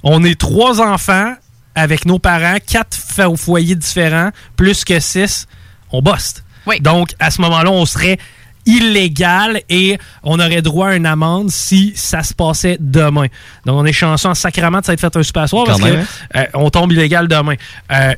[0.03, 1.35] On est trois enfants
[1.75, 5.47] avec nos parents, quatre fa- foyers différents, plus que six.
[5.91, 6.35] On bosse.
[6.81, 8.19] Donc, à ce moment-là, on serait
[8.67, 13.27] illégal et on aurait droit à une amende si ça se passait demain.
[13.67, 15.83] Donc, on est chanceux en sacrament de s'être fait un super à soir Quand parce
[15.83, 17.55] même, que euh, on tombe illégal demain.
[17.91, 18.15] Euh,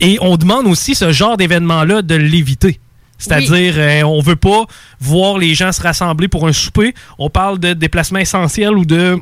[0.00, 2.78] et on demande aussi ce genre d'événement-là de l'éviter.
[3.18, 4.64] C'est-à-dire, euh, on veut pas
[5.00, 6.94] voir les gens se rassembler pour un souper.
[7.18, 9.18] On parle de déplacements essentiels ou de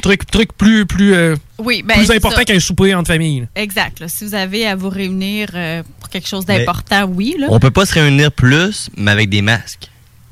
[0.00, 2.44] trucs, trucs plus, plus, euh, Oui, ben, plus ça.
[2.44, 3.40] qu'un souper entre familles.
[3.40, 3.46] là.
[3.56, 4.00] Exact.
[4.00, 4.08] là.
[4.08, 7.34] Si vous avez à vous réunir euh, pour quelque chose d'important, oui.
[7.38, 7.48] Là.
[7.50, 9.88] On peut pas se réunir plus, mais avec des masques.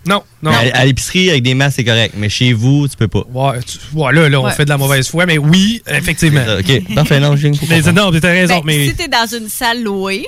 [0.07, 0.51] Non, non.
[0.51, 2.15] À, à l'épicerie, avec des masques, c'est correct.
[2.17, 3.23] Mais chez vous, tu peux pas.
[3.35, 4.53] Ouais, tu- ouais, là, là, on Ouais.
[4.53, 6.45] fait de la mauvaise foi, mais oui, effectivement.
[6.59, 8.89] OK, parfait, non, j'ai une Mais non, t'as raison, Ben, mais...
[8.89, 10.27] Si tu es dans une salle louée,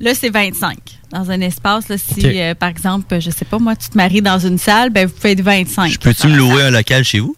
[0.00, 0.78] là, c'est 25.
[1.12, 4.22] Dans un espace, là, si, euh, par exemple, je sais pas, moi, tu te maries
[4.22, 5.98] dans une salle, ben, vous pouvez être 25.
[5.98, 7.36] Peux-tu me louer un local chez vous?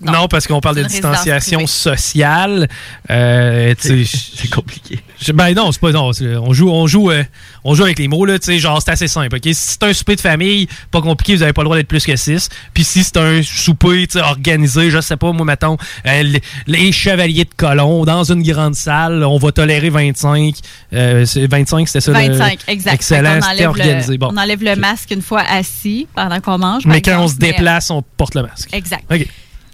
[0.00, 2.68] Non, parce qu'on parle de distanciation sociale.
[3.10, 5.00] Euh, c'est compliqué.
[5.32, 6.10] Ben non, c'est pas non.
[6.42, 7.24] On joue, on joue, euh,
[7.64, 8.38] on joue avec les mots là.
[8.38, 9.34] Tu sais, genre c'est assez simple.
[9.36, 11.88] Ok, si c'est un souper de famille, pas compliqué, vous avez pas le droit d'être
[11.88, 16.22] plus que 6 Puis si c'est un souper, organisé, je sais pas, moi mettons euh,
[16.22, 20.54] les, les chevaliers de colon dans une grande salle, on va tolérer 25.
[20.92, 22.12] Euh, c'est 25, c'était ça.
[22.12, 22.94] le- 25, exact.
[22.94, 24.12] Excellent, enlève organisé.
[24.12, 24.28] Le, Bon.
[24.32, 26.84] On enlève le masque une fois assis pendant qu'on mange.
[26.86, 28.68] Mais quand on se déplace, on porte le masque.
[28.72, 29.04] Exact.
[29.10, 29.26] Ok.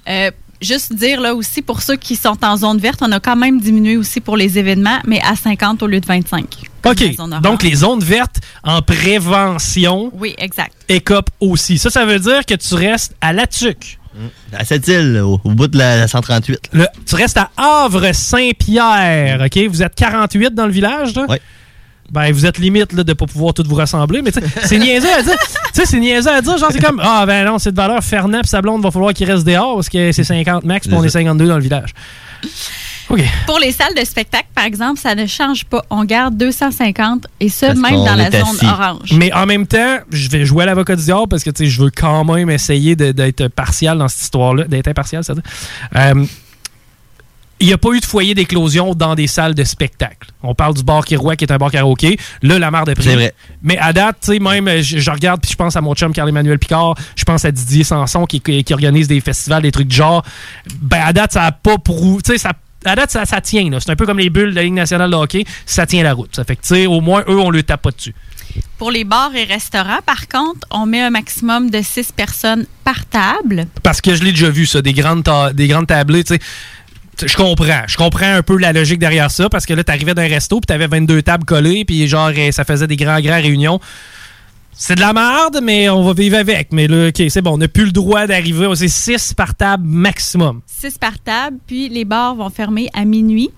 [0.09, 0.31] Euh,
[0.61, 3.61] juste dire là aussi, pour ceux qui sont en zone verte, on a quand même
[3.61, 6.45] diminué aussi pour les événements, mais à 50 au lieu de 25.
[6.85, 7.16] OK.
[7.43, 10.73] Donc, les zones vertes en prévention Oui, exact.
[10.89, 11.79] écopent aussi.
[11.79, 13.99] Ça, ça veut dire que tu restes à La Tuque.
[14.53, 16.70] À cette île, au, au bout de la, la 138.
[16.73, 19.59] Le- tu restes à Havre-Saint-Pierre, OK?
[19.69, 21.27] Vous êtes 48 dans le village, là?
[21.29, 21.37] Oui.
[22.12, 24.47] Ben, vous êtes limite là, de ne pas pouvoir tous vous rassembler, mais tu sais,
[24.64, 25.36] c'est niaiseux à dire.
[25.72, 26.59] Tu sais, c'est niaiseux à dire.
[26.59, 28.05] Genre, c'est comme, ah, ben non, c'est de valeur.
[28.05, 30.94] Fernand et sa blonde, va falloir qu'ils restent dehors parce que c'est 50 max, puis
[30.97, 31.90] on est 52 dans le village.
[33.09, 33.20] OK.
[33.47, 35.84] Pour les salles de spectacle, par exemple, ça ne change pas.
[35.90, 38.66] On garde 250 et ça, Parce même dans la zone assis.
[38.66, 39.12] orange.
[39.14, 41.70] Mais en même temps, je vais jouer à l'avocat du diable parce que tu sais,
[41.70, 45.44] je veux quand même essayer d'être partial dans cette histoire-là, d'être impartial, c'est-à-dire.
[45.97, 46.24] Euh,
[47.62, 50.28] il n'y a pas eu de foyer d'éclosion dans des salles de spectacle.
[50.43, 52.18] On parle du bar Kirois qui est un bar karaoké.
[52.43, 53.05] Là, la mare de prix.
[53.05, 53.34] C'est vrai.
[53.62, 55.94] Mais à date, tu sais, même, euh, je, je regarde puis je pense à mon
[55.94, 59.97] chum Carl-Emmanuel Picard, je pense à Didier Sanson qui, organise des festivals, des trucs du
[59.97, 60.22] genre.
[60.80, 62.22] Ben, à date, ça n'a pas pour.
[62.22, 62.52] Tu sais, ça.
[62.84, 63.70] À date, ça, ça tient.
[63.70, 63.78] là.
[63.78, 65.44] C'est un peu comme les bulles de la Ligue nationale de hockey.
[65.64, 66.34] Ça tient la route.
[66.34, 68.12] Ça fait que, tu sais, au moins, eux, on le tape pas dessus.
[68.76, 73.06] Pour les bars et restaurants, par contre, on met un maximum de 6 personnes par
[73.06, 73.66] table.
[73.84, 76.40] Parce que je l'ai déjà vu, ça, des grandes, ta- des grandes tablées, tu sais.
[77.20, 77.82] Je comprends.
[77.86, 80.66] Je comprends un peu la logique derrière ça parce que là, t'arrivais d'un resto puis
[80.66, 83.80] t'avais 22 tables collées puis genre, euh, ça faisait des grands, grands réunions.
[84.74, 86.72] C'est de la merde, mais on va vivre avec.
[86.72, 87.52] Mais là, OK, c'est bon.
[87.52, 88.68] On n'a plus le droit d'arriver.
[88.74, 90.60] C'est 6 par table maximum.
[90.66, 93.51] 6 par table, puis les bars vont fermer à minuit.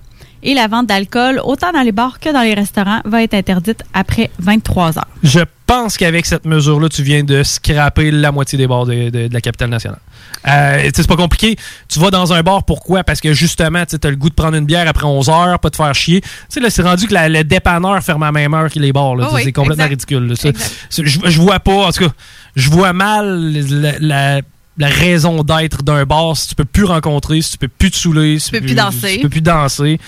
[0.46, 3.82] Et la vente d'alcool, autant dans les bars que dans les restaurants, va être interdite
[3.94, 5.06] après 23 heures.
[5.22, 9.28] Je pense qu'avec cette mesure-là, tu viens de scraper la moitié des bars de, de-
[9.28, 9.98] de la capitale nationale.
[10.46, 11.56] Euh, c'est pas compliqué.
[11.88, 13.02] Tu vas dans un bar, pourquoi?
[13.04, 15.70] Parce que justement, tu as le goût de prendre une bière après 11 heures, pas
[15.70, 16.20] te faire chier.
[16.20, 18.78] Tu sais, là, c'est rendu que la- le dépanneur ferme à la même heure que
[18.78, 19.12] les bars.
[19.18, 20.10] Oh oui, c'est complètement exact.
[20.10, 20.34] ridicule.
[20.90, 22.12] je, je vois pas, en tout cas,
[22.54, 24.40] je vois mal la, la-
[24.76, 27.96] la raison d'être d'un bar si tu peux plus rencontrer, si tu peux plus te
[27.96, 29.16] saouler, si peux plus danser.
[29.16, 30.00] Tu peux plus danser.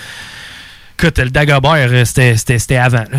[0.98, 3.04] Écoute, le Dagobert, euh, c'était c'était- c'était avant.
[3.10, 3.18] là.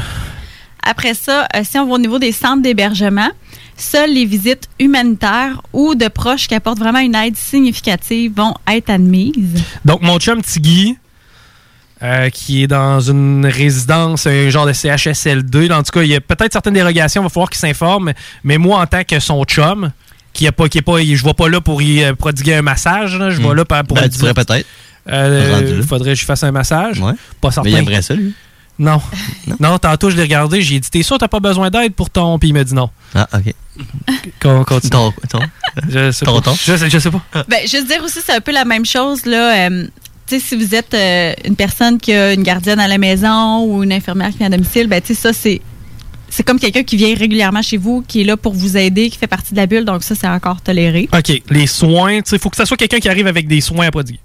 [0.84, 3.30] Après ça, euh, si on va au niveau des centres d'hébergement,
[3.76, 8.90] seules les visites humanitaires ou de proches qui apportent vraiment une aide significative vont être
[8.90, 9.64] admises.
[9.86, 10.98] Donc, mon chum Tiggy,
[12.02, 16.16] euh, qui est dans une résidence, un genre de CHSLD, en tout cas, il y
[16.16, 18.14] a peut-être certaines dérogations, il va falloir qu'il s'informe,
[18.44, 19.92] mais moi, en tant que son chum,
[20.38, 22.62] qui est pas, qui est pas, je vais pas là pour y euh, prodiguer un
[22.62, 23.54] massage, là, je vais Hmm.
[23.54, 24.66] là pour, Ben, tu pourrais peut-être.
[25.10, 25.84] Euh, là.
[25.88, 27.02] faudrait que je fasse un massage.
[27.42, 27.70] Pas certain.
[27.70, 28.34] Mais il aimerait ça, lui.
[28.80, 29.02] Non.
[29.60, 29.80] non?
[29.80, 32.38] tantôt, je l'ai regardé, j'ai dit, t'es sûr, t'as pas besoin d'aide pour ton.
[32.38, 32.90] Puis il m'a dit non.
[33.16, 33.54] Ah, OK.
[34.40, 34.92] Qu'on continue.
[34.92, 35.40] Ton, ton,
[35.90, 36.52] Je sais ton, pas.
[36.52, 36.56] ton.
[36.56, 37.22] Je sais, je sais pas.
[37.48, 39.26] Ben, juste dire aussi, c'est un peu la même chose.
[39.26, 39.88] Là, euh,
[40.28, 43.64] tu sais, si vous êtes euh, une personne qui a une gardienne à la maison
[43.66, 45.62] ou une infirmière qui vient à domicile, ben, tu sais, ça, c'est.
[46.38, 49.18] C'est comme quelqu'un qui vient régulièrement chez vous, qui est là pour vous aider, qui
[49.18, 51.10] fait partie de la bulle, donc ça, c'est encore toléré.
[51.12, 51.42] OK.
[51.50, 54.20] Les soins, il faut que ça soit quelqu'un qui arrive avec des soins à prodiguer.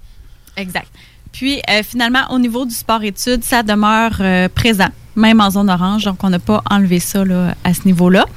[0.55, 0.85] Exact.
[1.31, 6.03] Puis, euh, finalement, au niveau du sport-études, ça demeure euh, présent, même en zone orange,
[6.03, 8.27] donc on n'a pas enlevé ça là, à ce niveau-là.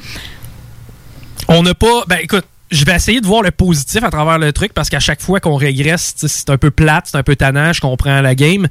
[1.48, 2.05] On n'a pas.
[2.09, 5.01] Ben écoute, je vais essayer de voir le positif à travers le truc parce qu'à
[5.01, 8.35] chaque fois qu'on régresse, c'est un peu plate, c'est un peu tannant, je comprends la
[8.35, 8.69] game.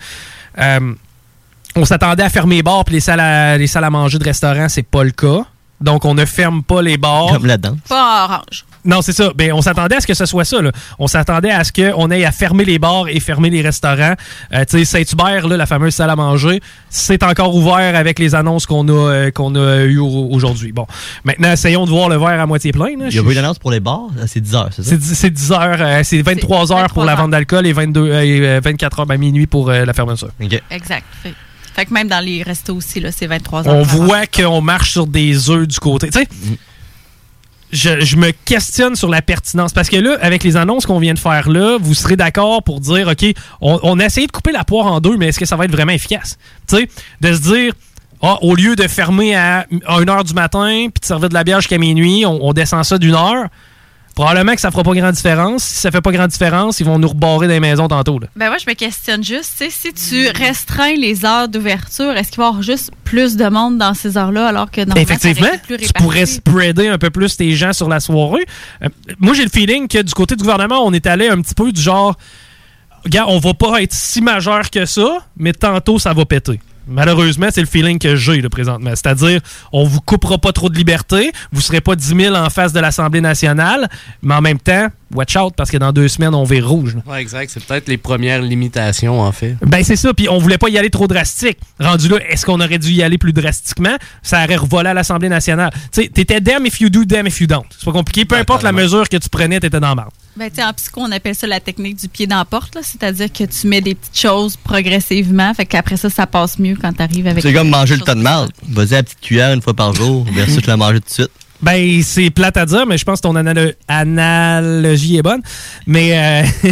[0.58, 0.96] Euh,
[1.76, 4.24] on s'attendait à fermer les bars puis les salles à, les salles à manger de
[4.24, 5.46] restaurants, c'est pas le cas.
[5.82, 7.28] Donc on ne ferme pas les bars.
[7.34, 7.78] Comme la danse.
[7.90, 8.66] Pas orange.
[8.86, 9.32] Non, c'est ça.
[9.36, 10.62] Ben, on s'attendait à ce que ce soit ça.
[10.62, 10.72] Là.
[11.00, 14.14] On s'attendait à ce qu'on ait à fermer les bars et fermer les restaurants.
[14.54, 18.36] Euh, tu sais, Saint-Hubert, là, la fameuse salle à manger, c'est encore ouvert avec les
[18.36, 20.72] annonces qu'on a, euh, qu'on a eues au- aujourd'hui.
[20.72, 20.86] Bon,
[21.26, 22.96] maintenant, essayons de voir le verre à moitié plein.
[22.98, 23.08] là.
[23.10, 24.08] Il y a eu d'annonce pour les bars?
[24.18, 24.90] Ah, C'est 10 heures, c'est ça?
[24.92, 28.12] C'est dix- c'est 10 heures, euh, c'est 23 heures pour la vente d'alcool et 22,
[28.12, 30.30] euh, et, euh, 24 heures à minuit pour euh, la fermeture.
[30.72, 31.04] Exact.
[31.76, 33.76] Fait, que même dans les restos aussi, là, c'est 23 heures.
[33.76, 36.10] On voit qu'on marche sur des œufs du côté.
[36.10, 36.28] Tu sais,
[37.72, 39.74] je, je me questionne sur la pertinence.
[39.74, 42.80] Parce que là, avec les annonces qu'on vient de faire là, vous serez d'accord pour
[42.80, 43.26] dire, OK,
[43.62, 45.66] on, on a essayé de couper la poire en deux, mais est-ce que ça va
[45.66, 46.38] être vraiment efficace?
[46.68, 46.90] Tu sais,
[47.22, 47.74] de se dire,
[48.22, 51.60] ah, au lieu de fermer à 1h du matin puis de servir de la bière
[51.60, 53.48] jusqu'à minuit, on, on descend ça d'une heure.
[54.16, 55.64] Probablement que ça fera pas grande différence.
[55.64, 58.18] Si ça fait pas grande différence, ils vont nous rebarrer des maisons tantôt.
[58.18, 58.28] Là.
[58.38, 62.46] Ben moi, je me questionne juste, si tu restreins les heures d'ouverture, est-ce qu'il va
[62.46, 65.78] y avoir juste plus de monde dans ces heures-là alors que normalement, ça Effectivement, été
[65.78, 68.46] plus tu pourrais spreader un peu plus tes gens sur la soirée.
[68.84, 68.88] Euh,
[69.20, 71.74] moi, j'ai le feeling que du côté du gouvernement, on est allé un petit peu
[71.74, 72.16] du genre,
[73.08, 76.62] gars, on va pas être si majeur que ça, mais tantôt, ça va péter.
[76.88, 78.92] Malheureusement, c'est le feeling que j'ai là, présentement.
[78.92, 79.42] C'est-à-dire,
[79.72, 82.80] on vous coupera pas trop de liberté, vous serez pas 10 000 en face de
[82.80, 83.90] l'Assemblée nationale,
[84.22, 86.96] mais en même temps, watch out, parce que dans deux semaines, on vire rouge.
[87.06, 87.52] Ouais, exact.
[87.54, 89.56] C'est peut-être les premières limitations, en fait.
[89.66, 91.58] Ben c'est ça, puis on voulait pas y aller trop drastique.
[91.80, 93.96] Rendu là, est-ce qu'on aurait dû y aller plus drastiquement?
[94.22, 95.72] Ça aurait revolé à l'Assemblée nationale.
[95.92, 97.66] Tu sais, t'étais damn if you do, damn if you don't.
[97.78, 98.26] C'est pas compliqué.
[98.26, 100.12] Peu importe la mesure que tu prenais, t'étais dans la marde.
[100.36, 102.76] Ben, tu sais, en psycho, on appelle ça la technique du pied dans la porte,
[102.76, 102.82] là.
[102.84, 106.94] c'est-à-dire que tu mets des petites choses progressivement, fait qu'après ça, ça passe mieux quand
[106.94, 107.42] tu arrives avec.
[107.44, 108.52] C'est comme manger le tas de marde.
[108.70, 111.32] Vas-y à la petite cuillère une fois par jour, versus la manger tout de suite.
[111.62, 115.42] Ben, c'est plate à dire, mais je pense que ton analo- analogie est bonne.
[115.88, 116.70] Mais euh,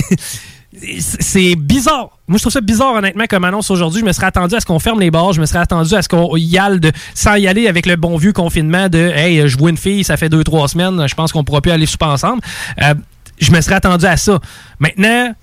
[0.99, 2.09] c'est- c'est bizarre.
[2.27, 4.01] Moi, je trouve ça bizarre, honnêtement, comme annonce aujourd'hui.
[4.01, 5.33] Je me serais attendu à ce qu'on ferme les bars.
[5.33, 7.95] Je me serais attendu à ce qu'on y aille de, sans y aller avec le
[7.95, 11.15] bon vieux confinement de Hey, je vois une fille, ça fait deux, trois semaines, je
[11.15, 12.41] pense qu'on pourra plus aller souper ensemble.
[12.81, 12.93] Euh,
[13.39, 14.39] je me serais attendu à ça.
[14.79, 15.33] Maintenant,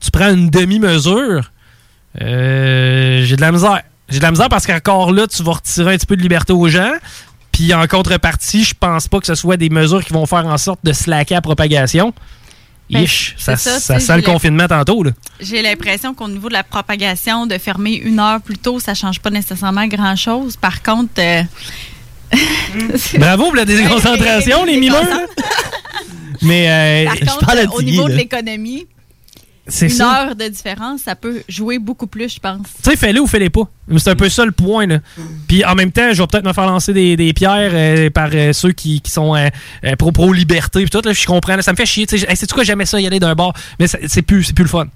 [0.00, 1.50] tu prends une demi-mesure.
[2.20, 3.82] Euh, j'ai de la misère.
[4.08, 6.52] J'ai de la misère parce qu'encore là, tu vas retirer un petit peu de liberté
[6.52, 6.92] aux gens.
[7.52, 10.58] Puis en contrepartie, je pense pas que ce soit des mesures qui vont faire en
[10.58, 12.12] sorte de slacker la propagation.
[12.90, 15.02] Ben, Ish, ça, ça, sent le confinement tantôt.
[15.02, 15.10] Là.
[15.40, 19.20] J'ai l'impression qu'au niveau de la propagation, de fermer une heure plus tôt, ça change
[19.20, 20.56] pas nécessairement grand-chose.
[20.56, 21.14] Par contre.
[21.18, 21.42] euh,
[23.18, 24.94] Bravo pour la déconcentration, les mimeux.
[24.94, 25.26] là.
[26.42, 28.86] Mais euh, Par contre, euh, au niveau de l'économie,
[29.82, 30.22] une ça.
[30.28, 32.66] heure de différence, ça peut jouer beaucoup plus, je pense.
[32.82, 33.68] Tu sais, fais-le ou fais-les pas.
[33.98, 34.86] C'est un peu ça le point.
[34.86, 34.98] Là.
[35.48, 38.28] Puis en même temps, je vais peut-être me faire lancer des, des pierres euh, par
[38.32, 39.48] euh, ceux qui, qui sont euh,
[39.84, 40.80] euh, pro- pro-liberté.
[40.82, 41.56] Puis tout, là, je comprends.
[41.56, 42.06] là, ça me fait chier.
[42.06, 43.52] tu sais, Hey, C'est-tu quoi, j'aimais ça y aller d'un bar.
[43.80, 44.86] Mais c'est plus, c'est plus le fun.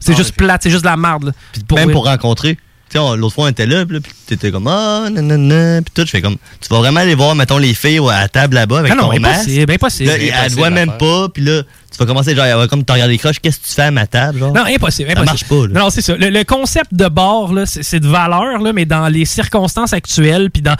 [0.00, 1.24] C'est juste plate, c'est juste de la marde.
[1.24, 1.32] là.
[1.76, 2.56] Même pour rencontrer.
[2.94, 6.02] L'autre fois, on était là, puis t'étais comme, ah, nanana, puis tout.
[6.06, 8.54] Je fais comme, tu vas vraiment aller voir, mettons, les filles ouais, à la table
[8.54, 9.40] là-bas avec Ah non, ton masque.
[9.48, 10.08] impossible, impossible.
[10.10, 13.12] Là, elle te voit même pas, puis là, tu vas commencer, genre, comme te regarder
[13.14, 14.52] les croches, qu'est-ce que tu fais à ma table, genre?
[14.52, 15.10] Non, impossible.
[15.12, 15.24] Ça impossible.
[15.24, 15.80] marche pas, là.
[15.84, 16.16] Non, c'est ça.
[16.16, 20.50] Le, le concept de bar, là, c'est de valeur, là, mais dans les circonstances actuelles,
[20.50, 20.76] puis dans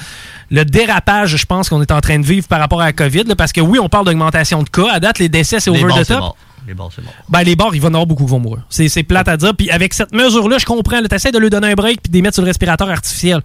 [0.50, 3.24] le dérapage, je pense qu'on est en train de vivre par rapport à la COVID,
[3.24, 4.88] là, parce que oui, on parle d'augmentation de cas.
[4.92, 6.34] À date, les décès, c'est over the c'est top.
[6.68, 7.12] Les bars, c'est mort.
[7.28, 8.62] Ben, les bars, il va y en avoir beaucoup qui vont mourir.
[8.68, 9.56] C'est c'est plate à dire.
[9.56, 11.00] Puis avec cette mesure-là, je comprends.
[11.02, 13.40] Tu essaies de lui donner un break puis de les mettre sur le respirateur artificiel.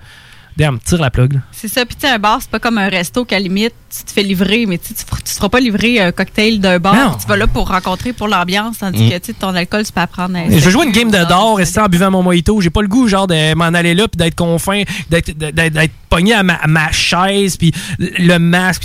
[0.56, 1.34] Damn, tire la plug.
[1.34, 1.40] là.
[1.52, 1.84] C'est ça.
[1.84, 4.12] Puis, tu sais, un bar, c'est pas comme un resto qu'à la limite, tu te
[4.12, 6.94] fais livrer, mais tu tu feras pas livrer un cocktail d'un bar.
[6.94, 7.18] Non.
[7.20, 9.20] Tu vas là pour rencontrer, pour l'ambiance, tandis Mm.
[9.20, 10.44] que, ton alcool, tu peux apprendre à.
[10.48, 12.62] Je veux jouer une game de d'or, rester en buvant mon mojito.
[12.62, 15.94] J'ai pas le goût, genre, de m'en aller là, puis d'être confin, d'être d'être- d'être
[16.10, 18.84] pogné à ma, à ma chaise, puis le masque.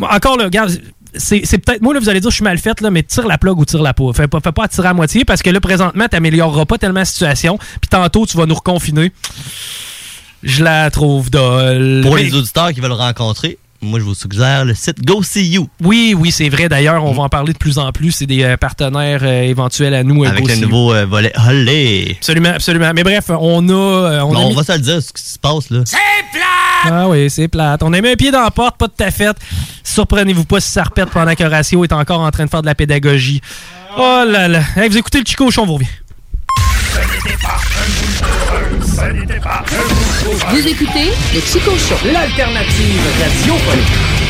[0.00, 0.80] Encore là, regarde,
[1.16, 3.38] c'est peut-être moi, là, vous allez dire, je suis mal faite, là, mais tire la
[3.38, 4.12] plug ou tire la peau.
[4.12, 7.04] Fais pas, fais pas tirer à moitié, parce que là, présentement, t'amélioreras pas tellement la
[7.04, 9.12] situation, puis tantôt, tu vas nous reconfiner.
[10.42, 12.00] Je la trouve dolle.
[12.02, 15.44] Pour Mais- les auditeurs qui veulent rencontrer, moi, je vous suggère le site Go See
[15.50, 15.68] You.
[15.82, 16.68] Oui, oui, c'est vrai.
[16.68, 18.12] D'ailleurs, on va en parler de plus en plus.
[18.12, 20.24] C'est des euh, partenaires euh, éventuels à nous.
[20.24, 22.12] euh, Avec Go le nouveau euh, volet Holly.
[22.18, 22.92] Absolument, absolument.
[22.94, 23.72] Mais bref, on a.
[23.72, 25.80] euh, on, Bon, a on mis- va se le dire, ce qui se passe, là.
[26.84, 27.82] Ah oui, c'est plate.
[27.82, 29.36] On a mis un pied dans la porte, pas de ta fête.
[29.84, 32.74] Surprenez-vous pas si ça repète pendant qu'Horatio est encore en train de faire de la
[32.74, 33.40] pédagogie.
[33.96, 34.62] Oh là là.
[34.76, 35.86] Hey, vous écoutez le Chico Cochon, vous revient.
[40.50, 41.96] Vous écoutez le Chico Show.
[42.12, 44.21] L'alternative radiophonique.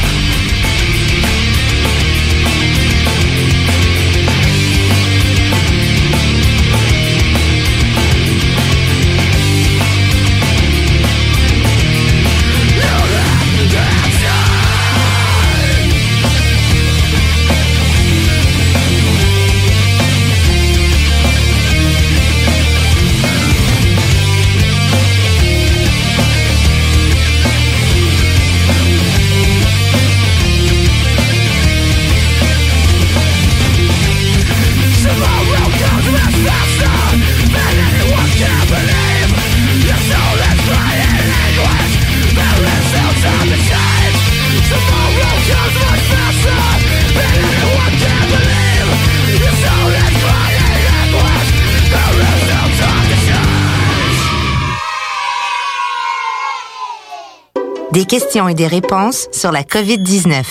[57.92, 60.44] Des questions et des réponses sur la COVID-19.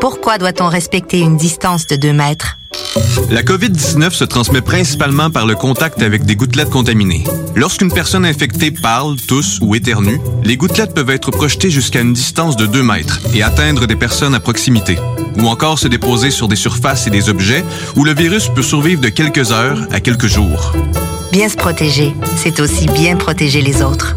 [0.00, 2.58] Pourquoi doit-on respecter une distance de 2 mètres?
[3.28, 7.24] La COVID-19 se transmet principalement par le contact avec des gouttelettes contaminées.
[7.56, 12.54] Lorsqu'une personne infectée parle, tousse ou éternue, les gouttelettes peuvent être projetées jusqu'à une distance
[12.54, 14.96] de 2 mètres et atteindre des personnes à proximité,
[15.38, 17.64] ou encore se déposer sur des surfaces et des objets
[17.96, 20.72] où le virus peut survivre de quelques heures à quelques jours.
[21.32, 24.16] Bien se protéger, c'est aussi bien protéger les autres.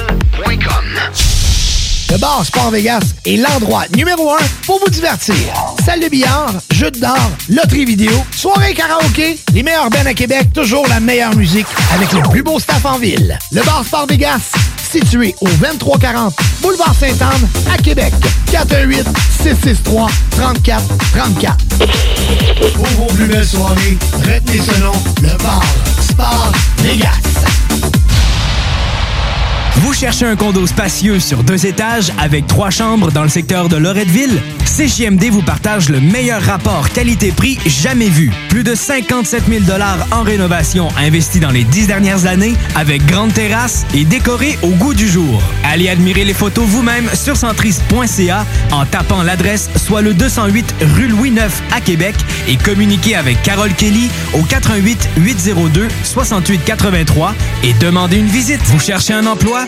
[2.11, 5.35] Le bar Sport Vegas est l'endroit numéro un pour vous divertir.
[5.85, 10.51] Salle de billard, jeux de d'or, loterie vidéo, soirée karaoké, les meilleurs bennes à Québec,
[10.53, 13.39] toujours la meilleure musique avec le plus beau staff en ville.
[13.53, 14.41] Le bar Sport Vegas,
[14.91, 18.13] situé au 2340 Boulevard Sainte-Anne à Québec.
[18.51, 19.07] 418
[19.43, 20.83] 663 34
[21.13, 21.57] 34.
[22.75, 24.91] Pour vos plus belles soirées, retenez ce nom,
[25.21, 25.63] le bar
[26.01, 27.21] Sport Vegas.
[29.81, 33.77] Vous cherchez un condo spacieux sur deux étages avec trois chambres dans le secteur de
[33.77, 34.39] Loretteville?
[34.63, 38.31] CJMD vous partage le meilleur rapport qualité-prix jamais vu.
[38.47, 39.63] Plus de 57 000
[40.11, 44.93] en rénovation investis dans les dix dernières années avec grande terrasse et décoré au goût
[44.93, 45.41] du jour.
[45.63, 51.31] Allez admirer les photos vous-même sur centris.ca en tapant l'adresse soit le 208 rue Louis
[51.31, 52.15] IX à Québec
[52.47, 57.33] et communiquez avec Carole Kelly au 88 802 68 83
[57.63, 58.61] et demandez une visite.
[58.65, 59.65] Vous cherchez un emploi?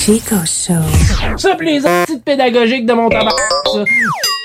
[0.00, 1.36] Chico Show.
[1.36, 3.34] Ça, pis les petites pédagogiques de mon tabac,
[3.66, 3.84] ça.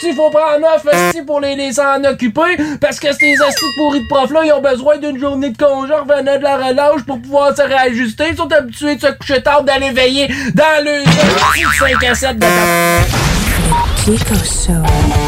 [0.03, 4.01] Il faut prendre neuf esti pour les laisser en occuper parce que ces estis pourris
[4.01, 7.21] de profs-là, ils ont besoin d'une journée de congé en revenant de la relâche pour
[7.21, 8.25] pouvoir se réajuster.
[8.31, 11.03] Ils sont habitués de se coucher tard, d'aller veiller dans le
[11.79, 12.45] 5 à 7 de.
[14.03, 15.24] Chico Show.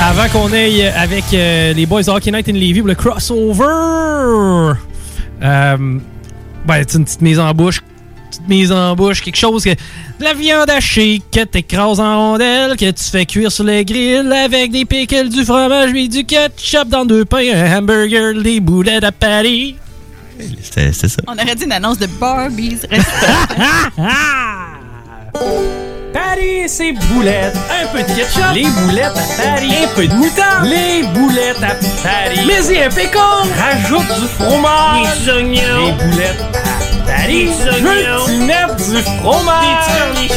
[0.00, 3.64] Avant qu'on aille avec euh, les Boys Hockey Night in Levy pour le crossover,
[5.42, 5.98] euh,
[6.66, 7.80] ben, c'est une petite mise en bouche.
[8.44, 9.70] Petite mise en bouche, quelque chose que.
[9.70, 14.32] De la viande hachée que t'écrases en rondelles, que tu fais cuire sur le grill
[14.32, 19.02] avec des pickles, du fromage et du ketchup dans deux pains, un hamburger, des boulettes
[19.02, 19.76] à Paris.
[20.62, 21.08] C'était ça.
[21.26, 23.46] On aurait dit une annonce de Barbie's restaurant.
[26.12, 27.56] Paris, c'est boulettes.
[27.70, 28.54] Un peu de ketchup.
[28.54, 29.72] Les boulettes à Paris.
[29.82, 30.66] Un peu de moutarde.
[30.66, 32.40] Les boulettes à Paris.
[32.46, 33.42] Mais y un pécan.
[33.58, 35.24] Rajoute du fromage.
[35.24, 35.86] Des oignons.
[35.86, 36.63] Les boulettes
[38.46, 40.30] mettre du fromage.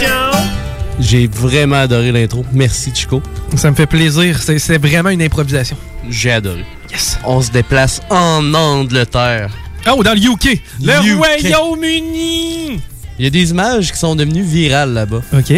[1.00, 2.44] J'ai vraiment adoré l'intro.
[2.54, 3.22] Merci, Chico.
[3.56, 4.42] Ça me fait plaisir.
[4.42, 5.78] C'est c'est vraiment une improvisation.
[6.10, 6.66] J'ai adoré.
[6.92, 7.20] Yes.
[7.24, 9.52] On se déplace en Angleterre.
[9.90, 10.60] Oh, dans le UK.
[10.82, 11.18] Le UK.
[11.18, 12.80] Royaume-Uni.
[13.20, 15.22] Il y a des images qui sont devenues virales là-bas.
[15.34, 15.54] OK.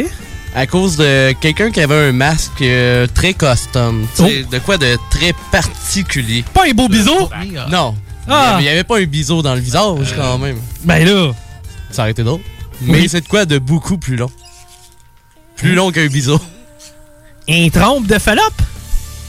[0.55, 4.07] À cause de quelqu'un qui avait un masque euh, très custom.
[4.15, 6.43] Tu sais, De quoi de très particulier.
[6.53, 7.29] Pas un beau biseau?
[7.69, 7.95] Non.
[8.27, 8.57] Ah.
[8.59, 10.57] Il n'y avait pas un biseau dans le visage quand même.
[10.83, 11.31] Ben là.
[11.91, 12.41] Ça aurait été drôle.
[12.81, 13.09] Mais Oui.
[13.09, 14.29] c'est de quoi de beaucoup plus long?
[15.55, 16.39] Plus long qu'un biseau.
[17.49, 18.41] Un trompe de Fallop?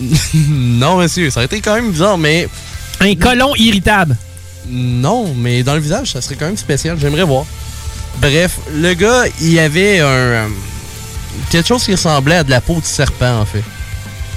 [0.34, 2.48] non, monsieur, ça aurait été quand même bizarre, mais.
[3.00, 4.16] Un colon irritable?
[4.68, 6.98] Non, mais dans le visage, ça serait quand même spécial.
[7.00, 7.44] J'aimerais voir.
[8.20, 10.04] Bref, le gars, il avait un.
[10.06, 10.48] euh,
[11.50, 13.62] quelque chose qui ressemblait à de la peau de serpent, en fait.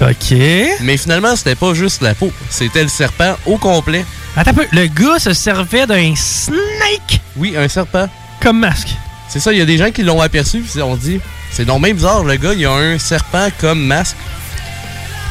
[0.00, 0.36] OK.
[0.80, 4.04] Mais finalement, c'était pas juste la peau, c'était le serpent au complet.
[4.36, 4.66] Attends un peu.
[4.72, 7.20] Le gars se servait d'un snake?
[7.36, 8.08] Oui, un serpent.
[8.40, 8.88] comme masque.
[9.28, 11.80] C'est ça, il y a des gens qui l'ont aperçu, puis on dit, c'est donc
[11.82, 14.16] même bizarre, le gars, il a un serpent comme masque.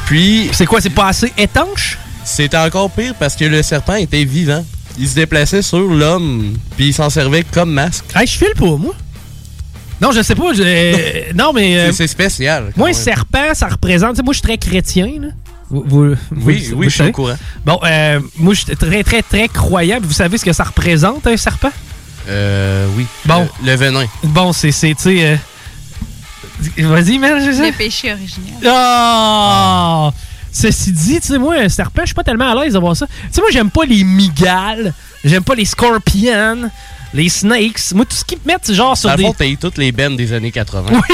[0.06, 0.49] Puis.
[0.53, 1.98] C'est quoi, c'est pas assez étanche?
[2.26, 4.65] C'était encore pire parce que le serpent était vivant.
[4.98, 8.06] Il se déplaçait sur l'homme, puis il s'en servait comme masque.
[8.15, 8.94] Hey, je file pas, moi.
[10.03, 10.53] Non, je sais pas.
[10.53, 11.77] je- non, mais.
[11.77, 12.71] euh, C'est- C'est spécial.
[12.75, 13.01] moi, un même.
[13.01, 14.21] serpent, ça représente.
[14.23, 15.27] Moi, je suis très chrétien, là.
[15.69, 16.15] Vous, vous-
[16.45, 17.38] Oui, vous- oui, je suis au courant.
[17.65, 19.97] Bon, euh, moi, je suis très, très, très croyant.
[20.03, 21.71] Vous savez ce que ça représente, un serpent?
[22.30, 23.05] Euh, oui.
[23.25, 23.47] Bon.
[23.63, 24.05] Le, le venin.
[24.23, 25.25] Bon, c'est, c'est, tu sais.
[25.25, 25.38] euh,
[26.77, 27.71] Vas-y, man, je sais.
[27.71, 28.53] Le péché originel.
[28.67, 30.11] Ah!
[30.51, 32.95] Ceci dit, tu sais, moi, un serpent, je suis pas tellement à l'aise de voir
[32.95, 33.07] ça.
[33.07, 34.93] Tu sais, moi, j'aime pas les migales,
[35.25, 36.69] j'aime pas les scorpions,
[37.14, 37.91] les snakes.
[37.94, 39.23] Moi, tout ce qu'ils mettent, c'est genre sur Dans des.
[39.23, 40.91] fond, toutes les bennes des années 80.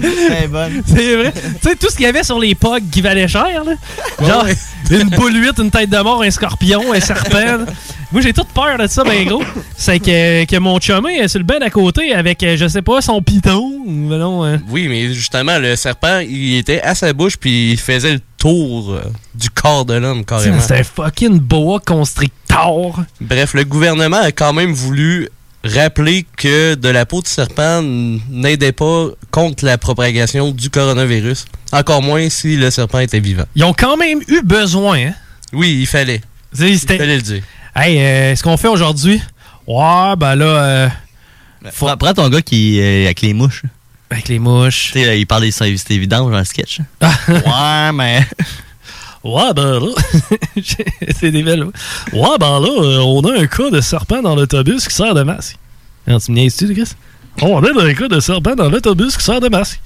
[0.00, 0.82] C'est bonne.
[0.86, 1.32] C'est vrai.
[1.32, 3.72] tu sais, tout ce qu'il y avait sur les pogs qui valait cher, là.
[4.26, 4.46] Genre,
[4.90, 7.64] une boule 8, une tête de mort, un scorpion, un serpent.
[8.12, 9.42] Moi, j'ai toute peur de ça, ben gros.
[9.76, 12.82] C'est que, que mon chumé est sur le ben à côté avec, euh, je sais
[12.82, 13.72] pas, son piton.
[13.84, 17.78] ou non, euh, Oui, mais justement, le serpent, il était à sa bouche, puis il
[17.78, 19.00] faisait le tour euh,
[19.34, 20.60] du corps de l'homme, carrément.
[20.60, 23.02] C'est un fucking boa constrictor.
[23.20, 25.28] Bref, le gouvernement a quand même voulu
[25.66, 31.44] rappeler que de la peau de serpent n'aidait pas contre la propagation du coronavirus.
[31.72, 33.44] Encore moins si le serpent était vivant.
[33.54, 35.14] Ils ont quand même eu besoin, hein?
[35.52, 36.20] Oui, il fallait.
[36.58, 37.42] Il fallait le dire.
[37.74, 39.20] Hey, euh, ce qu'on fait aujourd'hui?
[39.66, 40.44] Ouais, ben là.
[40.44, 40.88] euh,
[41.76, 43.62] Prends, prends ton gars qui est avec les mouches.
[44.10, 44.92] Avec les mouches.
[44.92, 46.78] Tu sais, là, il parle des services évidents dans le sketch.
[47.02, 48.24] ouais, mais.
[49.26, 49.92] Ouais, ben là.
[51.16, 51.64] c'est des belles.
[52.12, 55.24] Ouais, ben là, euh, on a un cas de serpent dans l'autobus qui sert de
[55.24, 55.56] masque.
[56.06, 56.92] Non, tu me niaises-tu, Chris?
[57.42, 59.80] On a un cas de serpent dans l'autobus qui sert de masque.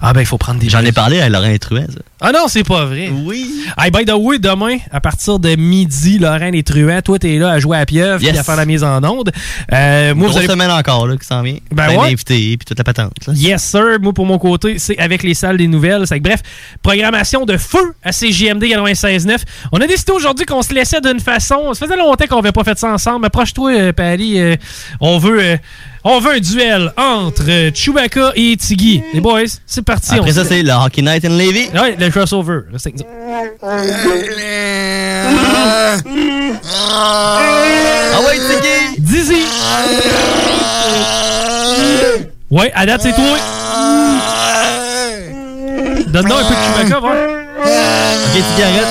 [0.00, 1.98] Ah ben, il faut prendre des J'en ai parlé à Laurent Truet, ça.
[2.20, 3.10] Ah non, c'est pas vrai.
[3.12, 3.50] Oui.
[3.78, 7.50] Hey, by the way, demain, à partir de midi, Lorraine et Truand, toi, t'es là
[7.50, 8.30] à jouer à pieuvre Yes.
[8.30, 9.32] puis à faire la mise en onde.
[9.72, 10.46] Euh, moi, Grosse vous allez...
[10.48, 11.56] semaine encore, là, qui s'en vient.
[11.72, 12.10] Ben Plein ouais.
[12.10, 13.12] d'invités, puis toute la patente.
[13.26, 13.32] là.
[13.34, 13.98] Yes, sir.
[14.00, 16.04] Moi, pour mon côté, c'est avec les salles des nouvelles.
[16.08, 16.40] Que, bref,
[16.82, 19.38] programmation de feu à CJMD 96.9.
[19.72, 21.74] On a décidé aujourd'hui qu'on se laissait d'une façon.
[21.74, 23.26] Ça faisait longtemps qu'on n'avait pas fait ça ensemble.
[23.26, 24.38] Approche-toi, euh, Paris.
[24.40, 24.56] euh,
[25.00, 25.58] on veut.
[26.04, 29.02] On veut un duel entre euh, Chewbacca et Tiggy.
[29.14, 30.14] Les boys, c'est parti.
[30.14, 31.68] Après on ça, c'est le Hockey Night in Levy.
[31.74, 32.60] Ouais, le crossover.
[32.72, 33.06] Restez avec nous.
[38.14, 39.00] Ah ouais, Tiggy!
[39.00, 39.42] Dizzy!
[42.50, 43.38] Ouais, à date, c'est toi.
[46.08, 47.14] Donne-nous un peu de Chewbacca, voir.
[47.14, 48.86] Ok, Tiggy, arrête.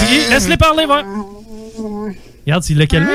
[0.00, 1.04] Tiggy, laisse-les parler, voir.
[2.46, 3.10] Regarde s'il l'a calmé.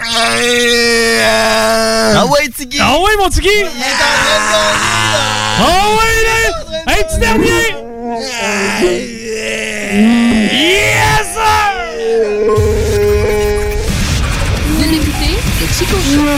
[0.00, 0.36] Ah
[2.26, 2.78] ouais, Tiggy!
[2.80, 3.48] Ah ouais, mon Tiggy!
[5.60, 6.38] Ah ouais, là!
[6.86, 7.74] Un petit dernier!
[10.52, 11.68] Yes, sir!
[14.68, 16.28] Vous écoutez le Chico Show.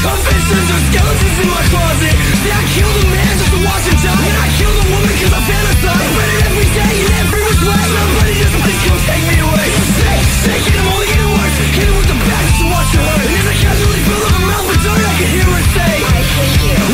[0.00, 2.14] Confessions skeletons in my closet.
[2.40, 5.12] See, I killed a man just to watch him die, and I killed a woman
[5.12, 6.08] 'cause I fantasize.
[6.16, 7.84] But it every day in every which way.
[7.92, 9.68] Somebody just please come take me away.
[10.00, 11.56] Sick, sick, and I'm only getting worse.
[11.76, 13.20] Hit with the bat just to watch hurt.
[13.24, 15.94] And as I casually fill up mouth with dirt, I can hear her say,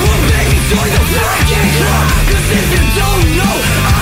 [0.02, 1.70] Well, baby, join the fucking.
[2.26, 3.56] 'Cause if you don't know,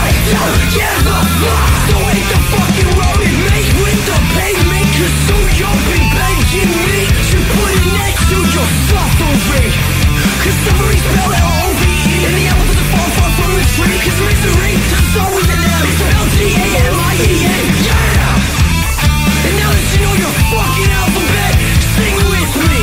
[0.05, 1.70] I don't give a fuck.
[1.89, 4.86] So hate the fucking road and make with the pavement.
[4.97, 6.94] 'Cause so you've been begging me to put it
[8.65, 9.73] next to your suffering.
[10.43, 12.16] 'Cause suffering spelled L-O-V-E.
[12.27, 13.99] And the apple doesn't fall far from the tree.
[14.05, 15.85] 'Cause misery doesn't start with an M.
[15.89, 17.65] It's spelled G-A-M-I-E-N.
[17.89, 19.47] Yeah!
[19.47, 21.55] And now that you know your fucking alphabet,
[21.97, 22.82] sing with me.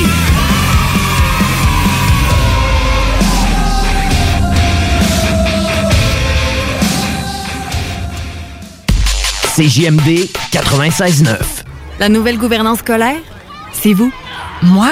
[9.56, 11.64] CJMD 96.9.
[12.00, 13.22] La nouvelle gouvernance scolaire,
[13.74, 14.12] c'est vous.
[14.64, 14.92] Moi?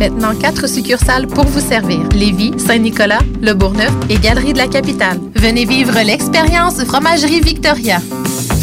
[0.00, 2.08] Maintenant, quatre succursales pour vous servir.
[2.14, 5.20] Lévis, Saint-Nicolas, Le Bourgneuf et Galerie de la Capitale.
[5.34, 7.98] Venez vivre l'expérience Fromagerie Victoria.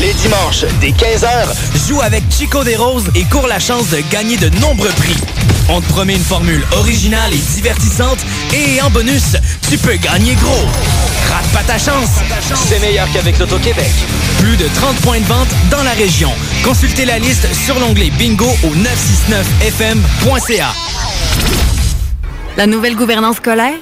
[0.00, 4.36] Les dimanches, dès 15h, joue avec Chico des Roses et cours la chance de gagner
[4.36, 5.16] de nombreux prix.
[5.68, 8.18] On te promet une formule originale et divertissante
[8.54, 9.36] et en bonus,
[9.68, 10.66] tu peux gagner gros.
[11.28, 12.10] Rate pas ta chance.
[12.68, 13.90] C'est meilleur qu'avec l'Auto-Québec.
[14.38, 16.30] Plus de 30 points de vente dans la région.
[16.62, 20.68] Consultez la liste sur l'onglet bingo au 969fm.ca.
[22.56, 23.78] La nouvelle gouvernance scolaire,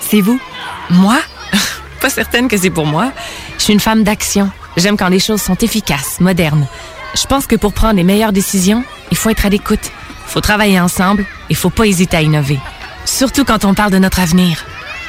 [0.00, 0.40] c'est vous.
[0.88, 1.18] Moi?
[2.00, 3.12] Pas certaine que c'est pour moi.
[3.58, 4.50] Je suis une femme d'action.
[4.78, 6.68] J'aime quand les choses sont efficaces, modernes.
[7.14, 9.90] Je pense que pour prendre les meilleures décisions, il faut être à l'écoute.
[10.26, 12.60] faut travailler ensemble et faut pas hésiter à innover.
[13.04, 14.64] Surtout quand on parle de notre avenir.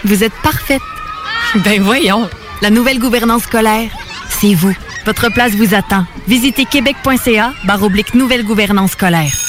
[0.06, 0.82] Vous êtes parfaite.
[1.64, 2.28] Ben voyons.
[2.62, 3.92] La nouvelle gouvernance scolaire,
[4.30, 4.76] c'est vous.
[5.06, 6.06] Votre place vous attend.
[6.28, 9.49] Visitez québec.ca barre oblique nouvelle gouvernance scolaire.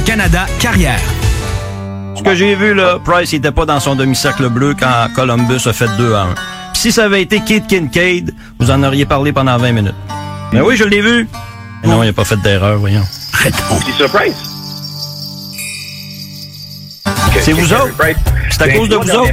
[0.00, 1.00] Canada Carrière.
[2.16, 5.72] Ce que j'ai vu, là, Price n'était pas dans son demi-cercle bleu quand Columbus a
[5.72, 6.26] fait 2 à 1.
[6.72, 9.94] Puis si ça avait été Kate Kincaid, vous en auriez parlé pendant 20 minutes.
[10.52, 11.28] Mais oui, je l'ai vu.
[11.82, 13.04] Mais non, il n'a pas fait d'erreur, voyons.
[13.42, 13.52] C'est
[13.96, 14.34] surprise.
[17.40, 17.94] C'est vous autres.
[18.50, 19.32] C'est à cause de vous autres.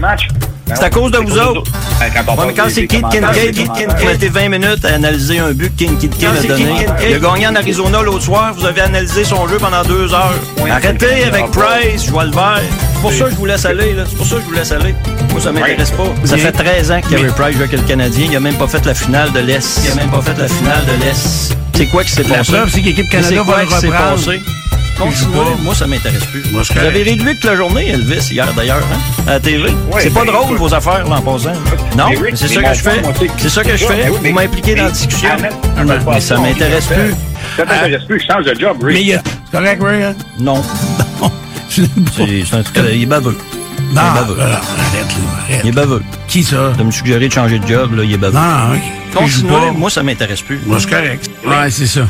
[0.76, 1.64] C'est à cause de vous autres.
[2.00, 3.56] Ouais, mais quand c'est Kid Kincaid,
[3.98, 6.86] vous mettez 20 minutes à analyser un but que Kid Kincaid a donné.
[7.08, 8.54] Il a gagné en Arizona l'autre soir.
[8.58, 10.34] Vous avez analysé son jeu pendant deux heures.
[10.70, 12.62] Arrêtez avec Price, je vois le vert.
[12.94, 13.94] C'est pour ça que je vous laisse aller.
[13.94, 14.04] là.
[14.10, 14.94] C'est pour ça que je vous laisse aller.
[15.32, 16.04] Moi, ça m'intéresse pas.
[16.26, 18.28] Ça fait 13 ans que Carey Price joue avec le Canadien.
[18.30, 19.82] Il a même pas fait la finale de l'Est.
[19.86, 21.56] Il a même pas fait la finale de l'Est.
[21.76, 22.52] C'est quoi qui s'est La passé?
[22.52, 24.34] preuve, c'est que l'équipe Canada va le reprendre.
[25.00, 25.56] Continuez.
[25.64, 26.44] Moi, ça m'intéresse plus.
[26.52, 29.70] Moi, Vous avez réduit toute la journée, Elvis, hier d'ailleurs, hein, à la TV.
[30.00, 30.58] c'est pas ben, drôle, écoute.
[30.58, 31.54] vos affaires, là, en passant.
[31.98, 32.06] Non,
[32.36, 33.02] c'est ça que je fais.
[33.38, 34.10] c'est- ça que je Ben fais.
[34.10, 35.30] Vous m'impliquez dans la discussion.
[35.78, 37.16] Ah, Mais ça m'intéresse plus.
[37.56, 38.94] Ça t'intéresse plus, je change de job, Rick.
[38.96, 39.22] Mais il y a-
[39.52, 40.04] C'est correct, Ray?
[40.04, 40.16] Hein?
[40.40, 40.62] Non.
[41.70, 41.84] C'est
[42.50, 43.38] c'est un truc, il est baveux.
[43.92, 44.40] Il Non, est baveux.
[44.42, 45.62] alors, arrête, là, arrête.
[45.64, 46.02] Il est baveux.
[46.28, 46.72] Qui ça?
[46.78, 48.34] De me suggérer de changer de job, là, il est baveux.
[48.34, 50.60] Non, moi, ça m'intéresse plus.
[50.66, 51.30] Moi, c'est correct.
[51.46, 52.02] Ouais, c'est ça.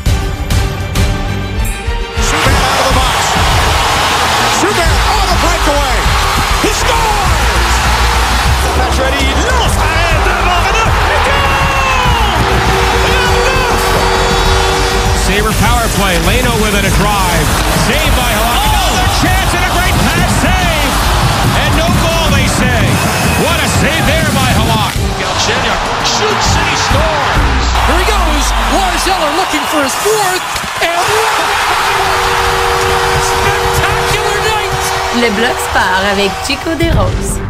[29.70, 30.42] For his fourth.
[30.82, 31.04] And
[33.30, 34.74] spectacular night.
[35.22, 37.40] Le bloc sport avec Chico des Roses.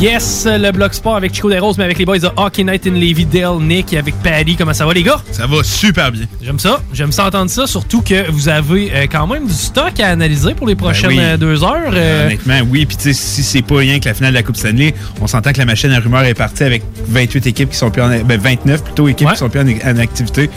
[0.00, 2.92] Yes, le Bloc Sport avec Chico Desroses, mais avec les boys de Hockey Night in
[2.92, 4.56] Levy, Dale, Nick et avec Paddy.
[4.56, 5.20] Comment ça va, les gars?
[5.32, 6.26] Ça va super bien.
[6.40, 6.80] J'aime ça.
[6.92, 10.54] J'aime ça entendre ça, surtout que vous avez euh, quand même du stock à analyser
[10.54, 11.22] pour les prochaines Ben oui.
[11.24, 11.90] euh, deux heures.
[11.92, 12.86] euh, Honnêtement, oui.
[12.86, 15.26] Puis, tu sais, si c'est pas rien que la finale de la Coupe Stanley, on
[15.26, 18.08] s'entend que la machine à rumeurs est partie avec 28 équipes qui sont plus en.
[18.08, 20.48] Ben, 29 plutôt équipes qui sont plus en, en activité.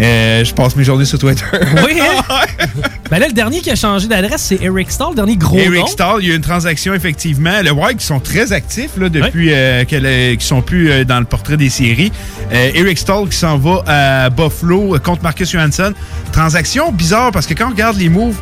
[0.00, 1.44] Euh, je passe mes journées sur Twitter.
[1.84, 2.22] Oui, hein?
[3.10, 5.80] ben là, le dernier qui a changé d'adresse, c'est Eric Stahl, le dernier gros Eric
[5.80, 5.86] nom.
[5.86, 7.60] Stahl, il y a une transaction effectivement.
[7.62, 11.04] Le Wild qui sont très actifs là, depuis euh, que le- qui sont plus euh,
[11.04, 12.10] dans le portrait des séries.
[12.50, 15.92] Eric Stahl qui s'en va à Buffalo contre Marcus Johansson.
[16.32, 18.36] Transaction bizarre parce que quand on regarde les moves,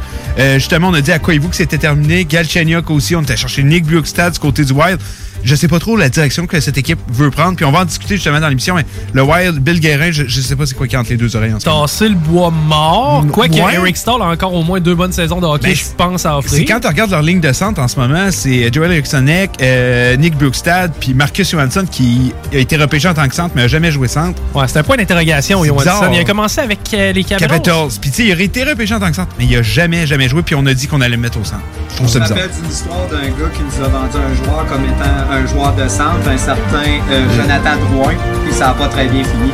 [0.55, 2.25] justement on a dit à Koivu que c'était terminé.
[2.25, 4.99] Galchenyuk aussi, on était chercher Nick Bjorkstad du côté du Wild.
[5.45, 7.57] Je sais pas trop la direction que cette équipe veut prendre.
[7.57, 8.75] Puis on va en discuter justement dans l'émission.
[8.75, 11.17] Mais le Wild, Bill Guérin, je, je sais pas c'est quoi qui est entre les
[11.17, 11.55] deux oreilles.
[11.63, 13.25] Tasser le bois mort.
[13.33, 13.75] Quoique Ouais.
[13.75, 16.39] Eric Stahl a encore au moins deux bonnes saisons de hockey, Ben, je pense, à
[16.39, 16.59] offrir.
[16.59, 20.17] C'est quand tu regardes leur ligne de centre en ce moment, c'est Joel Erikssonek, euh,
[20.17, 23.69] Nick Brooksstad, puis Marcus Johansson qui a été repêché en tant que centre, mais n'a
[23.69, 24.41] jamais joué centre.
[24.55, 25.79] Ouais, c'est un point d'interrogation, Johansson.
[25.91, 26.11] bizarre.
[26.13, 27.49] Il a commencé avec euh, les Capitals.
[27.51, 27.89] Capitals.
[28.01, 30.07] Puis tu sais, il aurait été repêché en tant que centre, mais il a jamais,
[30.07, 31.63] jamais joué, puis on a dit qu'on allait le mettre au centre.
[31.91, 32.39] Je trouve ça bizarre.
[32.39, 35.73] rappelle d'une histoire d'un gars qui nous a vendu un joueur comme étant un joueur
[35.75, 39.51] de centre, un certain euh, Jonathan Drouin, puis ça n'a pas très bien fini.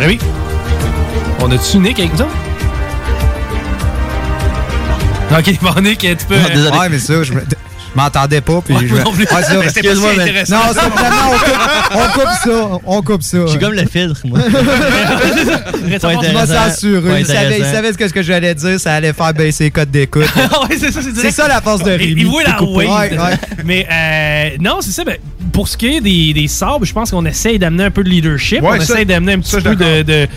[0.00, 0.18] Ah oui.
[1.40, 2.24] On a-tu Nick avec nous?
[5.36, 6.34] Ok, bon, Nick, tu peux.
[6.34, 7.42] euh, Ouais, mais ça, je me-
[7.96, 8.60] m'entendais pas.
[8.64, 9.24] Puis Ouais, je non plus.
[9.24, 10.56] Ouais, ça, Mais c'était pas si intéressant.
[10.56, 12.78] Non, c'est vraiment, on coupe, on coupe ça.
[12.86, 13.38] On coupe ça.
[13.42, 14.38] Je suis comme le filtre, moi.
[14.42, 17.20] Je m'en censuré.
[17.20, 19.70] Il savait, il savait ce que, ce que j'allais dire, ça allait faire baisser les
[19.70, 20.22] codes d'écoute.
[20.36, 22.20] ouais, c'est ça, c'est la force de Il- Rémi.
[22.22, 22.62] Il voit la.
[22.62, 23.38] Ouais, ouais.
[23.64, 25.04] Mais euh, non, c'est ça.
[25.04, 25.16] ben,
[25.52, 28.08] pour ce qui est des, des sabres, je pense qu'on essaye d'amener un peu de
[28.08, 28.62] leadership.
[28.62, 30.28] Ouais, on ça- essaye d'amener un petit ça, peu de-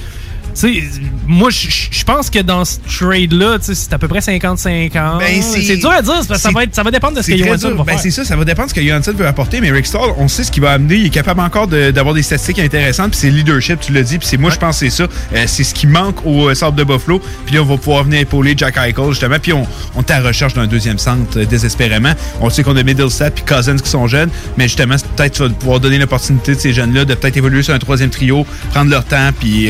[0.60, 0.84] sais,
[1.28, 5.20] moi, je pense que dans ce trade-là, c'est à peu près 50-50.
[5.20, 7.28] Ben, c'est dur à dire, parce que ça va, être- ça va dépendre de ce
[7.32, 8.00] que Johansson va Ben, faire.
[8.00, 10.28] c'est ça, ça va dépendre de ce que Johansson veut apporter, mais Rick Stall, on
[10.28, 10.96] sait ce qu'il va amener.
[10.96, 14.18] Il est capable encore de- d'avoir des statistiques intéressantes, puis c'est leadership, tu l'as dit,
[14.18, 15.08] puis c'est moi, je pense que c'est ça.
[15.36, 17.22] Euh, c'est ce qui manque au euh, Sable de Buffalo.
[17.46, 19.38] Puis là, on va pouvoir venir épauler Jack Eichel, justement.
[19.42, 19.66] Puis on,
[19.96, 22.14] on est à la recherche d'un deuxième centre euh, désespérément.
[22.42, 25.50] On sait qu'on a Middlestat puis Cousins qui sont jeunes, mais justement, peut-être tu vas
[25.50, 29.06] pouvoir donner l'opportunité de ces jeunes-là de peut-être évoluer sur un troisième trio, prendre leur
[29.06, 29.68] temps, puis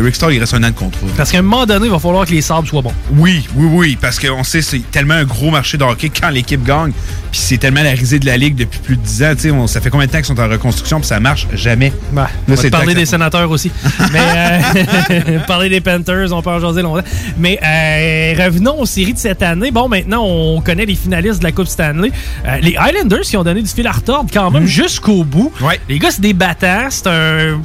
[0.00, 1.08] Rick Stall, il reste un an de contrôle.
[1.16, 2.92] Parce qu'à un moment donné, il va falloir que les sabres soient bons.
[3.12, 6.62] Oui, oui, oui, parce qu'on sait c'est tellement un gros marché de hockey quand l'équipe
[6.64, 6.92] gagne,
[7.30, 9.34] puis c'est tellement la risée de la ligue depuis plus de 10 ans.
[9.54, 11.92] on- ça fait combien de temps qu'ils sont en reconstruction, puis ça marche jamais?
[12.12, 13.70] Bah, Là, on va parler des sénateurs aussi.
[14.12, 14.20] Mais
[15.10, 17.04] euh, parler des Panthers, on peut en jaser longtemps.
[17.38, 19.70] Mais euh, revenons aux séries de cette année.
[19.70, 22.10] Bon, maintenant, on connaît les finalistes de la Coupe Stanley.
[22.46, 25.52] Euh, les Highlanders qui ont donné du fil à retordre quand même jusqu'au bout.
[25.88, 26.86] Les gars, c'est des battants.
[26.90, 27.60] C'est un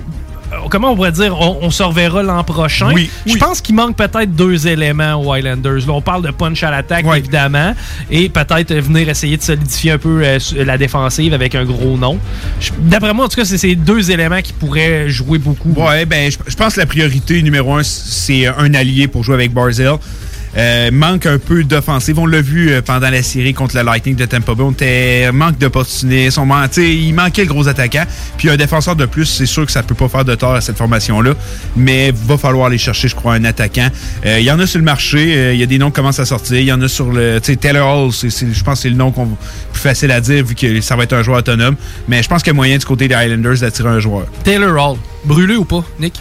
[0.70, 2.92] comment on pourrait dire, on, on se reverra l'an prochain?
[2.94, 5.88] Oui, Je pense qu'il manque peut-être deux éléments aux Highlanders.
[5.88, 7.74] Là, on parle de punch à l'attaque, évidemment,
[8.10, 12.20] et peut-être venir essayer de solidifier un peu euh, la défensive avec un gros nom.
[12.80, 15.74] D'après moi, en tout cas, c'est ces deux éléments qui pourraient jouer beaucoup.
[15.74, 19.54] Ouais, ben, je pense que la priorité numéro un, c'est un allié pour jouer avec
[19.54, 19.96] Barzell.
[20.58, 22.20] Euh, manque un peu d'offensive.
[22.20, 24.64] On l'a vu euh, pendant la série contre le Lightning de Tampa Bay.
[24.64, 26.42] On était manque d'opportunisme.
[26.78, 28.04] Il manquait le gros attaquant.
[28.38, 30.62] Puis un défenseur de plus, c'est sûr que ça peut pas faire de tort à
[30.62, 31.34] cette formation-là.
[31.76, 33.90] Mais va falloir aller chercher, je crois, un attaquant.
[34.26, 35.34] Euh, Il y en a sur le marché.
[35.36, 36.60] Euh, Il y a des noms qui commencent à sortir.
[36.60, 37.40] Il y en a sur le.
[37.40, 39.28] Taylor Hall, je pense que c'est le nom qu'on
[39.72, 41.76] plus facile à dire vu que ça va être un joueur autonome.
[42.08, 44.26] Mais je pense qu'il y a moyen du côté des Highlanders d'attirer un joueur.
[44.44, 46.14] Taylor Hall, brûlé ou pas, Nick?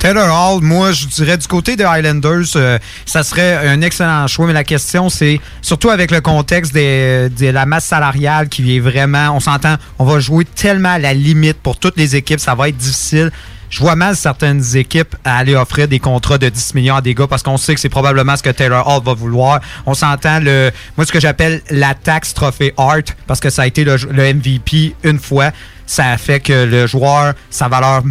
[0.00, 4.46] Taylor Hall, moi, je dirais du côté des Highlanders, euh, ça serait un excellent choix,
[4.46, 8.80] mais la question, c'est surtout avec le contexte des- de la masse salariale qui est
[8.80, 12.54] vraiment, on s'entend, on va jouer tellement à la limite pour toutes les équipes, ça
[12.54, 13.30] va être difficile.
[13.68, 17.14] Je vois mal certaines équipes à aller offrir des contrats de 10 millions à des
[17.14, 19.60] gars parce qu'on sait que c'est probablement ce que Taylor Hall va vouloir.
[19.84, 23.66] On s'entend le, moi, ce que j'appelle la taxe trophée art parce que ça a
[23.66, 25.50] été le, le MVP une fois.
[25.86, 28.02] Ça a fait que le joueur, sa valeur